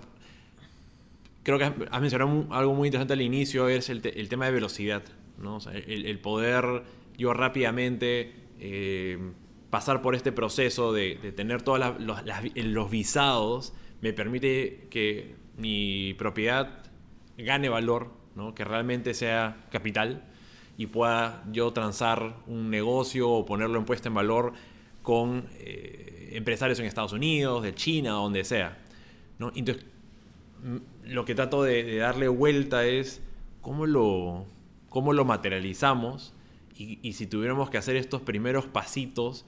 [1.44, 5.04] creo que has mencionado algo muy interesante al inicio, es el, el tema de velocidad,
[5.38, 5.58] ¿no?
[5.58, 6.82] O sea, el, el poder
[7.20, 9.20] yo rápidamente eh,
[9.70, 16.84] pasar por este proceso de, tener todos los, visados me permite que mi propiedad
[17.38, 18.12] gane valor,
[18.56, 20.24] que realmente sea capital
[20.78, 24.54] y pueda yo transar un negocio o ponerlo en puesta en valor
[25.02, 28.78] con eh, empresarios en Estados Unidos, de China, donde sea.
[29.40, 29.86] Entonces,
[31.04, 33.22] lo que trato de, darle vuelta es
[33.62, 34.46] cómo lo,
[34.90, 36.35] cómo lo materializamos
[36.78, 39.46] y, si tuviéramos que hacer estos primeros pasitos,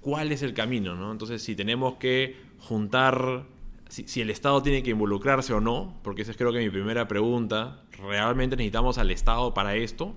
[0.00, 0.94] ¿cuál es el camino?
[0.94, 1.12] ¿no?
[1.12, 3.44] Entonces, si tenemos que juntar,
[3.88, 7.06] si, el Estado tiene que involucrarse o no, porque esa es creo que mi primera
[7.06, 10.14] pregunta, ¿realmente necesitamos al Estado para esto?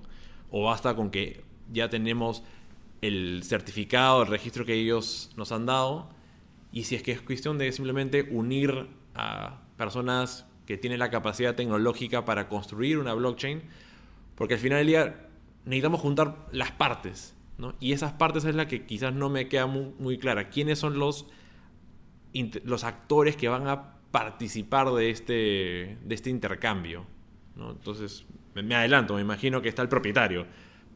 [0.50, 2.42] ¿O basta con que ya tenemos
[3.02, 6.08] el certificado, el registro que ellos nos han dado?
[6.72, 11.54] Y si es que es cuestión de simplemente unir a personas que tienen la capacidad
[11.54, 13.62] tecnológica para construir una blockchain,
[14.34, 15.27] porque al final del día
[15.68, 17.74] necesitamos juntar las partes, ¿no?
[17.78, 20.48] Y esas partes es la que quizás no me queda muy, clara.
[20.48, 21.26] ¿Quiénes son los,
[22.82, 27.04] actores que van a participar de este, este intercambio?
[27.56, 28.24] Entonces,
[28.54, 30.46] me, adelanto, me imagino que está el propietario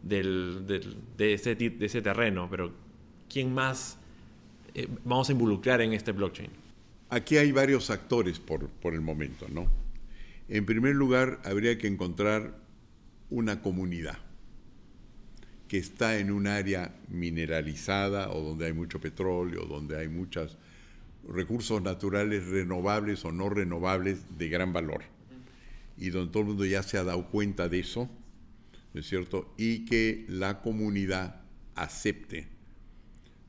[0.03, 2.73] del, de, ese, de ese terreno, pero
[3.29, 3.99] ¿quién más
[4.75, 6.51] eh, vamos a involucrar en este blockchain?
[7.11, 9.67] Aquí hay varios actores por, por el momento, ¿no?
[10.49, 12.55] En primer lugar, habría que encontrar
[13.29, 14.19] una comunidad
[15.73, 20.59] que está en un área mineralizada o donde hay mucho petróleo, donde hay muchos
[21.27, 25.03] recursos naturales renovables o no renovables de gran valor.
[25.97, 28.11] Y donde todo el mundo ya se ha dado cuenta de eso,
[28.93, 29.55] ¿no es cierto?
[29.57, 31.41] Y que la comunidad
[31.75, 32.49] acepte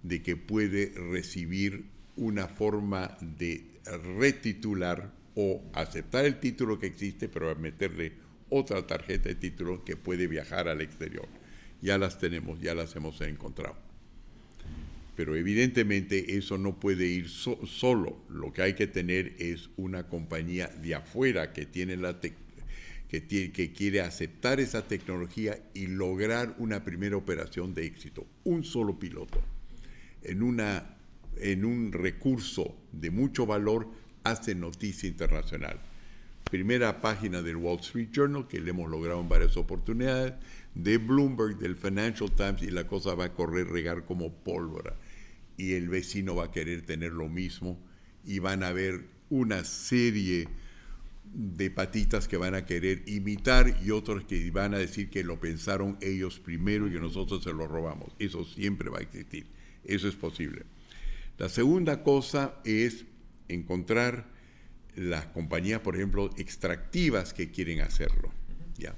[0.01, 3.65] de que puede recibir una forma de
[4.17, 8.13] retitular o aceptar el título que existe, pero meterle
[8.49, 11.42] otra tarjeta de título que puede viajar al exterior
[11.83, 13.75] ya las tenemos, ya las hemos encontrado.
[15.15, 18.17] Pero evidentemente eso no puede ir solo.
[18.29, 22.33] Lo que hay que tener es una compañía de afuera que tiene la que,
[23.09, 28.25] que quiere aceptar esa tecnología y lograr una primera operación de éxito.
[28.43, 29.39] Un solo piloto
[30.23, 30.95] en, una,
[31.37, 33.87] en un recurso de mucho valor
[34.23, 35.79] hace noticia internacional.
[36.49, 40.33] Primera página del Wall Street Journal, que le hemos logrado en varias oportunidades
[40.75, 44.95] de Bloomberg, del Financial Times, y la cosa va a correr regar como pólvora.
[45.57, 47.79] Y el vecino va a querer tener lo mismo
[48.25, 50.47] y van a haber una serie
[51.25, 55.39] de patitas que van a querer imitar y otros que van a decir que lo
[55.39, 58.13] pensaron ellos primero y que nosotros se lo robamos.
[58.19, 59.47] Eso siempre va a existir.
[59.83, 60.63] Eso es posible.
[61.37, 63.05] La segunda cosa es
[63.47, 64.27] encontrar
[64.95, 68.31] las compañías, por ejemplo, extractivas que quieren hacerlo.
[68.77, 68.95] ¿ya?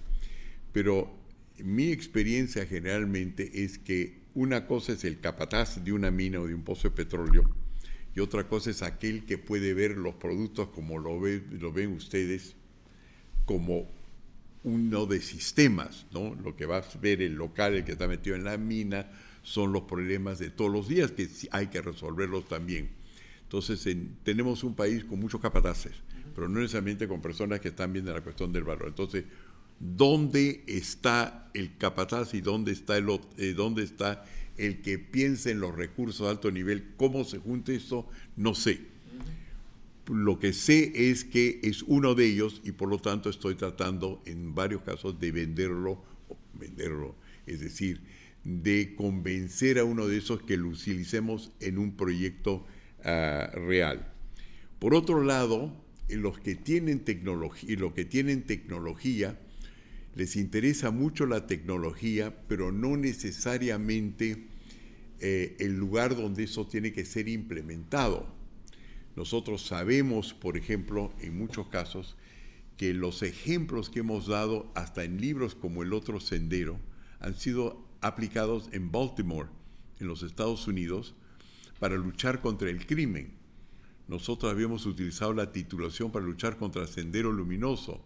[0.74, 1.25] Pero
[1.64, 6.54] mi experiencia generalmente es que una cosa es el capataz de una mina o de
[6.54, 7.50] un pozo de petróleo
[8.16, 12.56] y otra cosa es aquel que puede ver los productos como lo, lo ven ustedes,
[13.46, 13.90] como
[14.64, 16.34] uno de sistemas, ¿no?
[16.36, 19.12] Lo que va a ver el local, el que está metido en la mina,
[19.44, 22.90] son los problemas de todos los días que hay que resolverlos también.
[23.44, 23.86] Entonces,
[24.24, 25.94] tenemos un país con muchos capataces,
[26.34, 28.88] pero no necesariamente con personas que están viendo la cuestión del valor.
[28.88, 29.26] Entonces,
[29.80, 33.08] dónde está el capataz y dónde está el,
[33.38, 34.26] eh, dónde está
[34.58, 38.80] el que piense en los recursos de alto nivel, cómo se junte eso, no sé.
[40.08, 44.22] Lo que sé es que es uno de ellos y por lo tanto estoy tratando
[44.26, 46.04] en varios casos de venderlo,
[46.54, 47.16] venderlo,
[47.48, 48.02] es decir,
[48.44, 52.66] de convencer a uno de esos que lo utilicemos en un proyecto
[53.04, 54.14] ah, real.
[54.78, 55.74] Por otro lado,
[56.10, 59.40] los que tienen tecnología, los que tienen tecnología
[60.16, 64.48] les interesa mucho la tecnología, pero no necesariamente
[65.20, 68.34] eh, el lugar donde eso tiene que ser implementado.
[69.16, 72.16] Nosotros sabemos, por ejemplo, en muchos casos,
[72.78, 76.80] que los ejemplos que hemos dado hasta en libros como El otro sendero
[77.20, 79.50] han sido aplicados en Baltimore,
[80.00, 81.16] en los Estados Unidos,
[81.80, 83.34] para luchar contra el crimen.
[84.08, 88.04] Nosotros habíamos utilizado la titulación para luchar contra el Sendero Luminoso,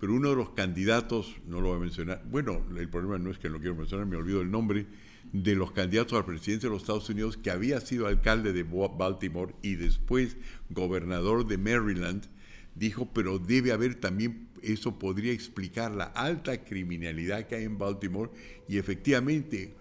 [0.00, 3.38] pero uno de los candidatos, no lo voy a mencionar, bueno, el problema no es
[3.38, 4.86] que no quiero mencionar, me olvido el nombre,
[5.32, 9.54] de los candidatos al presidente de los Estados Unidos que había sido alcalde de Baltimore
[9.62, 10.36] y después
[10.70, 12.26] gobernador de Maryland,
[12.74, 18.30] dijo, pero debe haber también, eso podría explicar la alta criminalidad que hay en Baltimore
[18.68, 19.74] y efectivamente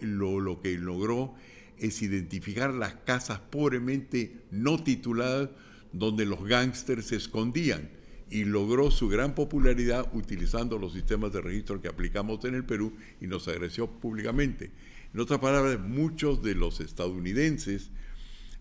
[0.00, 1.34] lo, lo que logró
[1.78, 5.50] es identificar las casas pobremente no tituladas
[5.92, 7.88] donde los gángsters se escondían
[8.30, 12.94] y logró su gran popularidad utilizando los sistemas de registro que aplicamos en el Perú
[13.20, 14.70] y nos agradeció públicamente.
[15.12, 17.90] En otras palabras, muchos de los estadounidenses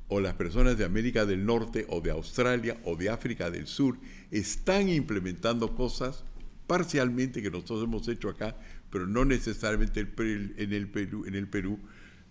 [0.08, 3.98] o las personas de América del Norte o de Australia o de África del Sur
[4.32, 6.24] están implementando cosas
[6.68, 8.56] parcialmente que nosotros hemos hecho acá,
[8.90, 11.80] pero no necesariamente en el Perú, en el Perú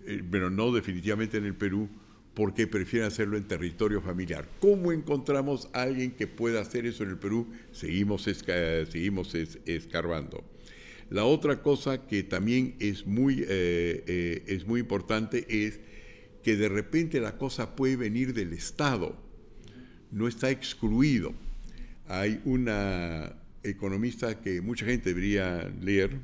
[0.05, 1.89] eh, pero no definitivamente en el Perú,
[2.35, 4.49] porque prefieren hacerlo en territorio familiar.
[4.61, 7.49] ¿Cómo encontramos a alguien que pueda hacer eso en el Perú?
[7.73, 10.43] Seguimos, seguimos escarbando.
[11.11, 15.79] La otra cosa que también es muy, eh, eh, es muy importante es
[16.43, 19.15] que de repente la cosa puede venir del Estado,
[20.11, 21.35] no está excluido.
[22.09, 26.19] Hay una economista que mucha gente debería leer,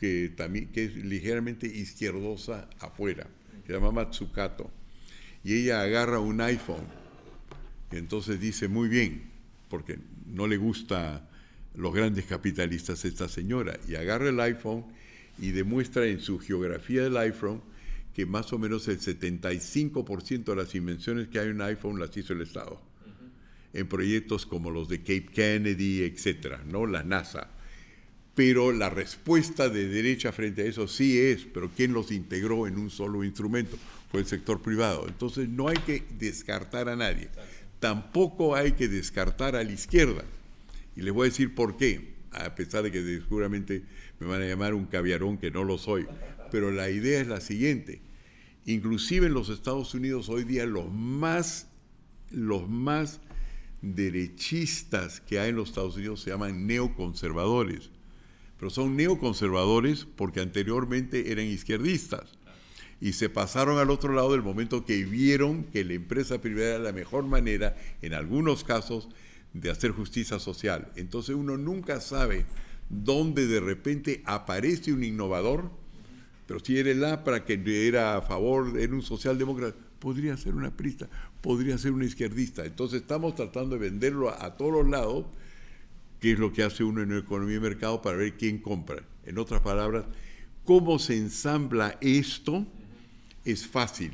[0.00, 3.28] que, también, que es ligeramente izquierdosa afuera,
[3.66, 4.70] se llama Matsukato.
[5.44, 6.84] Y ella agarra un iPhone,
[7.92, 9.22] y entonces dice, muy bien,
[9.68, 11.28] porque no le gusta
[11.74, 14.84] los grandes capitalistas esta señora, y agarra el iPhone
[15.38, 17.60] y demuestra en su geografía del iPhone
[18.14, 22.16] que más o menos el 75% de las invenciones que hay en un iPhone las
[22.16, 22.80] hizo el Estado.
[23.72, 26.86] En proyectos como los de Cape Kennedy, etcétera, ¿no?
[26.86, 27.50] La NASA.
[28.36, 32.78] Pero la respuesta de derecha frente a eso sí es, pero ¿quién los integró en
[32.78, 33.76] un solo instrumento?
[34.14, 35.06] El sector privado.
[35.08, 37.28] Entonces no hay que descartar a nadie.
[37.80, 40.24] Tampoco hay que descartar a la izquierda.
[40.96, 43.82] Y les voy a decir por qué, a pesar de que seguramente
[44.20, 46.06] me van a llamar un caviarón que no lo soy
[46.54, 48.00] pero la idea es la siguiente.
[48.64, 51.66] Inclusive en los Estados Unidos hoy día los más,
[52.30, 53.20] los más
[53.82, 57.90] derechistas que hay en los Estados Unidos se llaman neoconservadores.
[58.56, 62.38] Pero son neoconservadores porque anteriormente eran izquierdistas
[63.04, 66.78] y se pasaron al otro lado del momento que vieron que la empresa privada era
[66.78, 69.08] la mejor manera, en algunos casos,
[69.52, 70.90] de hacer justicia social.
[70.96, 72.46] Entonces uno nunca sabe
[72.88, 75.70] dónde de repente aparece un innovador
[76.46, 80.70] pero si era el APRA que era a favor, era un socialdemócrata, podría ser una
[80.70, 81.08] prista,
[81.40, 82.64] podría ser un izquierdista.
[82.64, 85.26] Entonces estamos tratando de venderlo a, todos los lados,
[86.20, 89.02] que es lo que hace uno en economía y mercado para ver quién compra.
[89.24, 90.04] En otras palabras,
[90.64, 92.66] cómo se ensambla esto
[93.44, 94.12] es fácil.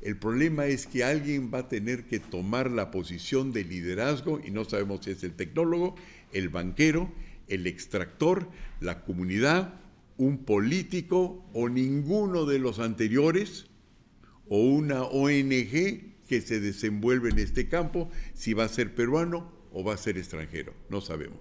[0.00, 4.50] El problema es que alguien va a tener que tomar la posición de liderazgo y
[4.50, 5.96] no sabemos si es el tecnólogo,
[6.32, 7.10] el banquero,
[7.48, 8.48] el extractor,
[8.80, 9.80] la comunidad
[10.18, 13.66] un político o ninguno de los anteriores
[14.48, 19.84] o una ONG que se desenvuelve en este campo, si va a ser peruano o
[19.84, 21.38] va a ser extranjero, no sabemos.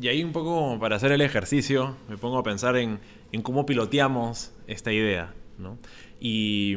[0.00, 2.98] Y ahí un poco para hacer el ejercicio, me pongo a pensar en,
[3.42, 5.78] cómo piloteamos esta idea, ¿no?
[6.20, 6.76] Y,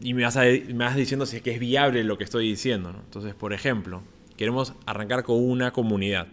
[0.00, 2.92] y me, vas me, vas diciendo si es que es viable lo que estoy diciendo,
[2.92, 3.00] ¿no?
[3.00, 4.02] Entonces, por ejemplo,
[4.36, 6.28] queremos arrancar con una comunidad.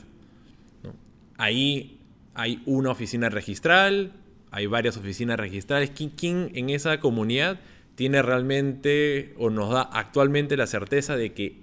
[0.84, 0.94] ¿no?
[1.38, 2.00] Ahí
[2.34, 4.14] hay una oficina registral,
[4.52, 5.92] hay varias oficinas registrales.
[5.92, 7.60] ¿Quién, en esa comunidad
[7.96, 11.58] tiene realmente o nos da actualmente la certeza de que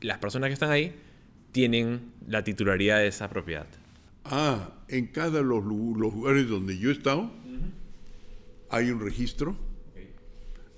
[0.00, 0.94] las personas que están ahí
[1.52, 3.66] tienen la titularidad de esa propiedad?
[4.24, 7.30] Ah, en cada los lugares donde yo he estado
[8.70, 9.56] hay un registro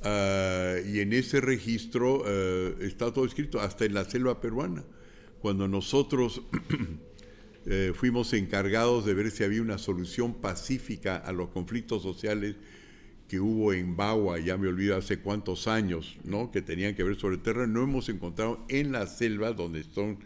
[0.02, 4.84] ah, y en ese registro ah, está todo escrito, hasta en la selva peruana.
[5.40, 6.42] Cuando nosotros
[7.70, 12.56] Eh, fuimos encargados de ver si había una solución pacífica a los conflictos sociales
[13.28, 16.50] que hubo en Bagua, ya me olvido hace cuántos años, ¿no?
[16.50, 20.18] que tenían que ver sobre tierra, no hemos encontrado en la selva, donde son,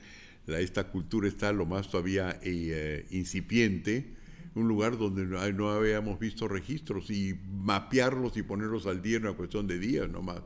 [0.47, 4.15] la, esta cultura está lo más todavía eh, incipiente,
[4.55, 9.35] un lugar donde no, habíamos visto registros y mapearlos y ponerlos al día en una
[9.35, 10.43] cuestión de días nomás.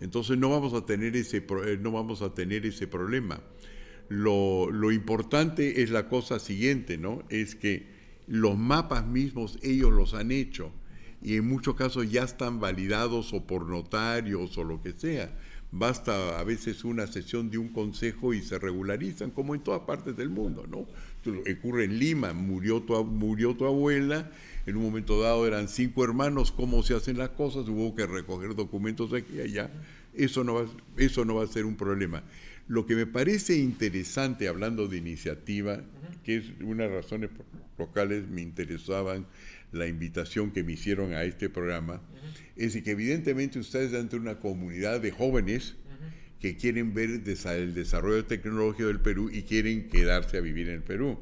[0.00, 3.40] Entonces no vamos a tener ese, eh, no vamos a tener ese problema.
[4.08, 7.22] Lo, importante es la cosa siguiente, ¿no?
[7.28, 7.86] Es que
[8.26, 10.72] los mapas mismos ellos los han hecho.
[11.24, 15.32] y en muchos casos ya están validados o por notarios o lo que sea.
[15.70, 20.16] Basta a veces una sesión de un consejo y se regularizan, como en todas partes
[20.16, 20.86] del mundo, ¿no?
[21.30, 24.30] Ocurre en Lima, murió tu, murió tu abuela,
[24.66, 27.68] en un momento dado eran cinco hermanos, ¿cómo se hacen las cosas?
[27.68, 29.70] Hubo que recoger documentos aquí y allá.
[30.14, 30.66] Eso no, va,
[30.96, 32.22] eso no va a ser un problema.
[32.68, 35.82] Lo que me parece interesante, hablando de iniciativa,
[36.24, 37.44] que es una de las razones por
[37.78, 39.26] las cuales me interesaban
[39.72, 42.00] la invitación que me hicieron a este programa,
[42.56, 45.76] es que evidentemente ustedes ante una comunidad de jóvenes
[46.42, 50.82] que quieren ver el desarrollo tecnológico del Perú y quieren quedarse a vivir en el
[50.82, 51.20] Perú.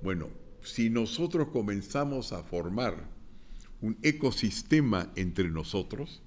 [0.00, 0.30] Bueno,
[0.62, 3.08] si nosotros comenzamos a formar
[3.80, 6.22] un ecosistema entre nosotros,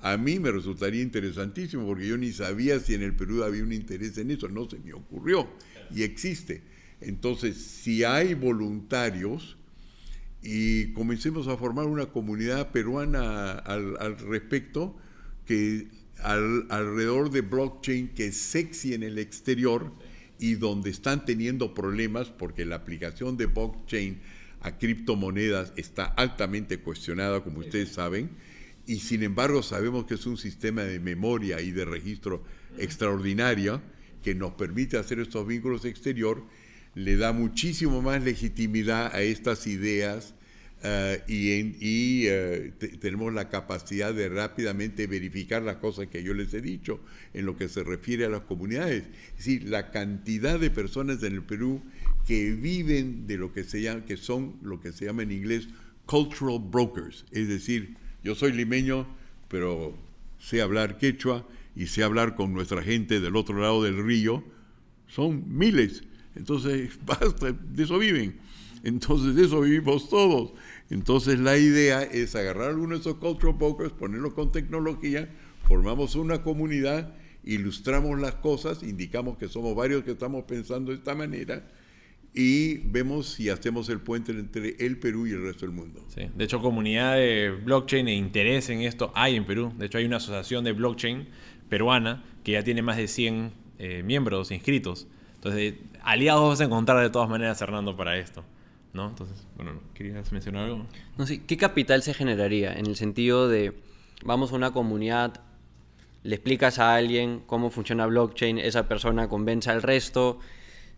[0.00, 3.72] a mí me resultaría interesantísimo porque yo ni sabía si en el Perú había un
[3.72, 5.48] interés en eso, no se me ocurrió
[5.94, 6.64] y existe.
[7.00, 9.58] Entonces, si hay voluntarios
[10.42, 14.98] y comencemos a formar una comunidad peruana al, respecto,
[15.44, 15.86] que
[16.22, 19.92] alrededor de blockchain que es sexy en el exterior
[20.38, 24.20] y donde están teniendo problemas porque la aplicación de blockchain
[24.60, 28.30] a criptomonedas está altamente cuestionada, como ustedes saben,
[28.86, 32.44] y sin embargo sabemos que es un sistema de memoria y de registro
[32.78, 33.80] extraordinario
[34.22, 36.44] que nos permite hacer estos vínculos exterior,
[36.94, 40.34] le da muchísimo más legitimidad a estas ideas
[40.88, 46.60] eh, y, eh, tenemos la capacidad de rápidamente verificar las cosas que yo les he
[46.60, 47.00] dicho
[47.34, 49.02] en lo que se refiere a las comunidades.
[49.30, 51.82] Es decir, la cantidad de personas en el Perú
[52.24, 55.68] que viven de lo que se llama, que son lo que se llama en inglés
[56.04, 59.08] cultural brokers, es decir, yo soy limeño,
[59.48, 59.98] pero
[60.38, 64.44] sé hablar quechua y sé hablar con nuestra gente del otro lado del río.
[65.08, 66.04] Son miles.
[66.36, 68.38] Entonces, basta, de eso viven.
[68.84, 70.52] Entonces, de eso vivimos todos.
[70.90, 75.28] Entonces, la idea es agarrar algunos de esos cultural brokers, ponerlos con tecnología,
[75.66, 77.14] formamos una comunidad,
[77.44, 81.66] ilustramos las cosas, indicamos que somos varios que estamos pensando de esta manera
[82.34, 86.04] y vemos si hacemos el puente entre el Perú y el resto del mundo.
[86.08, 86.28] Sí.
[86.34, 89.72] De hecho, comunidad de blockchain e interés en esto hay en Perú.
[89.78, 91.28] De hecho, hay una asociación de blockchain
[91.70, 95.08] peruana que ya tiene más de 100 eh, miembros inscritos.
[95.36, 98.44] Entonces, aliados vas a encontrar de todas maneras, Hernando, para esto.
[98.96, 99.08] ¿No?
[99.08, 100.86] Entonces, bueno, ¿querías mencionar algo?
[101.16, 101.38] No, sí.
[101.38, 102.72] ¿Qué capital se generaría?
[102.72, 103.74] En el sentido de,
[104.24, 105.40] vamos a una comunidad,
[106.22, 110.40] le explicas a alguien cómo funciona blockchain, esa persona convence al resto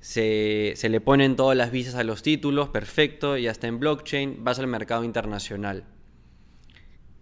[0.01, 4.59] se, le ponen todas las visas a los títulos, perfecto, ya está en blockchain, vas
[4.59, 5.85] al mercado internacional.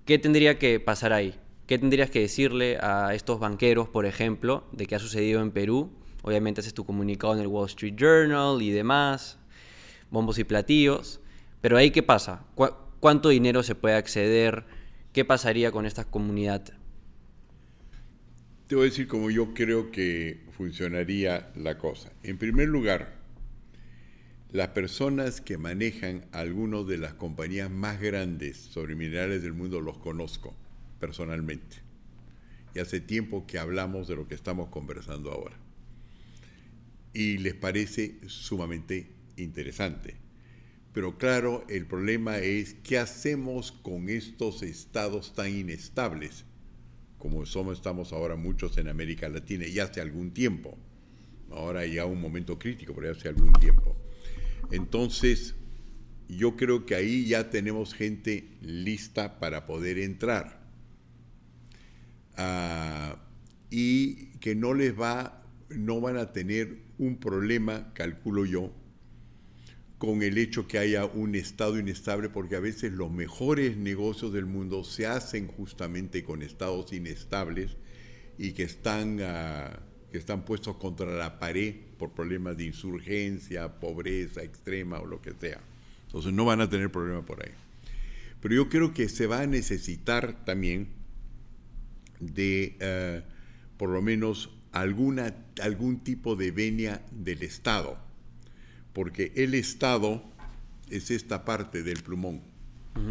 [0.05, 1.35] ¿Qué tendría que pasar ahí?
[1.66, 5.90] ¿Qué tendrías que decirle a estos banqueros, por ejemplo, de qué ha sucedido en Perú?
[6.23, 9.39] Obviamente haces tu comunicado en el Wall Street Journal y demás,
[10.11, 11.20] bombos y platillos,
[11.61, 12.45] pero ahí qué pasa?
[13.01, 14.65] ¿Cuánto dinero se puede acceder?
[15.12, 16.65] ¿Qué pasaría con esta comunidad?
[18.66, 22.12] Te voy a decir cómo yo creo que funcionaría la cosa.
[22.23, 23.15] En primer lugar,
[24.51, 29.99] las personas que manejan algunas de las compañías más grandes sobre minerales del mundo los
[29.99, 30.55] conozco
[30.99, 31.77] personalmente.
[32.74, 35.57] Y hace tiempo que hablamos de lo que estamos conversando ahora.
[37.12, 40.17] Y les parece sumamente interesante.
[40.93, 46.47] Pero claro, el problema es qué hacemos con estos estados tan inestables
[47.19, 50.79] como somos, estamos ahora muchos en América Latina, y hace algún tiempo.
[51.51, 53.97] Ahora ya un momento crítico, pero ya hace algún tiempo.
[54.71, 55.55] Entonces,
[56.29, 60.61] yo creo que ahí ya tenemos gente lista para poder entrar.
[62.37, 63.17] Ah,
[63.71, 68.73] y que no les va, no van a tener un problema, calculo yo,
[69.98, 74.47] con el hecho que haya un estado inestable, porque a veces los mejores negocios del
[74.47, 77.77] mundo se hacen justamente con estados inestables
[78.36, 79.81] y que están, ah,
[80.12, 85.32] que están puestos contra la pared por problemas de insurgencia, pobreza extrema o lo que
[85.32, 85.60] sea.
[86.06, 87.52] Entonces no van a tener problema por ahí.
[88.43, 90.89] Pero yo creo que se va a necesitar también
[92.20, 93.24] de ah,
[93.78, 98.06] por lo menos alguna, algún tipo de venia del Estado
[98.97, 100.24] porque el Estado
[100.89, 102.40] es esta parte del plumón.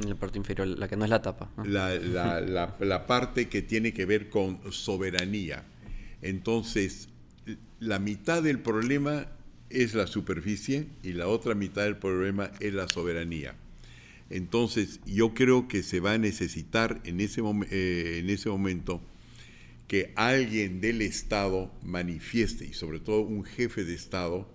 [0.08, 1.52] La parte inferior, la que no es la tapa.
[1.64, 5.64] La, parte que tiene que ver con soberanía.
[6.24, 7.10] Entonces,
[7.80, 9.28] la mitad del problema
[9.70, 13.54] es la superficie y la otra mitad del problema es la soberanía.
[14.32, 19.04] Entonces, yo creo que se va a necesitar en ese, eh, en ese momento
[19.88, 24.55] que alguien del Estado manifieste, y sobre todo un jefe de Estado,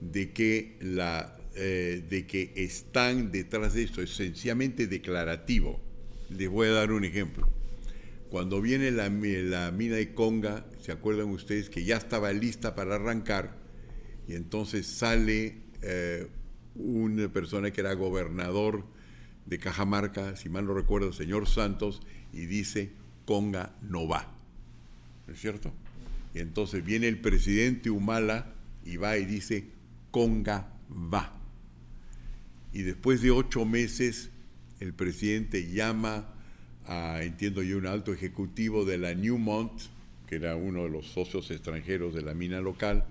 [0.00, 5.80] de que, la, eh, de que están detrás de esto, es sencillamente declarativo.
[6.30, 7.48] Les voy a dar un ejemplo.
[8.30, 12.96] Cuando viene la, la mina de Conga, ¿se acuerdan ustedes que ya estaba lista para
[12.96, 13.56] arrancar?
[14.28, 16.26] Y entonces sale eh,
[16.74, 18.84] una persona que era gobernador
[19.46, 22.02] de Cajamarca, si mal no recuerdo, señor Santos,
[22.32, 22.90] y dice,
[23.24, 24.34] Conga no va.
[25.26, 25.72] ¿No es cierto?
[26.34, 28.52] Y entonces viene el presidente Humala
[28.84, 29.64] y va y dice,
[30.16, 31.30] Conga va.
[32.72, 34.30] Y después de ocho meses,
[34.80, 36.32] el presidente llama
[36.86, 39.78] a, entiendo yo, un alto ejecutivo de la Newmont,
[40.26, 43.04] que era uno de los socios extranjeros de la mina local,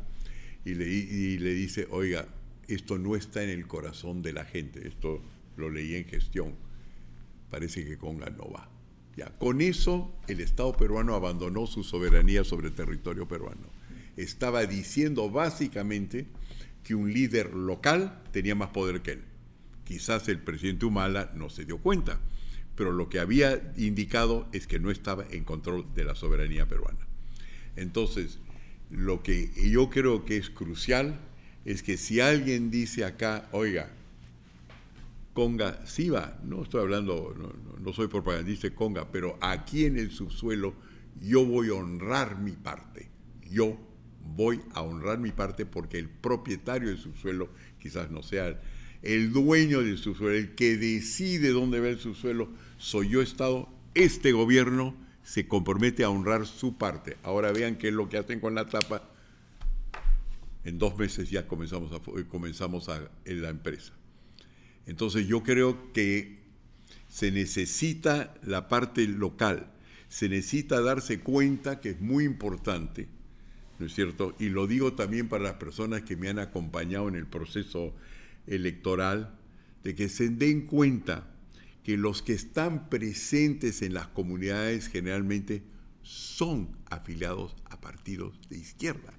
[0.66, 2.28] y le, y le dice, oiga,
[2.68, 5.22] esto no está en el corazón de la gente, esto
[5.58, 6.56] lo leí en gestión,
[7.52, 8.68] parece que Conga no va.
[9.16, 13.70] Ya, con eso el Estado peruano abandonó su soberanía sobre territorio peruano.
[14.18, 16.26] Estaba diciendo básicamente
[16.86, 19.24] que un líder local tenía más poder que él.
[19.84, 22.20] Quizás el presidente Humala no se dio cuenta,
[22.76, 27.06] pero lo que había indicado es que no estaba en control de la soberanía peruana.
[27.76, 28.40] Entonces,
[28.92, 31.20] lo que yo creo que es crucial
[31.66, 33.92] es que si alguien dice acá, oiga,
[35.34, 37.36] Conga sí va, no estoy hablando,
[37.82, 40.76] no, soy propagandista de Conga, pero aquí en el subsuelo
[41.20, 43.10] yo voy a honrar mi parte.
[43.50, 43.78] Yo
[44.36, 47.50] voy a honrar mi parte porque el propietario del subsuelo
[47.80, 48.60] quizás no sea
[49.06, 52.50] el dueño del subsuelo, el que decide dónde va el subsuelo,
[52.80, 53.70] soy yo Estado.
[53.94, 57.18] Este gobierno se compromete a honrar su parte.
[57.24, 59.04] Ahora vean qué es lo que hacen con la tapa.
[60.64, 63.94] En dos meses ya comenzamos, a, comenzamos a, la empresa.
[64.88, 66.40] Entonces yo creo que
[67.08, 69.72] se necesita la parte local,
[70.10, 73.08] se necesita darse cuenta que es muy importante,
[73.80, 74.36] ¿no es cierto?
[74.40, 77.94] Y lo digo también para las personas que me han acompañado en el proceso
[78.48, 79.38] electoral,
[79.84, 81.28] de que se den cuenta
[81.84, 85.64] que los que están presentes en las comunidades generalmente
[86.02, 89.14] son afiliados a partidos de izquierda.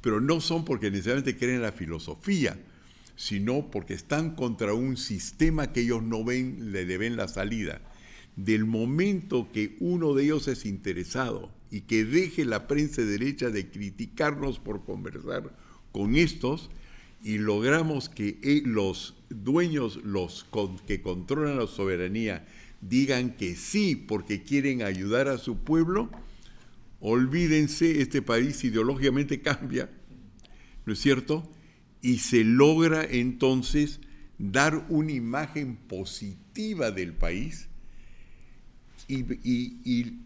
[0.00, 2.58] Pero no son porque necesariamente creen en la filosofía,
[3.16, 7.80] sino porque están contra un sistema que ellos no ven, le deben la salida.
[8.36, 13.68] Del momento que uno de ellos es interesado y que deje la prensa derecha de
[13.70, 15.54] criticarnos por conversar
[15.92, 16.70] con estos
[17.22, 20.46] y logramos que eh, los dueños, los
[20.86, 22.46] que controlan la soberanía,
[22.80, 26.10] digan que sí porque quieren ayudar a su pueblo,
[27.00, 29.90] olvídense, este país ideológicamente cambia,
[30.86, 31.50] ¿no es cierto?
[32.02, 34.00] y se logra entonces
[34.38, 37.68] dar una imagen positiva del país
[39.08, 40.18] y,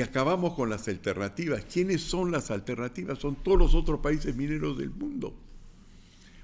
[0.00, 1.64] acabamos con las alternativas.
[1.66, 3.18] ¿Quiénes son las alternativas?
[3.18, 5.34] Son todos los otros países mineros del mundo.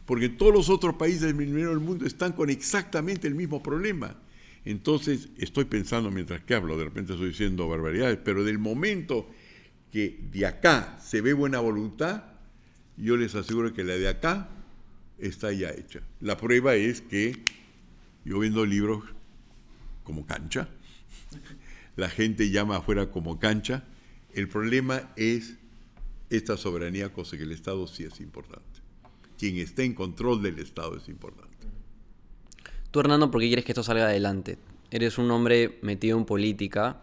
[0.04, 4.16] Porque todos los otros países mineros del mundo están con exactamente el mismo problema.
[4.64, 9.26] Entonces, estoy pensando mientras que hablo, de repente estoy diciendo barbaridades, pero del momento
[9.90, 12.24] que de acá se ve buena voluntad,
[12.96, 14.48] yo les aseguro que la de acá
[15.18, 16.00] está ya hecha.
[16.20, 17.42] La prueba es que
[18.24, 19.04] yo vendo libros
[20.04, 20.68] como cancha,
[22.00, 23.84] la gente llama afuera como cancha,
[24.32, 25.58] el problema es
[26.30, 28.80] esta soberanía, cosa que el Estado sí es importante.
[29.38, 31.50] Quien está en control del Estado es importante.
[32.90, 34.56] Tú, Hernando, ¿por qué quieres que esto salga adelante?
[34.90, 37.02] Eres un hombre metido en política,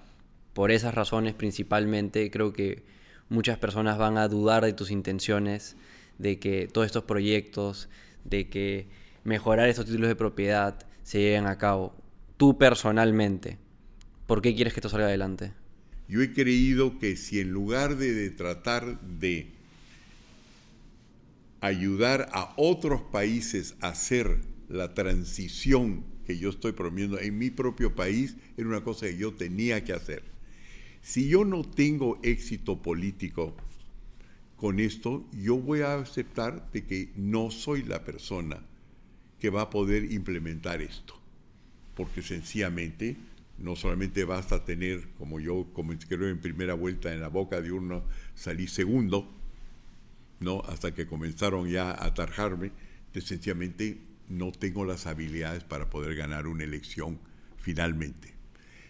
[0.53, 2.84] por esas razones principalmente creo que
[3.30, 5.78] muchas personas van a dudar de tus intenciones,
[6.18, 7.88] de que todos estos proyectos,
[8.24, 8.88] de que
[9.24, 11.94] mejorar estos títulos de propiedad se lleven a cabo.
[12.38, 13.60] Tú personalmente,
[14.28, 15.54] ¿por qué quieres que esto salga adelante?
[16.08, 19.48] Yo he creído que si en lugar de, tratar de
[21.62, 27.95] ayudar a otros países a hacer la transición que yo estoy promoviendo en mi propio
[27.95, 30.24] país, era una cosa que yo tenía que hacer.
[31.02, 33.56] Si yo no tengo éxito político
[34.58, 38.60] con esto, yo voy a aceptar de que no soy la persona
[39.40, 41.20] que va a poder implementar esto.
[41.95, 43.16] Porque sencillamente
[43.57, 47.71] no solamente basta tener, como yo como creo en primera vuelta en la boca de
[47.71, 48.03] uno,
[48.35, 49.31] salí segundo,
[50.39, 50.61] ¿no?
[50.67, 52.71] hasta que comenzaron ya a tarjarme,
[53.13, 57.19] que sencillamente no tengo las habilidades para poder ganar una elección
[57.57, 58.35] finalmente.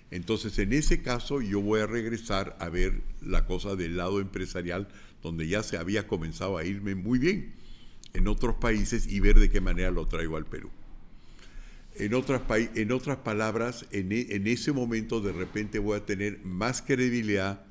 [0.10, 4.88] Entonces, en ese caso, yo voy a regresar a ver la cosa del lado empresarial,
[5.22, 7.54] donde ya se había comenzado a irme muy bien
[8.14, 10.70] en otros países y ver de qué manera lo traigo al Perú.
[12.00, 12.42] En otras,
[13.20, 17.66] palabras, en, e, en ese momento de repente voy a tener más credibilidad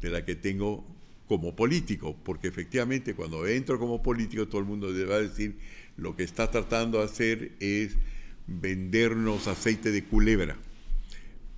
[0.00, 0.86] de la que tengo
[1.26, 5.58] como político, porque efectivamente cuando entro como político todo el mundo va a decir
[5.96, 7.96] lo que está tratando de hacer es
[8.46, 10.56] vendernos aceite de culebra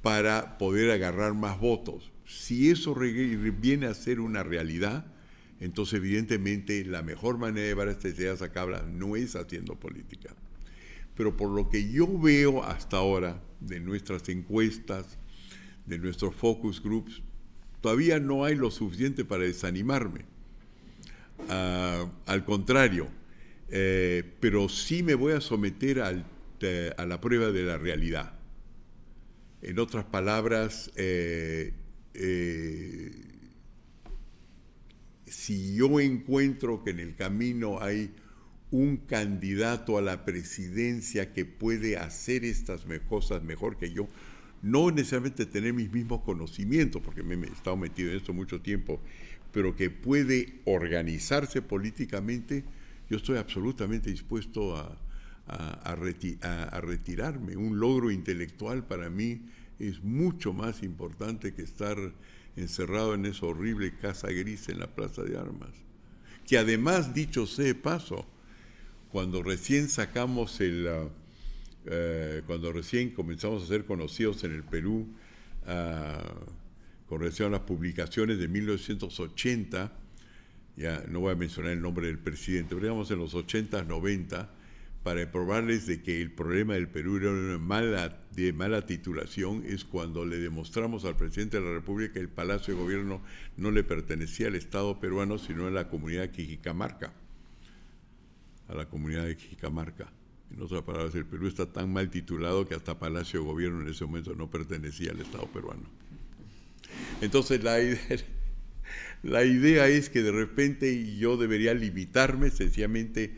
[0.02, 2.10] para poder agarrar más votos.
[2.26, 5.06] Si eso viene a ser una realidad,
[5.60, 10.34] entonces evidentemente la mejor manera de llevar estas ideas a cabo no es haciendo política.
[11.18, 15.18] Pero por lo que yo veo hasta ahora de nuestras encuestas,
[15.84, 17.22] de nuestros focus groups,
[17.80, 20.26] todavía no hay lo suficiente para desanimarme.
[21.48, 23.08] Ah, al contrario,
[23.68, 26.00] eh, pero sí me voy a someter
[26.60, 28.38] eh, a la prueba de la realidad.
[29.60, 31.74] En otras palabras, eh,
[35.26, 38.14] si yo encuentro que en el camino hay
[38.70, 44.08] un candidato a la presidencia que puede hacer estas cosas mejor que yo,
[44.62, 49.00] no necesariamente tener mis mismos conocimientos, porque me he estado metido en esto mucho tiempo,
[49.52, 52.64] pero que puede organizarse políticamente,
[53.08, 54.98] yo estoy absolutamente dispuesto a,
[56.82, 57.56] retirarme.
[57.56, 59.40] Un logro intelectual para mí
[59.78, 61.96] es mucho más importante que estar
[62.54, 65.70] encerrado en esa horrible casa gris en la Plaza de Armas.
[66.46, 68.26] Que además, dicho sea paso,
[69.10, 70.88] cuando recién sacamos el...
[70.88, 71.08] Ah,
[71.90, 75.08] eh, cuando recién comenzamos a ser conocidos en el Perú,
[75.66, 76.22] ah,
[77.08, 79.92] con relación a las publicaciones de 1980,
[80.76, 84.50] ya no voy a mencionar el nombre del presidente, pero digamos en los 80, 90,
[85.02, 89.84] para probarles de que el problema del Perú era una mala, de mala titulación, es
[89.84, 93.22] cuando le demostramos al presidente de la República que el Palacio de Gobierno
[93.56, 97.14] no le pertenecía al Estado peruano, sino a la comunidad Quijicamarca,
[98.68, 100.12] a la comunidad de Quijicamarca.
[100.50, 103.88] En otras palabras, el Perú está tan mal titulado que hasta Palacio de Gobierno en
[103.88, 105.84] ese momento no pertenecía al Estado peruano.
[107.20, 108.00] Entonces la idea,
[109.22, 113.36] la idea es que de repente yo debería limitarme sencillamente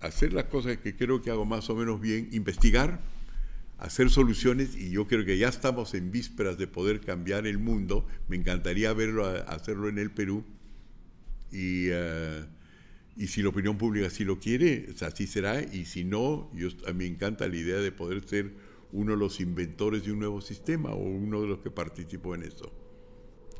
[0.00, 3.00] a hacer las cosas que creo que hago más o menos bien, investigar,
[3.78, 8.06] hacer soluciones y yo creo que ya estamos en vísperas de poder cambiar el mundo.
[8.28, 10.44] Me encantaría verlo, hacerlo en el Perú
[11.50, 11.88] y...
[11.90, 12.44] Eh,
[13.20, 15.60] y si la opinión pública así lo quiere, así será.
[15.60, 18.54] Y si no, yo, a mí me encanta la idea de poder ser
[18.92, 22.44] uno de los inventores de un nuevo sistema o uno de los que participó en
[22.44, 22.72] eso.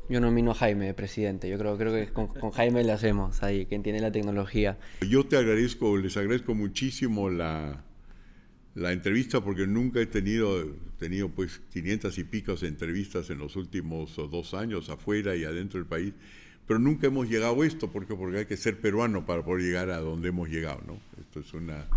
[0.08, 1.50] Yo nomino a Jaime de presidente.
[1.50, 4.78] Yo creo, creo que con, Jaime le hacemos ahí, quien tiene la tecnología.
[5.06, 7.84] Yo te agradezco, les agradezco muchísimo la,
[8.74, 13.56] la entrevista porque nunca he tenido, tenido pues 500 y picos de entrevistas en los
[13.56, 16.14] últimos dos años afuera y adentro del país
[16.70, 19.90] pero nunca hemos llegado a esto, porque, porque hay que ser peruano para poder llegar
[19.90, 21.00] a donde hemos llegado, ¿no?
[21.20, 21.88] Esto es una,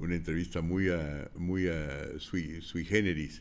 [0.00, 3.40] una entrevista muy, uh, muy uh, sui, generis,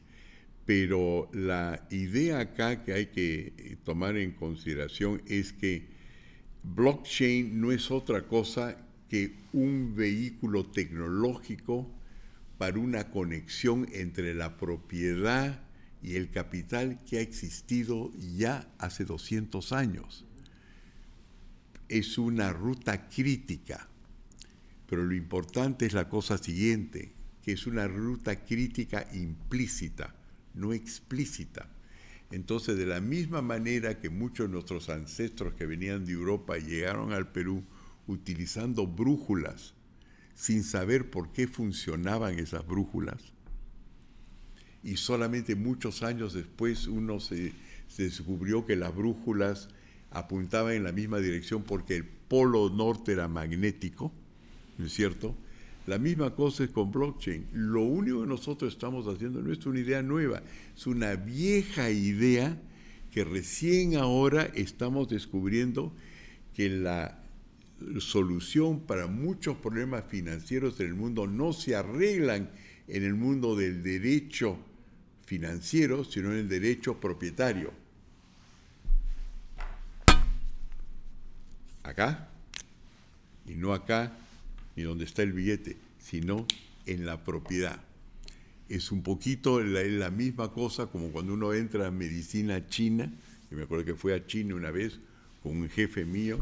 [0.68, 5.88] pero la idea acá que hay que tomar en consideración es que
[6.62, 8.78] blockchain no es otra cosa
[9.10, 11.92] que un vehículo tecnológico
[12.60, 15.64] para una conexión entre la propiedad
[16.04, 20.28] y el capital que ha existido ya hace 200 años
[21.90, 23.88] es una ruta crítica,
[24.88, 27.12] pero lo importante es la cosa siguiente,
[27.44, 30.16] que es una ruta crítica implícita,
[30.54, 31.68] no explícita.
[32.32, 37.12] Entonces, de la misma manera que muchos de nuestros ancestros que venían de Europa llegaron
[37.12, 37.64] al Perú
[38.06, 39.74] utilizando brújulas,
[40.36, 43.34] sin saber por qué funcionaban esas brújulas,
[44.84, 47.52] y solamente muchos años después uno se,
[47.88, 49.70] se descubrió que las brújulas
[50.12, 54.12] apuntaba en la misma dirección porque el polo norte era magnético,
[54.78, 55.36] ¿no es cierto?
[55.88, 57.48] La misma cosa es con blockchain.
[57.54, 60.42] Lo único que nosotros estamos haciendo no es una idea nueva,
[60.76, 62.62] es una vieja idea
[63.12, 65.92] que recién ahora estamos descubriendo
[66.54, 67.24] que la
[68.00, 72.52] solución para muchos problemas financieros en el mundo no se arreglan
[72.88, 74.58] en el mundo del derecho
[75.26, 77.72] financiero, sino en el derecho propietario.
[81.84, 82.30] Acá,
[83.46, 84.18] y no acá,
[84.76, 86.46] ni donde está el billete, sino
[86.86, 87.82] en la propiedad.
[88.68, 93.12] Es un poquito la, misma cosa como cuando uno entra a medicina china,
[93.52, 95.00] y me acuerdo que fue a China una vez
[95.42, 96.40] con un jefe mío,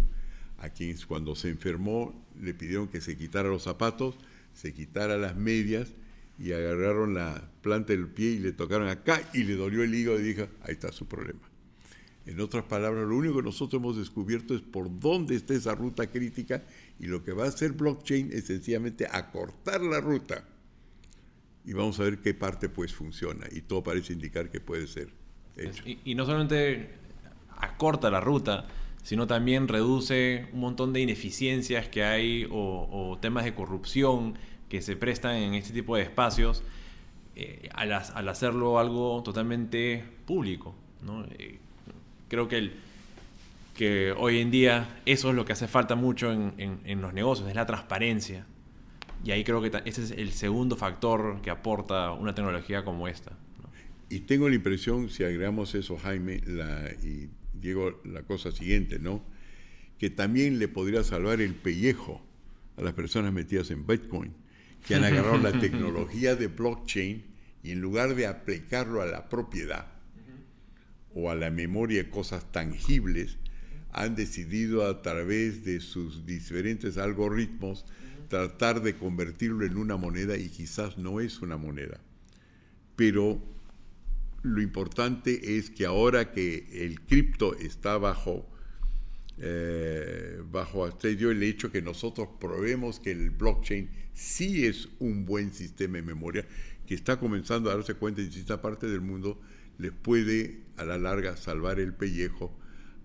[0.59, 4.15] a quien cuando se enfermó le pidieron que se quitara los zapatos,
[4.53, 5.89] se quitara las medias
[6.39, 10.19] y agarraron la planta del pie y le tocaron acá y le dolió el hígado
[10.19, 11.46] y dijo, ahí está su problema.
[12.27, 16.07] En otras palabras, lo único que nosotros hemos descubierto es por dónde está esa ruta
[16.07, 16.61] crítica
[16.99, 20.43] y lo que va a hacer blockchain es sencillamente acortar la ruta.
[21.63, 25.09] Y vamos a ver qué parte pues funciona y todo parece indicar que puede ser
[25.55, 25.83] hecho.
[25.85, 26.89] Y, no solamente
[27.57, 28.67] acorta la ruta,
[29.03, 34.37] sino también reduce un montón de ineficiencias que hay o, temas de corrupción
[34.67, 36.61] que se prestan en este tipo de espacios
[37.37, 37.93] eh, al,
[38.27, 40.75] hacerlo algo totalmente público.
[41.01, 41.23] ¿no?
[41.37, 41.59] Eh,
[42.27, 42.73] creo que, el,
[43.75, 47.47] que hoy en día eso es lo que hace falta mucho en, en, los negocios,
[47.49, 48.45] es la transparencia.
[49.23, 53.31] Y ahí creo que ese es el segundo factor que aporta una tecnología como esta.
[54.09, 59.21] Y tengo la impresión, si agregamos eso, Jaime, la, y Diego, la cosa siguiente, ¿no?
[59.97, 62.21] Que también le podría salvar el pellejo
[62.77, 64.33] a las personas metidas en Bitcoin,
[64.87, 67.23] que han agarrado la tecnología de blockchain
[67.63, 69.96] y en lugar de aplicarlo a la propiedad
[71.17, 73.37] o a la memoria cosas tangibles,
[73.91, 77.85] han decidido a través de sus diferentes algoritmos
[78.27, 81.99] tratar de convertirlo en una moneda y quizás no es una moneda.
[82.95, 83.41] Pero
[84.43, 88.47] lo importante es que ahora que el cripto está bajo,
[89.39, 95.51] eh, bajo asedio, el hecho que nosotros probemos que el blockchain sí es un buen
[95.51, 96.45] sistema de memoria,
[96.85, 99.41] que está comenzando a darse cuenta en distintas partes del mundo,
[99.79, 102.51] les puede a la larga salvar el pellejo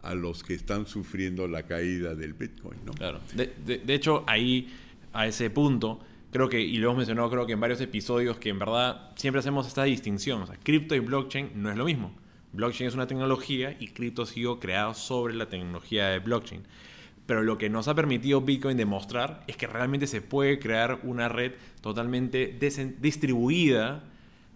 [0.02, 2.78] a los que están sufriendo la caída del Bitcoin.
[2.84, 2.92] ¿no?
[2.92, 3.20] Claro.
[3.34, 4.68] De, hecho, ahí,
[5.12, 6.00] a ese punto,
[6.30, 9.40] creo que, y lo hemos mencionado creo que en varios episodios, que en verdad siempre
[9.40, 10.42] hacemos esta distinción.
[10.42, 12.12] O sea, cripto y blockchain no es lo mismo.
[12.52, 16.62] Blockchain es una tecnología y cripto ha sido creado sobre la tecnología de blockchain.
[17.24, 21.28] Pero lo que nos ha permitido Bitcoin demostrar es que realmente se puede crear una
[21.28, 22.58] red totalmente
[23.00, 24.04] distribuida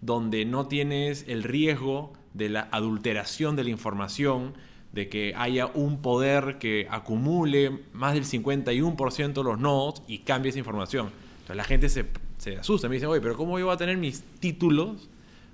[0.01, 4.53] donde no tienes el riesgo de la adulteración de la información,
[4.93, 10.49] de que haya un poder que acumule más del 51% de los nodos y cambie
[10.49, 11.09] esa información
[11.55, 12.05] la gente se,
[12.37, 15.09] se asusta, me dice, oye, pero ¿cómo voy a tener mis títulos?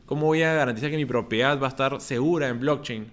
[0.06, 3.08] ¿Cómo voy a garantizar que mi propiedad va a estar segura en blockchain?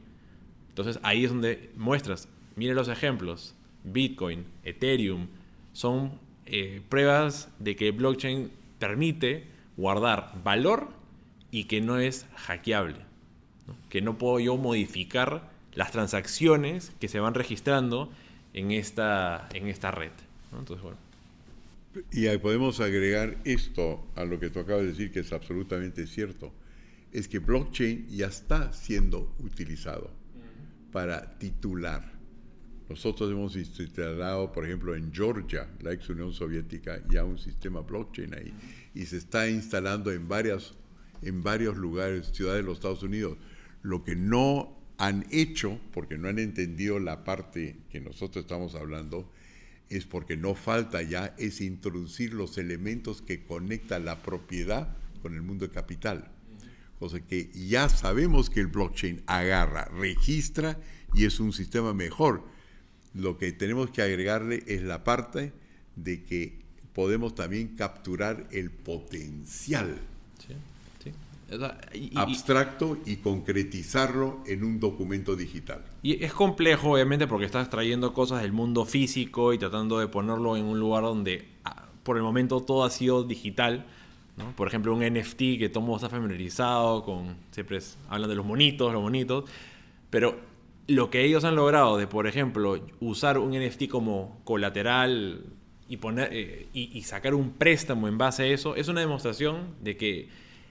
[0.70, 5.28] Entonces ahí es donde muestras, mire los ejemplos, Bitcoin, Ethereum,
[5.72, 10.88] son eh, pruebas de que blockchain permite guardar valor
[11.50, 12.96] y que no es hackeable,
[13.88, 18.10] que no puedo yo modificar las transacciones que se van registrando
[18.54, 20.12] en esta, en esta red.
[20.52, 20.98] Entonces, bueno.
[22.12, 26.52] Y podemos agregar esto a lo que tú acabas de decir, que es absolutamente cierto,
[27.12, 30.10] es que blockchain ya está siendo utilizado
[30.92, 32.12] para titular.
[32.88, 38.34] Nosotros hemos instalado, por ejemplo, en Georgia, la ex Unión Soviética, ya un sistema blockchain
[38.34, 38.52] ahí,
[38.94, 40.74] y se está instalando en, varias,
[41.22, 43.36] en varios lugares, ciudades de los Estados Unidos.
[43.82, 49.30] Lo que no han hecho, porque no han entendido la parte que nosotros estamos hablando,
[49.88, 55.42] es porque no falta ya es introducir los elementos que conectan la propiedad con el
[55.42, 56.30] mundo de capital.
[56.98, 60.78] Cosa que ya sabemos que el blockchain agarra, registra
[61.14, 62.44] y es un sistema mejor.
[63.14, 65.52] Lo que tenemos que agregarle es la parte
[65.96, 66.60] de que
[66.92, 69.98] podemos también capturar el potencial
[72.14, 75.84] abstracto y concretizarlo en un documento digital.
[76.02, 80.56] Y es complejo, obviamente, porque estás trayendo cosas del mundo físico y tratando de ponerlo
[80.56, 83.86] en un lugar donde ah, por el momento todo ha sido digital.
[84.56, 87.36] Por ejemplo, un NFT que todo está familiarizado con.
[87.50, 87.78] Siempre
[88.08, 89.44] hablan de los monitos, los bonitos.
[90.08, 90.40] Pero
[90.86, 95.44] lo que ellos han logrado de, por ejemplo, usar un NFT como colateral
[95.88, 99.96] y, poner, eh, y sacar un préstamo en base a eso, es una demostración de
[99.96, 100.28] que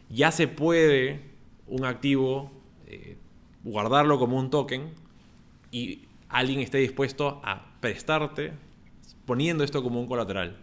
[0.10, 1.22] ya se puede
[1.68, 2.52] un activo
[2.88, 3.18] eh,
[3.64, 4.90] guardarlo como un token
[5.72, 8.54] y alguien esté dispuesto a prestarte
[9.26, 10.58] poniendo esto como un colateral.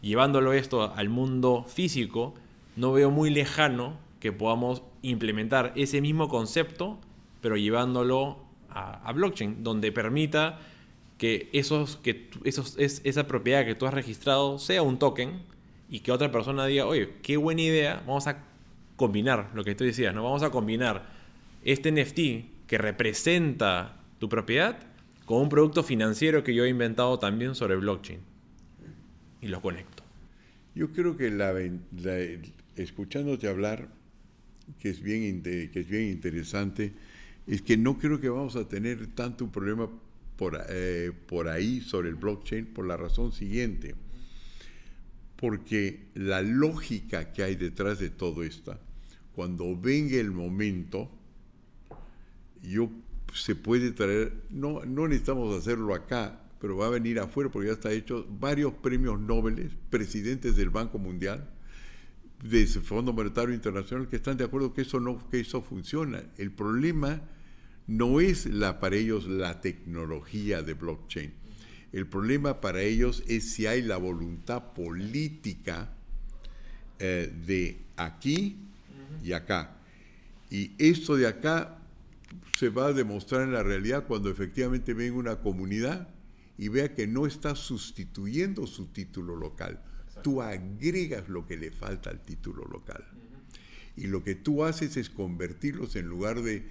[0.00, 2.34] Llevándolo esto al mundo físico,
[2.76, 6.98] no veo muy lejano que podamos implementar ese mismo concepto,
[7.40, 8.38] pero llevándolo
[8.70, 10.58] a, blockchain, donde permita
[11.18, 15.42] que, esos, que esos, es, esa propiedad que tú has registrado sea un token
[15.90, 18.47] y que otra persona diga, oye, qué buena idea, vamos a
[18.98, 20.24] combinar lo que tú decías, ¿no?
[20.24, 21.06] Vamos a combinar
[21.64, 24.78] este NFT que representa tu propiedad
[25.24, 28.18] con un producto financiero que yo he inventado también sobre blockchain.
[29.40, 30.02] Y lo conecto.
[30.74, 31.30] Yo creo que
[32.76, 33.88] escuchándote hablar,
[34.80, 36.92] que es, bien, que es bien interesante,
[37.46, 39.88] es que no creo que vamos a tener tanto un problema
[40.36, 43.94] por, eh, por ahí sobre el blockchain por la razón siguiente.
[45.36, 48.76] Porque la lógica que hay detrás de todo esto
[49.38, 51.08] cuando venga el momento,
[52.60, 52.90] yo
[53.32, 57.74] se puede traer, no, no necesitamos hacerlo acá, pero va a venir afuera porque ya
[57.74, 61.48] está hecho varios premios Nobel, presidentes del Banco Mundial,
[62.42, 66.20] de ese Fondo Monetario Internacional, que están de acuerdo que eso no, que eso funciona.
[66.36, 67.22] El problema
[67.86, 68.48] no es
[68.80, 71.32] para ellos la tecnología de blockchain.
[71.92, 75.94] El problema para ellos es si hay la voluntad política
[76.98, 78.64] eh, de aquí
[79.22, 79.76] y acá.
[80.50, 81.78] Y esto de acá
[82.56, 86.08] se va a demostrar en la realidad cuando efectivamente venga una comunidad
[86.56, 89.80] y vea que no está sustituyendo su título local.
[90.22, 93.04] Tú agregas lo que le falta al título local.
[93.96, 96.68] Y lo que tú haces es convertirlos en lugar de,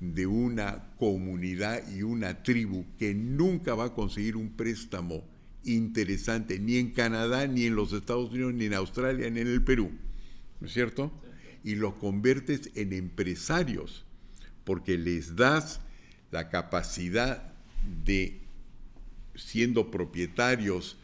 [0.00, 5.24] de una comunidad y una tribu que nunca va a conseguir un préstamo
[5.64, 9.62] interesante, ni en Canadá, ni en los Estados Unidos, ni en Australia, ni en el
[9.62, 9.90] Perú.
[10.60, 11.12] ¿No es cierto?
[11.62, 14.04] Y los convertes en empresarios,
[14.64, 15.80] porque les das
[16.30, 17.52] la capacidad
[18.04, 18.40] de,
[19.34, 20.96] siendo propietarios,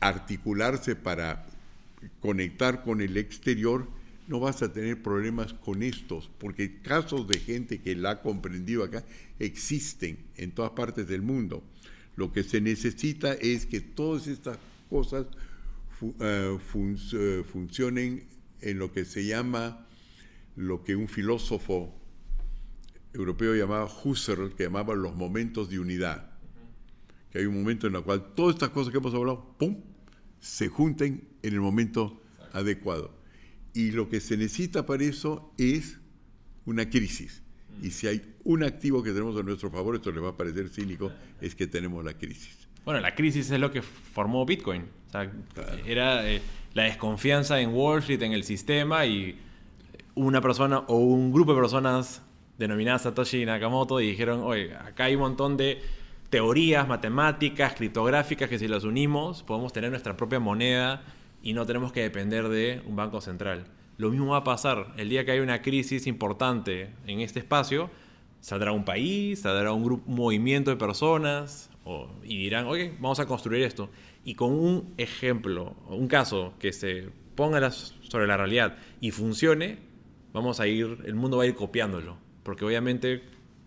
[0.00, 1.46] articularse para
[2.20, 3.88] conectar con el exterior,
[4.26, 8.84] no vas a tener problemas con estos, porque casos de gente que la ha comprendido
[8.84, 9.04] acá
[9.38, 11.62] existen en todas partes del mundo.
[12.16, 14.58] Lo que se necesita es que todas estas
[14.88, 15.26] cosas
[16.20, 16.58] eh,
[17.12, 18.24] eh, funcionen
[18.64, 19.86] en lo que se llama,
[20.56, 21.94] lo que un filósofo
[23.12, 26.30] europeo llamaba Husserl, que llamaba los momentos de unidad.
[27.30, 29.76] Que hay un momento en el cual todas estas cosas que hemos hablado, ¡pum!,
[30.40, 32.22] se junten en el momento
[32.52, 33.14] adecuado.
[33.72, 35.98] Y lo que se necesita para eso es
[36.64, 37.42] una crisis.
[37.82, 40.68] Y si hay un activo que tenemos a nuestro favor, esto le va a parecer
[40.68, 42.68] cínico, es que tenemos la crisis.
[42.84, 44.84] Bueno, la crisis es lo que formó Bitcoin.
[45.14, 45.30] Sea,
[45.86, 46.42] Era eh,
[46.72, 49.38] la desconfianza en Wall Street, en el sistema, y
[50.16, 52.20] una persona o un grupo de personas
[52.58, 55.80] denominadas Satoshi Nakamoto y dijeron, oye, acá hay un montón de
[56.30, 61.04] teorías matemáticas, criptográficas, que si las unimos podemos tener nuestra propia moneda
[61.42, 63.66] y no tenemos que depender de un banco central.
[63.98, 64.94] Lo mismo va a pasar.
[64.96, 67.88] El día que hay una crisis importante en este espacio,
[68.40, 71.70] saldrá un país, saldrá un, grupo, movimiento de personas
[72.24, 73.90] y dirán, oye, vamos a construir esto.
[74.24, 79.78] Y con un ejemplo, un caso que se ponga sobre la realidad y funcione,
[80.32, 82.16] vamos a ir, el mundo va a ir copiándolo.
[82.42, 83.22] Porque obviamente,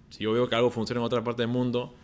[0.09, 1.95] si yo veo que algo funciona en otra parte del mundo,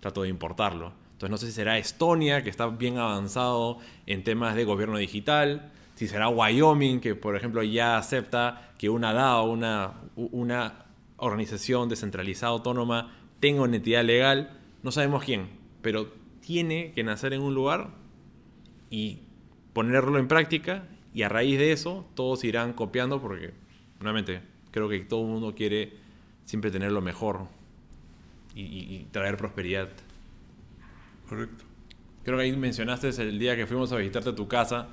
[0.00, 0.92] trato de importarlo.
[1.12, 5.72] Entonces no sé si será Estonia, que está bien avanzado en temas de gobierno digital,
[5.94, 12.52] si será Wyoming, que por ejemplo ya acepta que una DAO, una, una organización descentralizada
[12.52, 15.48] autónoma, tenga una entidad legal, no sabemos quién,
[15.82, 16.12] pero
[16.44, 17.90] tiene que nacer en un lugar
[18.90, 19.20] y
[19.72, 23.52] ponerlo en práctica y a raíz de eso todos irán copiando porque,
[24.00, 24.40] nuevamente,
[24.70, 25.92] creo que todo el mundo quiere
[26.44, 27.46] siempre tener lo mejor
[28.54, 29.88] y, y traer prosperidad.
[31.28, 31.64] Correcto.
[32.24, 34.88] Creo que ahí mencionaste el día que fuimos a visitarte a tu casa,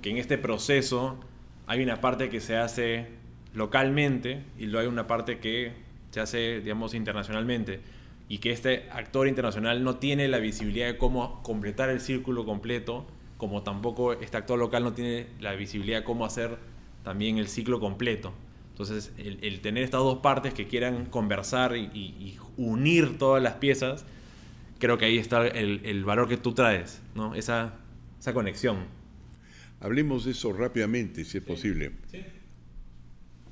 [0.00, 1.20] que en este proceso
[1.66, 3.08] hay una parte que se hace
[3.54, 5.72] localmente y luego hay una parte que
[6.10, 7.80] se hace, digamos, internacionalmente.
[8.28, 13.06] Y que este actor internacional no tiene la visibilidad de cómo completar el círculo completo,
[13.36, 16.56] como tampoco este actor local no tiene la visibilidad de cómo hacer
[17.02, 18.32] también el ciclo completo.
[18.70, 24.04] Entonces, el, tener estas dos partes que quieran conversar y, unir todas las piezas,
[24.80, 27.36] creo que ahí está el, valor que tú traes, ¿no?
[27.36, 27.74] esa,
[28.18, 28.78] esa conexión.
[29.80, 31.92] Hablemos de eso rápidamente, si es posible.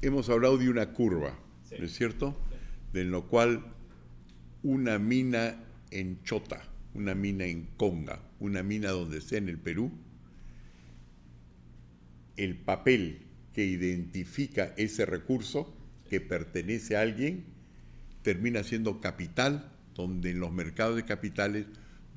[0.00, 1.38] Hemos hablado de una curva,
[1.78, 2.36] ¿no es cierto?
[2.92, 3.64] De lo cual
[4.62, 5.56] una mina
[5.90, 6.62] en Chota,
[6.94, 9.90] una mina en Conga, una mina donde sea en el Perú,
[12.36, 13.22] el papel
[13.52, 15.74] que identifica ese recurso
[16.08, 17.44] que pertenece a alguien
[18.22, 21.66] termina siendo capital, donde en los mercados de capitales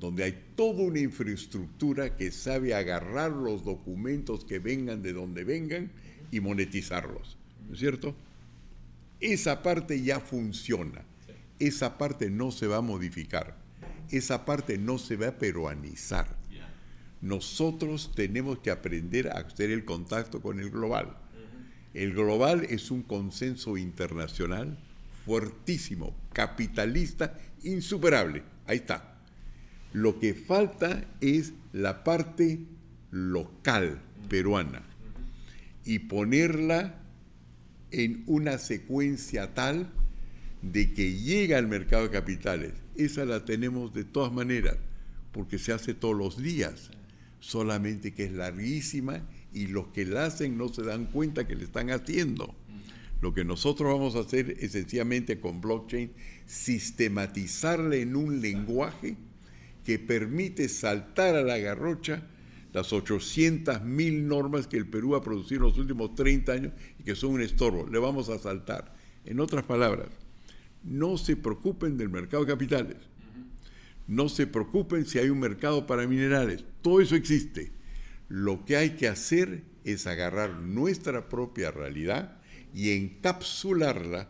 [0.00, 5.90] donde hay toda una infraestructura que sabe agarrar los documentos que vengan de donde vengan
[6.30, 7.38] y monetizarlos.
[7.66, 8.14] ¿No es cierto?
[9.20, 11.02] Esa parte ya funciona.
[11.58, 13.56] Esa parte no se va a modificar.
[14.10, 16.36] Esa parte no se va a peruanizar.
[17.20, 21.16] Nosotros tenemos que aprender a hacer el contacto con el global.
[21.94, 24.78] El global es un consenso internacional
[25.24, 28.42] fuertísimo, capitalista, insuperable.
[28.66, 29.16] Ahí está
[29.96, 32.60] lo que falta es la parte
[33.10, 34.82] local peruana
[35.86, 37.00] y ponerla
[37.90, 39.90] en una secuencia tal
[40.72, 42.72] de que llega al mercado de capitales.
[42.96, 44.76] Esa la tenemos de todas maneras,
[45.32, 46.90] porque se hace todos los días,
[47.40, 49.22] solamente que es larguísima
[49.52, 52.54] y los que la hacen no se dan cuenta que le están haciendo.
[53.20, 56.12] Lo que nosotros vamos a hacer es sencillamente con blockchain,
[56.46, 59.16] sistematizarla en un lenguaje
[59.84, 62.22] que permite saltar a la garrocha
[62.72, 67.14] las 800.000 normas que el Perú ha producido en los últimos 30 años y que
[67.14, 67.86] son un estorbo.
[67.88, 68.94] Le vamos a saltar.
[69.24, 70.08] En otras palabras,
[70.86, 72.96] no se preocupen del mercado de capitales.
[74.06, 76.64] No se preocupen si hay un mercado para minerales.
[76.80, 77.72] Todo eso existe.
[78.28, 82.38] Lo que hay que hacer es agarrar nuestra propia realidad
[82.72, 84.28] y encapsularla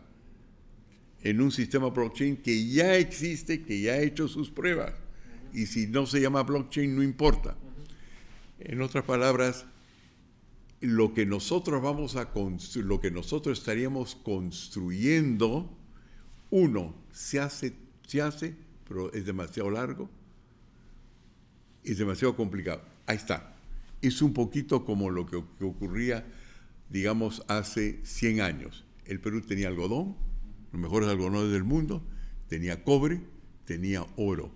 [1.21, 4.93] en un sistema blockchain que ya existe, que ya ha hecho sus pruebas.
[5.53, 7.55] Y si no se llama blockchain, no importa.
[8.59, 9.65] En otras palabras,
[10.81, 12.31] lo que nosotros vamos a
[12.75, 15.76] lo que nosotros estaríamos construyendo,
[16.49, 17.73] uno, se hace,
[18.05, 18.55] se hace,
[18.87, 20.09] pero es demasiado largo,
[21.83, 22.81] es demasiado complicado.
[23.05, 23.55] Ahí está.
[24.01, 26.25] Es un poquito como lo que, que ocurría,
[26.89, 28.85] digamos, hace 100 años.
[29.05, 30.15] El Perú tenía algodón,
[30.71, 32.03] los mejores algodones del mundo,
[32.47, 33.21] tenía cobre,
[33.65, 34.51] tenía oro.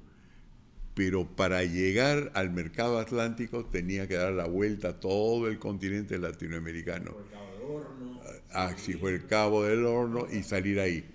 [0.94, 6.18] Pero para llegar al mercado atlántico tenía que dar la vuelta a todo el continente
[6.20, 7.12] latinoamericano.
[7.14, 8.22] Por el Cabo del Horno.
[8.52, 11.06] Ah, sí, fue el Cabo del Horno y salir ahí.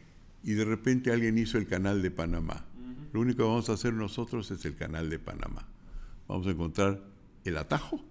[0.42, 2.64] Y de repente alguien hizo el canal de Panamá.
[3.12, 5.66] Lo único que vamos a hacer nosotros es el canal de Panamá.
[6.28, 7.00] Vamos a encontrar
[7.44, 8.04] el atajo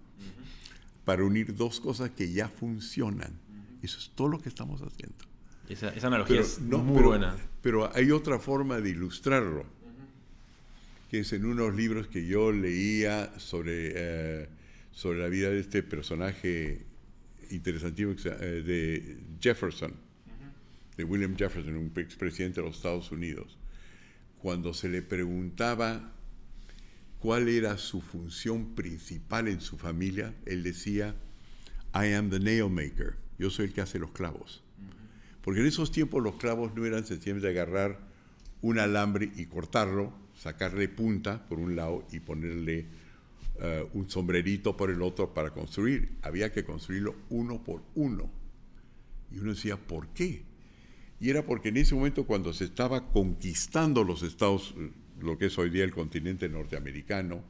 [1.06, 3.40] para unir dos cosas que ya funcionan.
[3.82, 5.26] Eso es todo lo que estamos haciendo.
[5.70, 7.36] Esa, analogía es muy buena.
[7.62, 9.66] Pero hay otra forma de ilustrarlo,
[11.10, 14.50] que es en unos libros que yo leía sobre, eh,
[14.92, 16.86] sobre la vida de este personaje
[17.52, 19.94] interesantísimo eh, de Jefferson,
[20.98, 23.58] de William Jefferson, un expresidente de los Estados Unidos.
[24.42, 26.14] Cuando se le preguntaba
[27.20, 31.16] cuál era su función principal en su familia, él decía,
[31.94, 34.64] I am the nail maker, yo soy el que hace los clavos.
[35.42, 38.00] Porque en esos tiempos los clavos no eran sencillamente agarrar
[38.62, 42.88] un alambre y cortarlo, sacarle punta por un lado y ponerle
[43.62, 46.18] eh, un sombrerito por el otro para construir.
[46.24, 48.30] Había que construirlo uno por uno.
[49.32, 50.44] Y uno decía, ¿por qué?
[51.20, 54.76] Y era porque en ese momento cuando se estaba conquistando los Estados,
[55.20, 57.42] lo que es hoy día el continente norteamericano,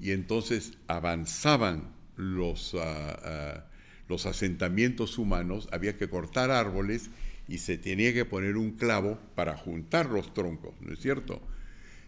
[0.00, 2.74] y entonces avanzaban los...
[2.74, 3.64] Ah, ah,
[4.08, 7.10] los asentamientos humanos, había que cortar árboles
[7.46, 11.40] y se tenía que poner un clavo para juntar los troncos, ¿no es cierto?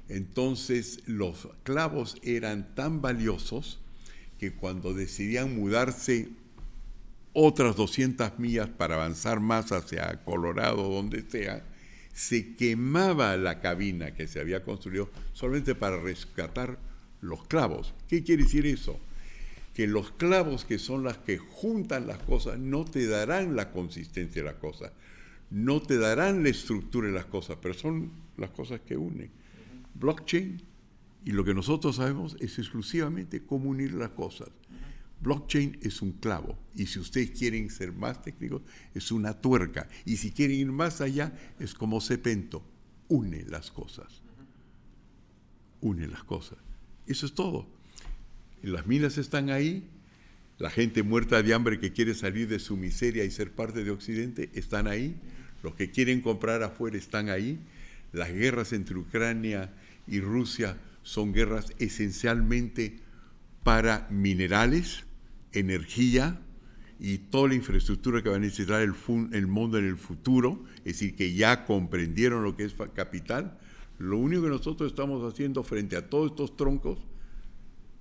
[0.08, 3.80] Entonces los clavos eran tan valiosos
[4.38, 6.30] que cuando decidían mudarse
[7.32, 11.64] otras 200 millas para avanzar más hacia Colorado, donde sea,
[12.12, 16.78] se quemaba la cabina que se había construido solamente para rescatar
[17.20, 17.94] los clavos.
[18.08, 19.00] ¿Qué quiere decir eso?
[19.74, 24.42] que los clavos que son las que juntan las cosas no te darán la consistencia
[24.42, 24.92] de las cosas,
[25.50, 29.30] no te darán la estructura de las cosas, pero son las cosas que unen.
[29.94, 30.62] Blockchain
[31.24, 34.48] y lo que nosotros sabemos es exclusivamente cómo unir las cosas.
[35.20, 38.62] Blockchain es un clavo y si ustedes quieren ser más técnicos
[38.94, 42.64] es una tuerca y si quieren ir más allá es como cepento,
[43.08, 44.22] une las cosas.
[45.82, 46.58] Une las cosas.
[47.06, 47.66] Eso es todo.
[48.62, 49.88] Las minas están ahí,
[50.58, 53.90] la gente muerta de hambre que quiere salir de su miseria y ser parte de
[53.90, 55.16] Occidente están ahí,
[55.62, 57.58] los que quieren comprar afuera están ahí,
[58.12, 59.72] las guerras entre Ucrania
[60.06, 62.98] y Rusia son guerras esencialmente
[63.62, 65.04] para minerales,
[65.52, 66.40] energía
[66.98, 68.94] y toda la infraestructura que va a necesitar el,
[69.32, 73.58] el mundo en el futuro, es decir, que ya comprendieron lo que es capital.
[73.98, 76.98] Lo único que nosotros estamos haciendo frente a todos estos troncos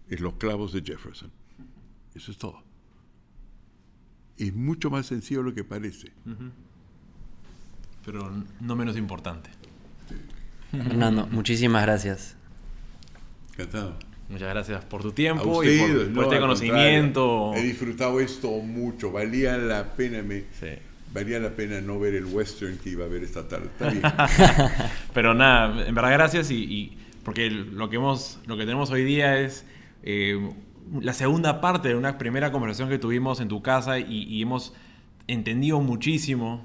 [0.10, 1.32] es los clavos de Jefferson.
[2.14, 2.64] Eso es todo.
[4.38, 6.12] Es mucho más sencillo de lo que parece.
[8.06, 9.50] Pero no menos importante.
[10.72, 12.36] Fernando, muchísimas gracias.
[13.54, 14.09] Encantado.
[14.30, 15.80] Muchas gracias por tu tiempo y
[16.14, 17.52] por, este conocimiento.
[17.56, 19.12] He disfrutado esto mucho.
[19.12, 20.44] Valía la pena, me,
[21.12, 23.70] valía la pena no ver el western que iba a ver esta tarde.
[25.16, 29.40] Pero nada, en verdad gracias y, porque lo que hemos, lo que tenemos hoy día
[29.40, 29.66] es
[30.04, 30.40] eh,
[31.02, 34.74] la segunda parte de una primera conversación que tuvimos en tu casa y, hemos
[35.28, 36.64] entendido muchísimo.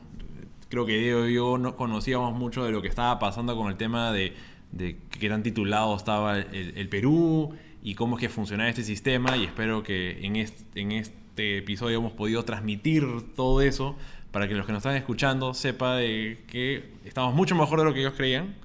[0.68, 3.76] Creo que Diego y yo no conocíamos mucho de lo que estaba pasando con el
[3.76, 4.34] tema de,
[4.76, 9.44] de qué tan titulado estaba el, Perú y cómo es que funcionaba este sistema y
[9.44, 13.04] espero que en este, en este episodio hemos podido transmitir
[13.36, 13.96] todo eso
[14.32, 17.94] para que los que nos están escuchando sepa de que estamos mucho mejor de lo
[17.94, 18.56] que ellos creían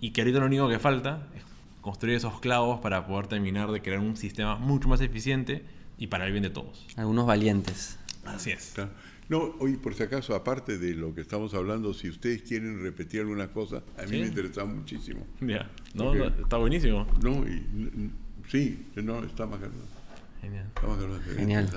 [0.00, 1.42] y que ahorita lo único que falta es
[1.80, 5.64] construir esos clavos para poder terminar de crear un sistema mucho más eficiente
[5.96, 6.86] y para el bien de todos.
[6.96, 7.98] Algunos valientes.
[8.26, 8.74] Así es.
[9.28, 13.20] No, hoy por si acaso, aparte de lo que estamos hablando, si ustedes quieren repetir
[13.20, 15.26] alguna cosa, a mí me interesa muchísimo.
[15.40, 17.06] Ya, no, está buenísimo.
[17.22, 18.10] No, y,
[18.48, 19.60] sí, no, está más
[20.40, 20.66] Genial.
[20.68, 20.98] Está más
[21.36, 21.68] Genial.